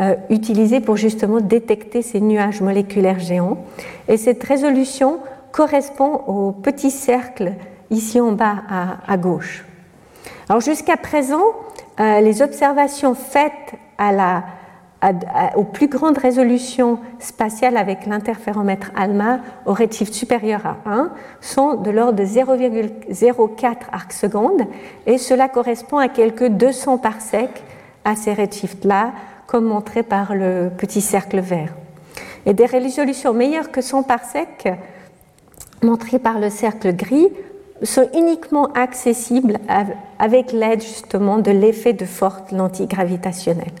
euh, 0.00 0.14
utilisé 0.30 0.80
pour 0.80 0.96
justement 0.96 1.38
détecter 1.42 2.00
ces 2.00 2.18
nuages 2.18 2.62
moléculaires 2.62 3.18
géants. 3.18 3.58
Et 4.08 4.16
cette 4.16 4.42
résolution 4.42 5.18
correspond 5.52 6.22
au 6.26 6.52
petit 6.52 6.90
cercle 6.90 7.52
ici 7.90 8.18
en 8.18 8.32
bas 8.32 8.62
à, 9.06 9.16
gauche. 9.18 9.66
Alors 10.48 10.62
jusqu'à 10.62 10.96
présent, 10.96 11.42
euh, 12.00 12.20
les 12.20 12.40
observations 12.40 13.14
faites 13.14 13.74
à 13.98 14.12
la, 14.12 14.44
aux 15.56 15.64
plus 15.64 15.88
grandes 15.88 16.18
résolutions 16.18 16.98
spatiales 17.18 17.76
avec 17.76 18.06
l'interféromètre 18.06 18.92
ALMA 18.94 19.40
au 19.66 19.72
redshift 19.72 20.14
supérieur 20.14 20.64
à 20.64 20.76
1 20.86 21.10
sont 21.40 21.74
de 21.74 21.90
l'ordre 21.90 22.18
de 22.18 22.24
0,04 22.24 23.76
arcs 23.90 24.12
secondes 24.12 24.62
et 25.06 25.18
cela 25.18 25.48
correspond 25.48 25.98
à 25.98 26.08
quelques 26.08 26.46
200 26.48 26.98
parsecs 26.98 27.64
à 28.04 28.14
ces 28.14 28.32
redshifts-là 28.32 29.12
comme 29.46 29.64
montré 29.64 30.02
par 30.02 30.34
le 30.34 30.70
petit 30.76 31.00
cercle 31.00 31.40
vert. 31.40 31.74
Et 32.46 32.54
des 32.54 32.66
résolutions 32.66 33.32
meilleures 33.32 33.70
que 33.70 33.80
100 33.80 34.04
parsecs, 34.04 34.68
montrées 35.82 36.18
par 36.18 36.38
le 36.38 36.50
cercle 36.50 36.94
gris, 36.94 37.28
sont 37.82 38.08
uniquement 38.14 38.68
accessibles 38.72 39.58
avec 40.18 40.52
l'aide 40.52 40.80
justement 40.80 41.38
de 41.38 41.50
l'effet 41.50 41.92
de 41.92 42.04
forte 42.04 42.52
lentille 42.52 42.86
gravitationnelle. 42.86 43.72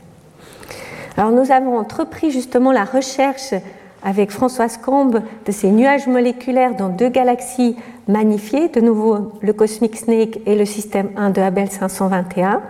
Alors 1.16 1.30
nous 1.30 1.52
avons 1.52 1.76
entrepris 1.76 2.30
justement 2.30 2.72
la 2.72 2.84
recherche 2.84 3.54
avec 4.02 4.30
Françoise 4.30 4.78
Combe 4.78 5.20
de 5.46 5.52
ces 5.52 5.70
nuages 5.70 6.06
moléculaires 6.06 6.74
dans 6.74 6.88
deux 6.88 7.10
galaxies 7.10 7.76
magnifiées, 8.08 8.68
de 8.68 8.80
nouveau 8.80 9.32
le 9.40 9.52
Cosmic 9.52 9.96
Snake 9.96 10.40
et 10.46 10.56
le 10.56 10.64
système 10.64 11.10
1 11.16 11.30
de 11.30 11.40
Abel 11.40 11.70
521, 11.70 12.62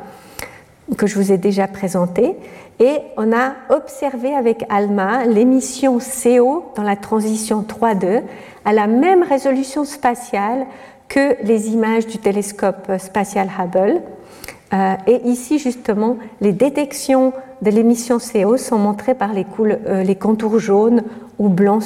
que 0.98 1.06
je 1.06 1.14
vous 1.14 1.32
ai 1.32 1.38
déjà 1.38 1.68
présenté. 1.68 2.36
Et 2.80 2.98
on 3.16 3.32
a 3.32 3.52
observé 3.70 4.34
avec 4.34 4.64
ALMA 4.68 5.24
l'émission 5.26 5.98
CO 5.98 6.64
dans 6.74 6.82
la 6.82 6.96
transition 6.96 7.62
3.2 7.62 8.22
à 8.64 8.72
la 8.72 8.88
même 8.88 9.22
résolution 9.22 9.84
spatiale 9.84 10.66
que 11.08 11.36
les 11.44 11.68
images 11.68 12.06
du 12.06 12.18
télescope 12.18 12.90
spatial 12.98 13.48
Hubble. 13.58 14.02
Euh, 14.72 14.94
et 15.06 15.20
ici, 15.24 15.58
justement, 15.58 16.16
les 16.40 16.52
détections 16.52 17.32
de 17.62 17.70
l'émission 17.70 18.18
CO 18.18 18.56
sont 18.56 18.78
montrées 18.78 19.14
par 19.14 19.32
les, 19.32 19.46
euh, 19.60 20.02
les 20.02 20.16
contours 20.16 20.58
jaunes 20.58 21.02
ou 21.38 21.48
blancs 21.48 21.84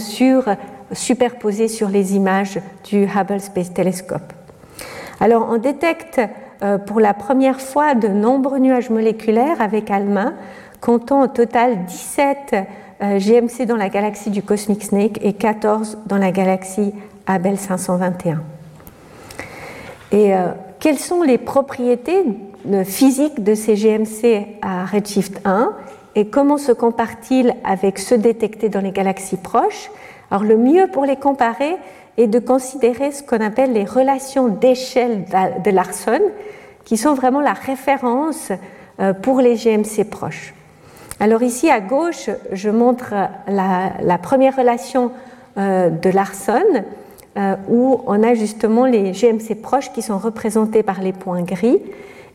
superposés 0.93 1.69
sur 1.69 1.89
les 1.89 2.15
images 2.17 2.61
du 2.85 3.05
Hubble 3.05 3.41
Space 3.41 3.73
Telescope. 3.73 4.33
Alors, 5.21 5.49
on 5.51 5.59
détecte 5.59 6.21
euh, 6.63 6.79
pour 6.79 7.01
la 7.01 7.13
première 7.13 7.61
fois 7.61 7.95
de 7.95 8.09
nombreux 8.09 8.59
nuages 8.59 8.91
moléculaires 8.91 9.61
avec 9.61 9.91
ALMA 9.91 10.33
comptant 10.81 11.23
au 11.23 11.27
total 11.27 11.85
17 11.85 12.55
euh, 13.03 13.19
GMC 13.19 13.67
dans 13.67 13.77
la 13.77 13.89
galaxie 13.89 14.31
du 14.31 14.43
Cosmic 14.43 14.85
Snake 14.85 15.19
et 15.23 15.33
14 15.33 15.99
dans 16.07 16.19
la 16.19 16.31
galaxie 16.31 16.95
Abel 17.27 17.59
521. 17.59 18.43
Et 20.13 20.33
quelles 20.79 20.99
sont 20.99 21.23
les 21.23 21.37
propriétés 21.37 22.23
physiques 22.85 23.43
de 23.43 23.55
ces 23.55 23.75
GMC 23.75 24.59
à 24.63 24.85
Redshift 24.85 25.41
1 25.45 25.73
et 26.17 26.27
comment 26.27 26.57
se 26.57 26.73
comparent-ils 26.73 27.55
avec 27.63 27.99
ceux 27.99 28.17
détectés 28.17 28.71
dans 28.71 28.81
les 28.81 28.91
galaxies 28.91 29.37
proches 29.37 29.91
Alors 30.31 30.45
le 30.45 30.57
mieux 30.57 30.87
pour 30.89 31.05
les 31.05 31.17
comparer 31.17 31.77
est 32.17 32.27
de 32.27 32.39
considérer 32.39 33.13
ce 33.13 33.23
qu'on 33.23 33.45
appelle 33.45 33.75
les 33.75 33.85
relations 33.85 34.49
d'échelle 34.49 35.27
de 35.63 35.71
Larson, 35.71 36.21
qui 36.85 36.97
sont 36.97 37.15
vraiment 37.15 37.43
la 37.43 37.53
référence 37.53 38.51
euh, 39.01 39.13
pour 39.13 39.41
les 39.41 39.57
GMC 39.57 40.05
proches. 40.11 40.55
Alors 41.21 41.43
ici 41.43 41.71
à 41.71 41.81
gauche, 41.81 42.31
je 42.53 42.71
montre 42.71 43.13
la, 43.47 44.19
première 44.19 44.57
relation 44.57 45.13
euh, 45.59 45.91
de 45.91 46.09
Larson, 46.09 46.65
euh, 47.37 47.57
où 47.69 48.01
on 48.07 48.23
a 48.23 48.33
justement 48.33 48.87
les 48.87 49.13
GMC 49.13 49.55
proches 49.61 49.93
qui 49.93 50.01
sont 50.01 50.17
représentés 50.17 50.83
par 50.83 51.03
les 51.03 51.13
points 51.13 51.43
gris 51.43 51.83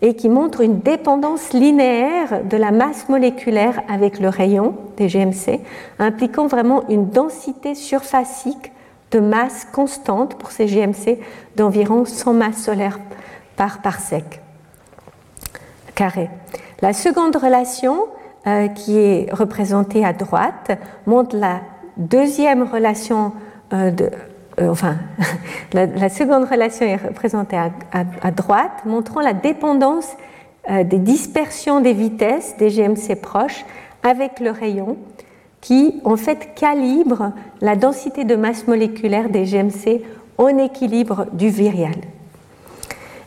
et 0.02 0.16
qui 0.16 0.30
montrent 0.30 0.62
une 0.62 0.80
dépendance 0.80 1.54
linéaire 1.54 2.43
de 2.43 2.58
la 2.58 2.72
masse 2.72 3.08
moléculaire 3.10 3.82
avec 3.88 4.20
le 4.20 4.30
rayon 4.30 4.76
des 4.97 5.08
GMC, 5.08 5.60
impliquant 5.99 6.47
vraiment 6.47 6.88
une 6.89 7.10
densité 7.10 7.76
surfacique 7.76 8.72
de 9.12 9.20
masse 9.20 9.68
constante 9.72 10.36
pour 10.36 10.52
ces 10.52 10.68
GMC 10.68 11.20
d'environ 11.56 12.06
100 12.06 12.34
masses 12.34 12.64
solaires 12.64 12.99
par 13.56 13.82
parsec 13.82 14.41
carré. 15.93 16.30
La 16.82 16.93
seconde 16.93 17.36
relation 17.36 18.08
euh, 18.47 18.68
qui 18.70 18.97
est 18.97 19.32
représentée 19.32 20.04
à 20.04 20.14
droite, 20.14 20.72
montre 21.06 21.36
la 21.36 21.62
deuxième 21.97 22.64
relation 22.64 23.34
euh, 23.72 23.91
de, 23.91 24.10
euh, 24.60 24.70
enfin, 24.70 24.97
la, 25.74 26.10
seconde 26.10 26.45
relation 26.45 26.86
est 26.86 26.97
représentée 26.97 27.58
à, 27.58 28.32
droite, 28.32 28.86
montrant 28.86 29.22
la 29.22 29.34
dépendance 29.34 30.10
des 30.70 30.99
dispersions 30.99 31.82
des 31.82 31.93
vitesses 31.93 32.56
des 32.58 32.70
GMC 32.70 33.16
proches 33.20 33.66
avec 34.04 34.39
le 34.39 34.52
rayon, 34.52 34.97
qui 35.60 36.02
en 36.04 36.18
fait 36.18 36.54
calibre 36.56 37.34
la 37.62 37.76
densité 37.76 38.26
de 38.26 38.36
masse 38.36 38.68
moléculaire 38.68 39.30
des 39.30 39.45
GMC 39.45 40.04
en 40.38 40.58
équilibre 40.58 41.28
du 41.34 41.49
virial. 41.49 41.95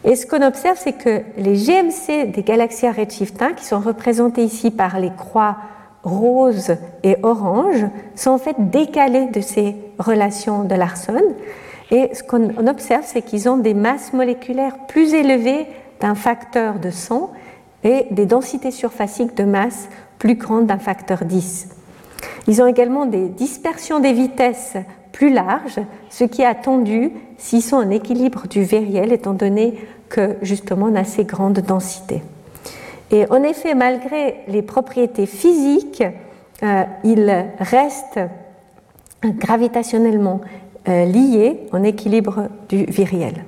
Et 0.05 0.17
ce 0.17 0.27
qu'on 0.27 0.43
observe, 0.43 0.77
c'est 0.79 0.93
que 0.93 1.23
les 1.39 1.55
GMC 1.55 2.31
des 2.31 2.43
galaxies 2.43 2.87
à 2.87 2.93
redshift 2.93 3.41
1, 3.41 3.55
qui 3.55 3.65
sont 3.65 3.81
représentés 3.81 4.45
ici 4.45 4.71
par 4.71 5.01
les 5.01 5.11
croix 5.11 5.57
roses 6.05 6.77
et 7.03 7.17
oranges, 7.23 7.87
sont 8.15 8.31
en 8.31 8.39
fait 8.39 8.57
décalés 8.59 9.27
de 9.27 9.41
ces 9.41 9.77
relations 9.99 10.65
de 10.65 10.75
Larson. 10.75 11.21
Et 11.91 12.11
ce 12.15 12.23
qu'on 12.23 12.67
observe, 12.67 13.05
c'est 13.05 13.23
qu'ils 13.23 13.49
ont 13.49 13.57
des 13.57 13.75
masses 13.75 14.13
moléculaires 14.13 14.77
plus 14.87 15.15
élevées 15.15 15.67
d'un 16.01 16.15
facteur 16.15 16.79
de 16.79 16.91
100 16.91 17.31
et 17.85 18.07
des 18.11 18.27
densités 18.27 18.71
surfaciques 18.71 19.37
de 19.37 19.45
masse 19.45 19.89
plus 20.19 20.37
grandes 20.37 20.67
d'un 20.67 20.79
facteur 20.79 21.25
10. 21.25 21.69
Ils 22.47 22.63
ont 22.63 22.67
également 22.67 23.07
des 23.07 23.29
dispersions 23.29 24.01
des 24.01 24.13
vitesses 24.13 24.77
plus 25.13 25.33
larges, 25.33 25.81
ce 26.11 26.25
qui 26.25 26.43
est 26.43 26.47
attendu 26.47 27.13
s'ils 27.39 27.63
sont 27.63 27.77
en 27.77 27.91
équilibre 27.91 28.49
du 28.49 28.65
vériel, 28.65 29.13
étant 29.13 29.35
donné 29.35 29.79
que 30.09 30.37
justement 30.43 30.87
on 30.91 30.95
a 30.95 31.01
assez 31.01 31.25
grande 31.25 31.61
densité. 31.61 32.23
Et 33.11 33.27
en 33.31 33.43
effet, 33.43 33.75
malgré 33.75 34.37
les 34.49 34.63
propriétés 34.63 35.27
physiques, 35.27 36.03
euh, 36.63 36.83
ils 37.05 37.47
restent 37.59 38.21
gravitationnellement 39.23 40.41
euh, 40.89 41.05
liés 41.05 41.61
en 41.73 41.83
équilibre 41.83 42.49
du 42.69 42.85
viriel. 42.85 43.45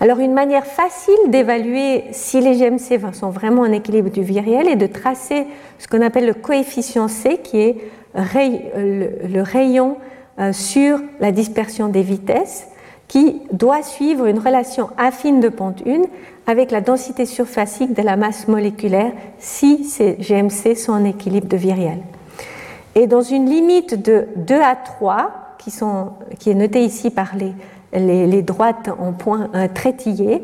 Alors 0.00 0.18
une 0.18 0.34
manière 0.34 0.66
facile 0.66 1.14
d'évaluer 1.28 2.04
si 2.12 2.40
les 2.40 2.56
GMC 2.56 3.14
sont 3.14 3.30
vraiment 3.30 3.62
en 3.62 3.72
équilibre 3.72 4.10
du 4.10 4.22
viriel 4.22 4.68
est 4.68 4.76
de 4.76 4.86
tracer 4.86 5.46
ce 5.78 5.88
qu'on 5.88 6.02
appelle 6.02 6.26
le 6.26 6.34
coefficient 6.34 7.08
C, 7.08 7.40
qui 7.42 7.60
est 7.60 7.76
le 8.14 9.40
rayon 9.40 9.96
euh, 10.38 10.52
sur 10.52 11.00
la 11.18 11.32
dispersion 11.32 11.88
des 11.88 12.02
vitesses 12.02 12.66
qui 13.08 13.42
doit 13.52 13.82
suivre 13.82 14.26
une 14.26 14.38
relation 14.38 14.90
affine 14.96 15.40
de 15.40 15.48
pente 15.48 15.82
1 15.86 16.02
avec 16.46 16.70
la 16.70 16.80
densité 16.80 17.26
surfacique 17.26 17.94
de 17.94 18.02
la 18.02 18.16
masse 18.16 18.48
moléculaire 18.48 19.12
si 19.38 19.84
ces 19.84 20.14
GMC 20.14 20.76
sont 20.76 20.92
en 20.92 21.04
équilibre 21.04 21.48
de 21.48 21.56
viriel. 21.56 21.98
Et 22.94 23.06
dans 23.06 23.22
une 23.22 23.48
limite 23.48 24.00
de 24.00 24.26
2 24.36 24.54
à 24.54 24.74
3, 24.74 25.46
qui, 26.38 26.50
est 26.50 26.54
notée 26.54 26.84
ici 26.84 27.10
par 27.10 27.32
les, 27.92 28.42
droites 28.42 28.88
en 28.98 29.12
point 29.12 29.50
euh, 29.54 29.68
trétillé, 29.72 30.42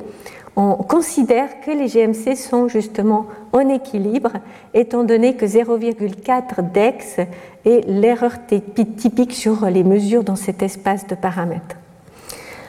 on 0.56 0.74
considère 0.74 1.60
que 1.60 1.70
les 1.70 1.86
GMC 1.86 2.36
sont 2.36 2.68
justement 2.68 3.26
en 3.52 3.68
équilibre, 3.68 4.32
étant 4.74 5.04
donné 5.04 5.34
que 5.34 5.46
0,4 5.46 6.72
DEX 6.72 7.20
est 7.64 7.88
l'erreur 7.88 8.32
typique 8.46 9.32
sur 9.32 9.64
les 9.66 9.84
mesures 9.84 10.24
dans 10.24 10.36
cet 10.36 10.62
espace 10.62 11.06
de 11.06 11.14
paramètres. 11.14 11.76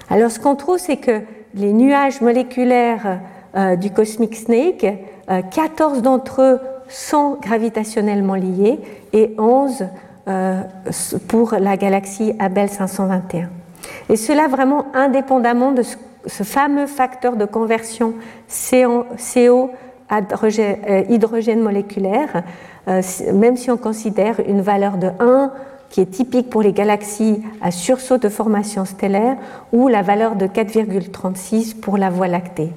Alors 0.10 0.32
ce 0.32 0.39
qu'on 0.39 0.56
trouve, 0.56 0.78
c'est 0.78 0.97
que 0.97 1.22
les 1.56 1.74
nuages 1.74 2.22
moléculaires 2.22 3.20
euh, 3.56 3.76
du 3.76 3.91
Cosmic 3.91 4.36
Snake, 4.36 4.86
14 5.28 5.99
euh, 5.99 6.01
d'entre 6.01 6.41
eux 6.41 6.60
sont 6.89 7.38
gravitationnellement 7.41 8.36
liés 8.36 8.80
et 9.14 9.34
11 9.38 9.86
pour 11.28 11.54
la 11.60 11.76
galaxie 11.76 12.34
Abel 12.39 12.70
521. 12.70 13.49
Et 14.10 14.16
cela 14.16 14.47
vraiment 14.47 14.86
indépendamment 14.93 15.74
de 15.74 15.82
ce, 15.82 16.43
fameux 16.43 16.88
facteur 16.88 17.36
de 17.36 17.45
conversion 17.45 18.14
CO, 18.47 19.06
CO 19.18 19.72
hydrogène, 21.10 21.62
moléculaire, 21.62 22.43
même 23.34 23.58
si 23.58 23.70
on 23.72 23.78
considère 23.78 24.39
une 24.47 24.62
valeur 24.62 24.97
de 24.97 25.10
1 25.20 25.51
qui 25.93 26.01
est 26.01 26.07
typique 26.07 26.49
pour 26.49 26.63
les 26.63 26.73
galaxies 26.73 27.39
à 27.61 27.69
sursaut 27.69 28.17
de 28.17 28.27
formation 28.27 28.83
stellaire, 28.83 29.37
ou 29.71 29.87
la 29.87 30.01
valeur 30.01 30.35
de 30.35 30.47
4,36 30.47 31.79
pour 31.79 31.99
la 31.99 32.09
Voie 32.09 32.27
lactée. 32.27 32.71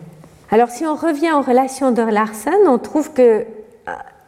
Alors 0.50 0.68
si 0.68 0.84
on 0.84 0.94
revient 0.94 1.32
en 1.32 1.40
relation 1.40 1.92
de 1.92 2.02
Larsen, 2.02 2.68
on 2.68 2.76
trouve 2.76 3.14
que 3.14 3.46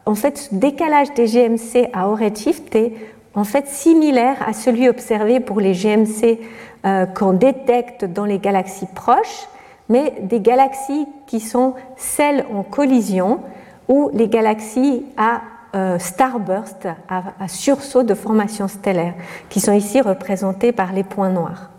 en 0.09 0.15
fait, 0.15 0.39
ce 0.39 0.55
décalage 0.55 1.13
des 1.13 1.27
GMC 1.27 1.91
à 1.93 2.09
haut 2.09 2.15
redshift 2.15 2.75
est 2.75 2.93
en 3.35 3.43
fait 3.43 3.67
similaire 3.67 4.37
à 4.43 4.53
celui 4.53 4.89
observé 4.89 5.39
pour 5.39 5.59
les 5.59 5.73
GMC 5.73 6.39
euh, 6.87 7.05
qu'on 7.05 7.33
détecte 7.33 8.05
dans 8.05 8.25
les 8.25 8.39
galaxies 8.39 8.87
proches, 8.95 9.47
mais 9.87 10.15
des 10.23 10.39
galaxies 10.39 11.05
qui 11.27 11.39
sont 11.39 11.75
celles 11.95 12.43
en 12.51 12.63
collision 12.63 13.41
ou 13.87 14.09
les 14.13 14.29
galaxies 14.29 15.05
à 15.15 15.41
euh, 15.75 15.99
starburst, 15.99 16.87
à, 17.07 17.47
sursaut 17.47 18.03
de 18.03 18.13
formation 18.13 18.67
stellaire, 18.67 19.13
qui 19.49 19.59
sont 19.59 19.73
ici 19.73 20.01
représentés 20.01 20.71
par 20.71 20.93
les 20.93 21.03
points 21.03 21.29
noirs. 21.29 21.69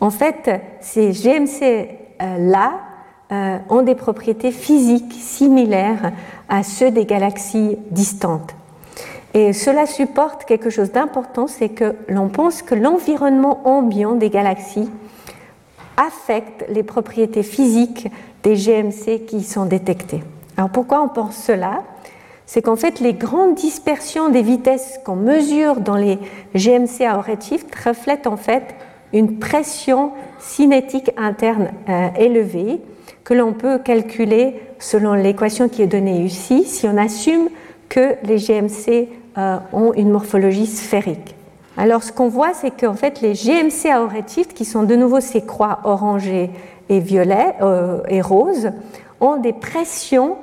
En 0.00 0.10
fait, 0.10 0.50
ces 0.80 1.12
GMC-là 1.12 2.72
euh, 3.32 3.58
ont 3.70 3.82
des 3.82 3.94
propriétés 3.94 4.52
physiques 4.52 5.14
similaires 5.14 6.12
à 6.48 6.62
ceux 6.62 6.90
des 6.90 7.06
galaxies 7.06 7.78
distantes. 7.90 8.54
Et 9.34 9.52
cela 9.52 9.86
supporte 9.86 10.44
quelque 10.44 10.70
chose 10.70 10.92
d'important, 10.92 11.46
c'est 11.46 11.70
que 11.70 11.96
l'on 12.08 12.28
pense 12.28 12.62
que 12.62 12.74
l'environnement 12.74 13.66
ambiant 13.66 14.14
des 14.14 14.28
galaxies 14.28 14.90
affecte 15.96 16.64
les 16.68 16.82
propriétés 16.82 17.42
physiques 17.42 18.08
des 18.42 18.56
GMC 18.56 19.24
qui 19.26 19.42
sont 19.42 19.66
détectées. 19.66 20.22
Alors 20.56 20.70
pourquoi 20.70 21.02
on 21.02 21.08
pense 21.08 21.36
cela? 21.36 21.82
C'est 22.46 22.62
qu'en 22.62 22.76
fait, 22.76 23.00
les 23.00 23.14
grandes 23.14 23.54
dispersions 23.54 24.28
des 24.28 24.42
vitesses 24.42 24.98
qu'on 25.04 25.16
mesure 25.16 25.76
dans 25.76 25.96
les 25.96 26.18
GMC 26.54 27.04
à 27.06 27.20
redshift 27.20 27.74
reflètent 27.74 28.26
en 28.26 28.36
fait 28.36 28.74
une 29.12 29.38
pression 29.38 30.12
cinétique 30.38 31.10
interne 31.16 31.70
euh, 31.88 32.08
élevée 32.18 32.80
que 33.24 33.34
l'on 33.34 33.52
peut 33.52 33.78
calculer 33.78 34.60
selon 34.78 35.14
l'équation 35.14 35.68
qui 35.68 35.82
est 35.82 35.86
donnée 35.86 36.22
ici 36.22 36.64
si 36.64 36.86
on 36.88 36.96
assume 36.96 37.48
que 37.88 38.16
les 38.24 38.38
GMC 38.38 39.08
euh, 39.38 39.56
ont 39.72 39.92
une 39.94 40.10
morphologie 40.10 40.66
sphérique. 40.66 41.34
Alors 41.76 42.02
ce 42.02 42.12
qu'on 42.12 42.28
voit, 42.28 42.52
c'est 42.52 42.70
qu'en 42.70 42.94
fait 42.94 43.20
les 43.20 43.34
GMC 43.34 43.90
à 43.90 44.06
qui 44.54 44.64
sont 44.64 44.82
de 44.82 44.94
nouveau 44.94 45.20
ces 45.20 45.42
croix 45.42 45.80
orangées 45.84 46.50
et 46.88 47.00
violet 47.00 47.54
euh, 47.62 48.00
et 48.08 48.20
roses, 48.20 48.70
ont 49.20 49.36
des 49.36 49.52
pressions 49.52 50.36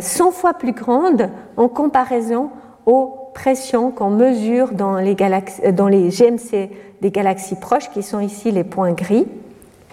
100 0.00 0.28
euh, 0.28 0.30
fois 0.30 0.54
plus 0.54 0.72
grande 0.72 1.30
en 1.56 1.68
comparaison 1.68 2.50
aux 2.86 3.30
pressions 3.34 3.90
qu'on 3.90 4.10
mesure 4.10 4.72
dans 4.72 4.96
les, 4.96 5.16
euh, 5.20 6.10
GMC 6.10 6.70
des 7.02 7.10
galaxies 7.10 7.56
proches, 7.56 7.90
qui 7.90 8.02
sont 8.02 8.20
ici 8.20 8.50
les 8.50 8.64
points 8.64 8.92
gris. 8.92 9.26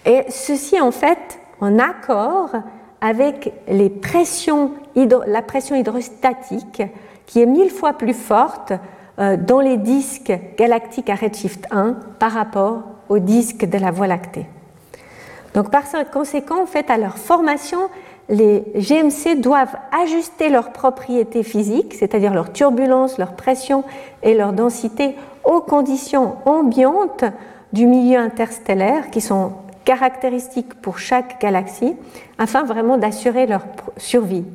Et 0.05 0.23
ceci, 0.29 0.79
en 0.79 0.91
fait, 0.91 1.39
en 1.59 1.79
accord 1.79 2.51
avec 3.01 3.53
les 3.67 3.89
pressions 3.89 4.71
la 5.27 5.41
pression 5.41 5.75
hydrostatique, 5.75 6.83
qui 7.25 7.41
est 7.41 7.45
mille 7.45 7.71
fois 7.71 7.93
plus 7.93 8.13
forte 8.13 8.73
euh, 9.19 9.37
dans 9.37 9.59
les 9.59 9.77
disques 9.77 10.33
galactiques 10.57 11.09
à 11.09 11.15
redshift 11.15 11.67
1 11.71 11.95
par 12.19 12.31
rapport 12.31 12.83
aux 13.09 13.19
disques 13.19 13.65
de 13.65 13.77
la 13.77 13.91
Voie 13.91 14.07
lactée. 14.07 14.45
Donc, 15.53 15.69
par 15.69 15.83
conséquent, 16.11 16.63
en 16.63 16.65
fait, 16.65 16.89
à 16.89 16.97
leur 16.97 17.17
formation, 17.17 17.79
les 18.33 18.63
GMC 18.75 19.39
doivent 19.39 19.75
ajuster 19.91 20.49
leurs 20.49 20.71
propriétés 20.71 21.43
physiques, 21.43 21.93
c'est-à-dire 21.93 22.33
leur 22.33 22.51
turbulence, 22.51 23.19
leur 23.19 23.33
pression 23.33 23.83
et 24.23 24.33
leur 24.33 24.53
densité, 24.53 25.15
aux 25.43 25.61
conditions 25.61 26.35
ambiantes 26.45 27.25
du 27.73 27.85
milieu 27.85 28.17
interstellaire 28.17 29.11
qui 29.11 29.21
sont 29.21 29.53
caractéristiques 29.85 30.73
pour 30.81 30.97
chaque 30.97 31.39
galaxie, 31.39 31.95
afin 32.39 32.63
vraiment 32.63 32.97
d'assurer 32.97 33.45
leur 33.45 33.65
survie. 33.97 34.45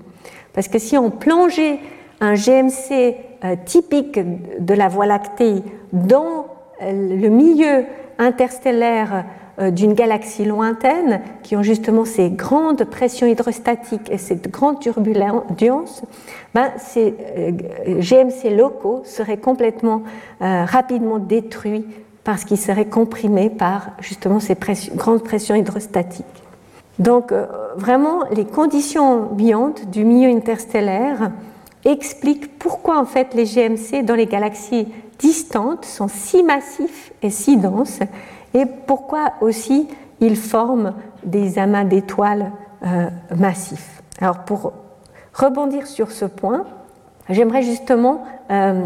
Parce 0.54 0.66
que 0.66 0.80
si 0.80 0.98
on 0.98 1.10
plongeait 1.10 1.78
un 2.20 2.34
GMC 2.34 3.14
euh, 3.44 3.54
typique 3.64 4.18
de 4.58 4.74
la 4.74 4.88
Voie 4.88 5.06
lactée 5.06 5.62
dans 5.92 6.46
euh, 6.82 7.16
le 7.16 7.28
milieu 7.28 7.84
interstellaire 8.18 9.24
d'une 9.70 9.94
galaxie 9.94 10.44
lointaine, 10.44 11.20
qui 11.42 11.56
ont 11.56 11.62
justement 11.62 12.04
ces 12.04 12.30
grandes 12.30 12.84
pressions 12.84 13.26
hydrostatiques 13.26 14.10
et 14.10 14.18
cette 14.18 14.50
grande 14.50 14.80
turbulence, 14.80 16.02
ben, 16.54 16.70
ces 16.78 17.14
euh, 17.36 17.52
GMC 17.98 18.56
locaux 18.56 19.02
seraient 19.04 19.36
complètement 19.38 20.02
euh, 20.42 20.64
rapidement 20.64 21.18
détruits 21.18 21.86
parce 22.24 22.44
qu'ils 22.44 22.58
seraient 22.58 22.88
comprimés 22.88 23.50
par 23.50 23.90
justement 24.00 24.38
ces 24.38 24.56
grandes 24.94 25.22
pressions 25.22 25.54
hydrostatiques. 25.54 26.26
Donc 26.98 27.32
vraiment, 27.76 28.24
les 28.34 28.44
conditions 28.44 29.30
ambiantes 29.30 29.88
du 29.88 30.04
milieu 30.04 30.28
interstellaire 30.28 31.30
expliquent 31.84 32.58
pourquoi 32.58 32.98
en 32.98 33.04
fait 33.04 33.34
les 33.34 33.44
GMC 33.44 34.04
dans 34.04 34.14
les 34.14 34.26
galaxies 34.26 34.88
distantes 35.18 35.84
sont 35.84 36.08
si 36.08 36.42
massifs 36.42 37.12
et 37.22 37.30
si 37.30 37.56
denses 37.56 38.00
et 38.54 38.64
pourquoi 38.86 39.32
aussi 39.40 39.88
ils 40.20 40.36
forment 40.36 40.94
des 41.24 41.58
amas 41.58 41.84
d'étoiles 41.84 42.50
euh, 42.84 43.08
massifs? 43.36 44.02
Alors 44.20 44.40
pour 44.40 44.72
rebondir 45.34 45.86
sur 45.86 46.10
ce 46.10 46.24
point, 46.24 46.64
j'aimerais 47.28 47.62
justement 47.62 48.24
euh, 48.50 48.84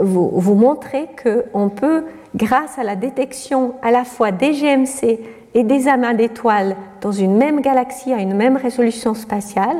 vous, 0.00 0.30
vous, 0.34 0.54
montrer 0.54 1.08
qu'on 1.22 1.68
peut, 1.68 2.04
grâce 2.34 2.78
à 2.78 2.84
la 2.84 2.96
détection 2.96 3.74
à 3.82 3.90
la 3.90 4.04
fois 4.04 4.32
des 4.32 4.52
GMC 4.52 5.20
et 5.54 5.64
des 5.64 5.88
amas 5.88 6.14
d'étoiles 6.14 6.76
dans 7.00 7.12
une 7.12 7.36
même 7.36 7.60
galaxie 7.60 8.12
à 8.12 8.18
une 8.18 8.34
même 8.34 8.56
résolution 8.56 9.14
spatiale, 9.14 9.76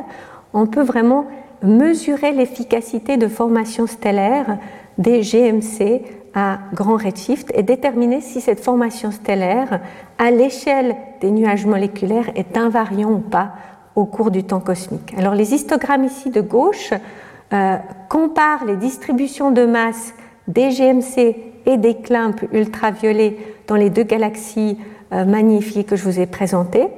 on 0.55 0.67
peut 0.67 0.83
vraiment 0.83 1.27
mesurer 1.63 2.33
l'efficacité 2.33 3.17
de 3.17 3.29
formation 3.29 3.87
stellaire 3.87 4.59
des 4.99 5.21
GMC 5.21 6.03
à 6.37 6.59
grand 6.75 6.99
redshift 6.99 7.51
et 7.55 7.63
déterminer 7.63 8.21
si 8.21 8.43
cette 8.43 8.61
formation 8.61 9.11
stellaire, 9.11 9.81
à 10.19 10.31
l'échelle 10.31 10.95
des 11.23 11.31
nuages 11.31 11.65
moléculaires, 11.65 12.31
est 12.37 12.59
invariant 12.59 13.11
ou 13.11 13.19
pas 13.21 13.55
au 13.97 14.05
cours 14.05 14.31
du 14.31 14.45
temps 14.45 14.61
cosmique. 14.61 15.15
Alors 15.17 15.35
les 15.35 15.55
histogrammes 15.55 16.05
ici 16.05 16.29
de 16.29 16.43
gauche 16.43 16.93
euh, 17.55 17.77
comparent 18.11 18.67
les 18.67 18.77
distributions 18.77 19.51
de 19.51 19.65
masse 19.65 20.13
des 20.47 20.69
GMC 20.69 21.37
et 21.65 21.79
des 21.79 21.95
climpes 21.97 22.45
ultraviolets 22.53 23.39
dans 23.67 23.77
les 23.77 23.89
deux 23.89 24.05
galaxies 24.05 24.79
euh, 25.15 25.25
magnifiées 25.25 25.85
que 25.85 25.97
je 25.97 26.05
vous 26.05 26.21
ai 26.21 26.27
présentées. 26.27 26.89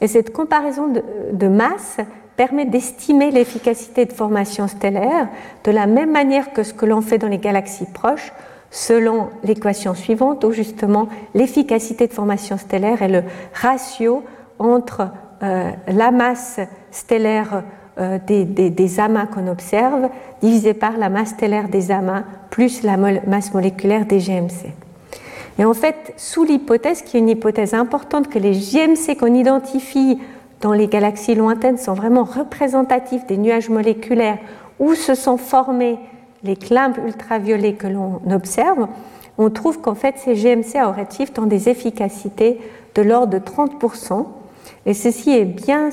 Et 0.00 0.08
cette 0.08 0.32
comparaison 0.32 0.88
de 1.32 1.48
masse 1.48 1.98
permet 2.36 2.64
d'estimer 2.64 3.30
l'efficacité 3.30 4.06
de 4.06 4.12
formation 4.12 4.68
stellaire 4.68 5.28
de 5.64 5.70
la 5.70 5.86
même 5.86 6.12
manière 6.12 6.52
que 6.54 6.62
ce 6.62 6.72
que 6.72 6.86
l'on 6.86 7.02
fait 7.02 7.18
dans 7.18 7.28
les 7.28 7.38
galaxies 7.38 7.86
proches 7.92 8.32
selon 8.70 9.28
l'équation 9.44 9.94
suivante, 9.94 10.44
où 10.44 10.52
justement 10.52 11.08
l'efficacité 11.34 12.06
de 12.06 12.12
formation 12.12 12.58
stellaire 12.58 13.02
est 13.02 13.08
le 13.08 13.22
ratio 13.54 14.24
entre 14.58 15.08
euh, 15.42 15.70
la 15.88 16.10
masse 16.10 16.60
stellaire 16.90 17.62
euh, 17.98 18.18
des, 18.26 19.00
amas 19.00 19.26
qu'on 19.26 19.48
observe 19.48 20.08
divisé 20.42 20.74
par 20.74 20.96
la 20.98 21.08
masse 21.08 21.30
stellaire 21.30 21.68
des 21.68 21.90
amas 21.90 22.24
plus 22.50 22.82
la 22.82 22.96
masse 22.96 23.54
moléculaire 23.54 24.06
des 24.06 24.18
GMC. 24.18 24.72
Et 25.58 25.64
en 25.64 25.72
fait, 25.72 26.12
sous 26.16 26.44
l'hypothèse, 26.44 27.02
qui 27.02 27.16
est 27.16 27.20
une 27.20 27.30
hypothèse 27.30 27.72
importante, 27.72 28.28
que 28.28 28.38
les 28.38 28.52
GMC 28.52 29.16
qu'on 29.18 29.34
identifie 29.34 30.18
dans 30.60 30.72
les 30.72 30.88
galaxies 30.88 31.34
lointaines 31.34 31.78
sont 31.78 31.94
vraiment 31.94 32.24
représentatifs 32.24 33.26
des 33.26 33.38
nuages 33.38 33.68
moléculaires 33.68 34.38
où 34.78 34.94
se 34.94 35.14
sont 35.14 35.36
formés 35.38 35.98
les 36.42 36.56
climbs 36.56 36.94
ultraviolets 37.04 37.74
que 37.74 37.86
l'on 37.86 38.20
observe, 38.30 38.88
on 39.38 39.50
trouve 39.50 39.80
qu'en 39.80 39.94
fait 39.94 40.16
ces 40.18 40.34
GMC 40.34 40.76
à 40.76 40.90
redshift 40.90 41.38
ont 41.38 41.46
des 41.46 41.68
efficacités 41.68 42.60
de 42.94 43.02
l'ordre 43.02 43.32
de 43.32 43.38
30%, 43.38 44.26
et 44.86 44.94
ceci 44.94 45.30
est 45.30 45.44
bien 45.44 45.90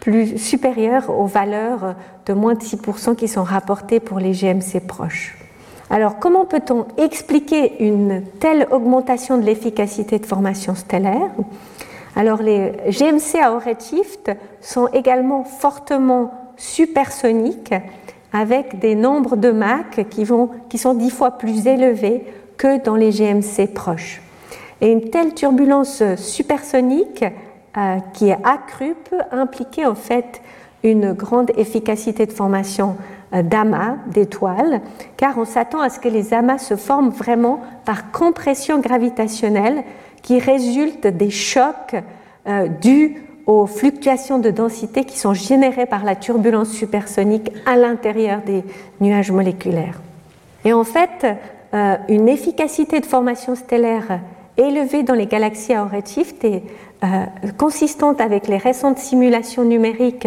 plus 0.00 0.38
supérieur 0.38 1.10
aux 1.10 1.26
valeurs 1.26 1.94
de 2.26 2.32
moins 2.32 2.54
de 2.54 2.60
6% 2.60 3.16
qui 3.16 3.28
sont 3.28 3.42
rapportées 3.42 4.00
pour 4.00 4.18
les 4.18 4.32
GMC 4.32 4.80
proches. 4.86 5.36
Alors 5.88 6.18
comment 6.18 6.44
peut-on 6.44 6.86
expliquer 6.98 7.84
une 7.84 8.22
telle 8.40 8.66
augmentation 8.70 9.38
de 9.38 9.44
l'efficacité 9.44 10.18
de 10.18 10.26
formation 10.26 10.74
stellaire? 10.74 11.30
Alors 12.16 12.42
les 12.42 12.72
GMC 12.88 13.38
à 13.40 13.52
haut 13.52 13.60
redshift 13.60 14.30
sont 14.60 14.88
également 14.88 15.44
fortement 15.44 16.32
supersoniques 16.56 17.74
avec 18.36 18.78
des 18.78 18.94
nombres 18.94 19.36
de 19.36 19.50
Mach 19.50 20.06
qui, 20.10 20.24
vont, 20.24 20.50
qui 20.68 20.76
sont 20.76 20.94
dix 20.94 21.10
fois 21.10 21.32
plus 21.32 21.66
élevés 21.66 22.24
que 22.58 22.82
dans 22.82 22.96
les 22.96 23.10
GMC 23.10 23.72
proches. 23.74 24.20
Et 24.80 24.92
une 24.92 25.08
telle 25.08 25.32
turbulence 25.32 26.02
supersonique 26.16 27.24
euh, 27.76 27.96
qui 28.12 28.28
est 28.28 28.38
accrue 28.44 28.94
peut 29.08 29.22
impliquer 29.32 29.86
en 29.86 29.94
fait 29.94 30.42
une 30.84 31.12
grande 31.12 31.50
efficacité 31.56 32.26
de 32.26 32.32
formation 32.32 32.96
euh, 33.34 33.42
d'amas, 33.42 33.96
d'étoiles, 34.08 34.82
car 35.16 35.38
on 35.38 35.46
s'attend 35.46 35.80
à 35.80 35.88
ce 35.88 35.98
que 35.98 36.08
les 36.08 36.34
amas 36.34 36.58
se 36.58 36.76
forment 36.76 37.10
vraiment 37.10 37.60
par 37.86 38.12
compression 38.12 38.80
gravitationnelle 38.80 39.82
qui 40.22 40.38
résulte 40.38 41.06
des 41.06 41.30
chocs 41.30 41.96
euh, 42.46 42.68
dus 42.68 43.25
aux 43.46 43.66
fluctuations 43.66 44.38
de 44.38 44.50
densité 44.50 45.04
qui 45.04 45.18
sont 45.18 45.34
générées 45.34 45.86
par 45.86 46.04
la 46.04 46.16
turbulence 46.16 46.70
supersonique 46.70 47.50
à 47.64 47.76
l'intérieur 47.76 48.40
des 48.44 48.64
nuages 49.00 49.30
moléculaires. 49.30 50.00
Et 50.64 50.72
en 50.72 50.84
fait, 50.84 51.26
euh, 51.74 51.96
une 52.08 52.28
efficacité 52.28 53.00
de 53.00 53.06
formation 53.06 53.54
stellaire 53.54 54.20
élevée 54.56 55.02
dans 55.02 55.14
les 55.14 55.26
galaxies 55.26 55.74
à 55.74 55.84
redshift 55.84 56.44
est 56.44 56.62
consistante 57.58 58.22
avec 58.22 58.48
les 58.48 58.56
récentes 58.56 58.98
simulations 58.98 59.64
numériques 59.64 60.26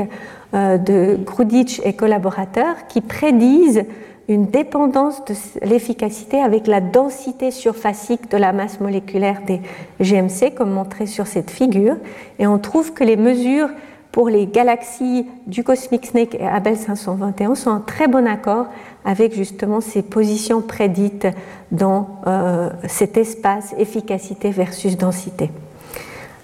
euh, 0.53 0.77
de 0.77 1.15
Grudich 1.23 1.79
et 1.83 1.93
collaborateurs 1.93 2.87
qui 2.87 3.01
prédisent 3.01 3.85
une 4.29 4.45
dépendance 4.45 5.25
de 5.25 5.33
l'efficacité 5.65 6.39
avec 6.39 6.67
la 6.67 6.81
densité 6.81 7.49
surfacique 7.49 8.29
de 8.29 8.37
la 8.37 8.53
masse 8.53 8.79
moléculaire 8.79 9.41
des 9.45 9.59
GMC, 9.99 10.53
comme 10.55 10.71
montré 10.71 11.07
sur 11.07 11.25
cette 11.25 11.49
figure. 11.49 11.97
Et 12.37 12.45
on 12.45 12.59
trouve 12.59 12.93
que 12.93 13.03
les 13.03 13.17
mesures 13.17 13.69
pour 14.11 14.29
les 14.29 14.45
galaxies 14.45 15.27
du 15.47 15.63
Cosmic 15.63 16.05
Snake 16.05 16.35
et 16.35 16.47
Abel 16.47 16.77
521 16.77 17.55
sont 17.55 17.71
en 17.71 17.79
très 17.79 18.07
bon 18.07 18.27
accord 18.27 18.67
avec 19.03 19.33
justement 19.33 19.81
ces 19.81 20.03
positions 20.03 20.61
prédites 20.61 21.27
dans 21.71 22.19
euh, 22.27 22.69
cet 22.87 23.17
espace 23.17 23.73
efficacité 23.77 24.51
versus 24.51 24.97
densité. 24.97 25.49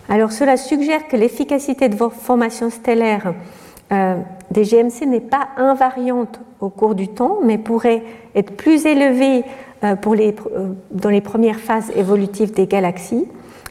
Alors 0.09 0.31
cela 0.31 0.57
suggère 0.57 1.07
que 1.07 1.17
l'efficacité 1.17 1.89
de 1.89 1.95
formation 1.95 2.69
stellaire 2.69 3.33
euh, 3.91 4.15
des 4.49 4.63
GMC 4.63 5.05
n'est 5.05 5.19
pas 5.19 5.49
invariante 5.57 6.39
au 6.59 6.69
cours 6.69 6.95
du 6.95 7.07
temps, 7.07 7.39
mais 7.43 7.57
pourrait 7.57 8.03
être 8.33 8.55
plus 8.55 8.86
élevée 8.86 9.43
euh, 9.83 9.95
euh, 9.95 10.73
dans 10.91 11.09
les 11.09 11.21
premières 11.21 11.59
phases 11.59 11.91
évolutives 11.95 12.53
des 12.53 12.65
galaxies. 12.65 13.27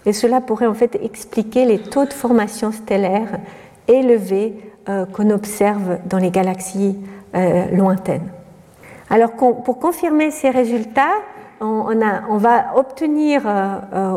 Et 0.07 0.13
cela 0.13 0.41
pourrait 0.41 0.67
en 0.67 0.75
fait 0.75 0.97
expliquer 1.03 1.65
les 1.65 1.79
taux 1.79 2.05
de 2.05 2.13
formation 2.13 2.73
stellaire 2.73 3.39
élevés 3.89 4.55
qu'on 5.15 5.31
observe 5.31 5.99
dans 6.05 6.19
les 6.19 6.31
galaxies 6.31 6.99
lointaines. 7.73 8.29
Alors 9.09 9.33
pour 9.33 9.79
confirmer 9.79 10.31
ces 10.31 10.51
résultats, 10.51 11.15
on 11.63 12.37
va 12.37 12.77
obtenir 12.77 13.43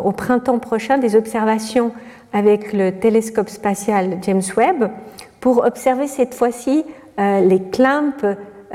au 0.04 0.12
printemps 0.12 0.60
prochain 0.60 0.98
des 0.98 1.16
observations 1.16 1.94
avec 2.34 2.74
le 2.74 2.92
télescope 2.92 3.48
spatial 3.48 4.18
James 4.24 4.42
Webb 4.58 4.92
pour 5.48 5.64
observer 5.64 6.08
cette 6.08 6.34
fois-ci 6.34 6.84
euh, 7.22 7.40
les 7.40 7.62
clamps 7.62 8.12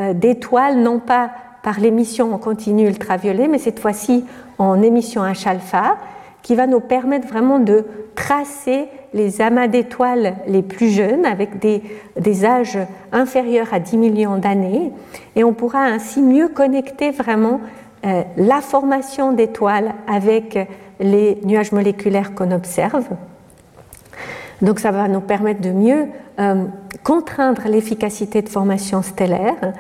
euh, 0.00 0.14
d'étoiles, 0.14 0.78
non 0.78 1.00
pas 1.00 1.30
par 1.62 1.78
l'émission 1.78 2.32
en 2.32 2.38
continu 2.38 2.88
ultraviolet, 2.88 3.46
mais 3.46 3.58
cette 3.58 3.78
fois-ci 3.78 4.24
en 4.56 4.80
émission 4.80 5.20
H-alpha, 5.22 5.98
qui 6.40 6.54
va 6.54 6.66
nous 6.66 6.80
permettre 6.80 7.28
vraiment 7.28 7.58
de 7.58 7.84
tracer 8.14 8.86
les 9.12 9.42
amas 9.42 9.68
d'étoiles 9.68 10.36
les 10.46 10.62
plus 10.62 10.88
jeunes 10.88 11.26
avec 11.26 11.58
des, 11.58 11.82
des, 12.18 12.46
âges 12.46 12.78
inférieurs 13.12 13.74
à 13.74 13.78
10 13.78 13.98
millions 13.98 14.38
d'années. 14.38 14.92
Et 15.36 15.44
on 15.44 15.52
pourra 15.52 15.80
ainsi 15.80 16.22
mieux 16.22 16.48
connecter 16.48 17.10
vraiment 17.10 17.60
euh, 18.06 18.22
la 18.38 18.62
formation 18.62 19.32
d'étoiles 19.32 19.92
avec 20.08 20.58
les 21.00 21.38
nuages 21.44 21.72
moléculaires 21.72 22.34
qu'on 22.34 22.50
observe. 22.50 23.04
Donc 24.62 24.78
ça 24.78 24.90
va 24.90 25.08
nous 25.08 25.20
permettre 25.20 25.60
de 25.60 25.70
mieux 25.70 26.06
euh, 26.39 26.64
contraindre 27.03 27.62
l'efficacité 27.66 28.43
de 28.43 28.49
formation 28.49 29.03
stellaire 29.03 29.74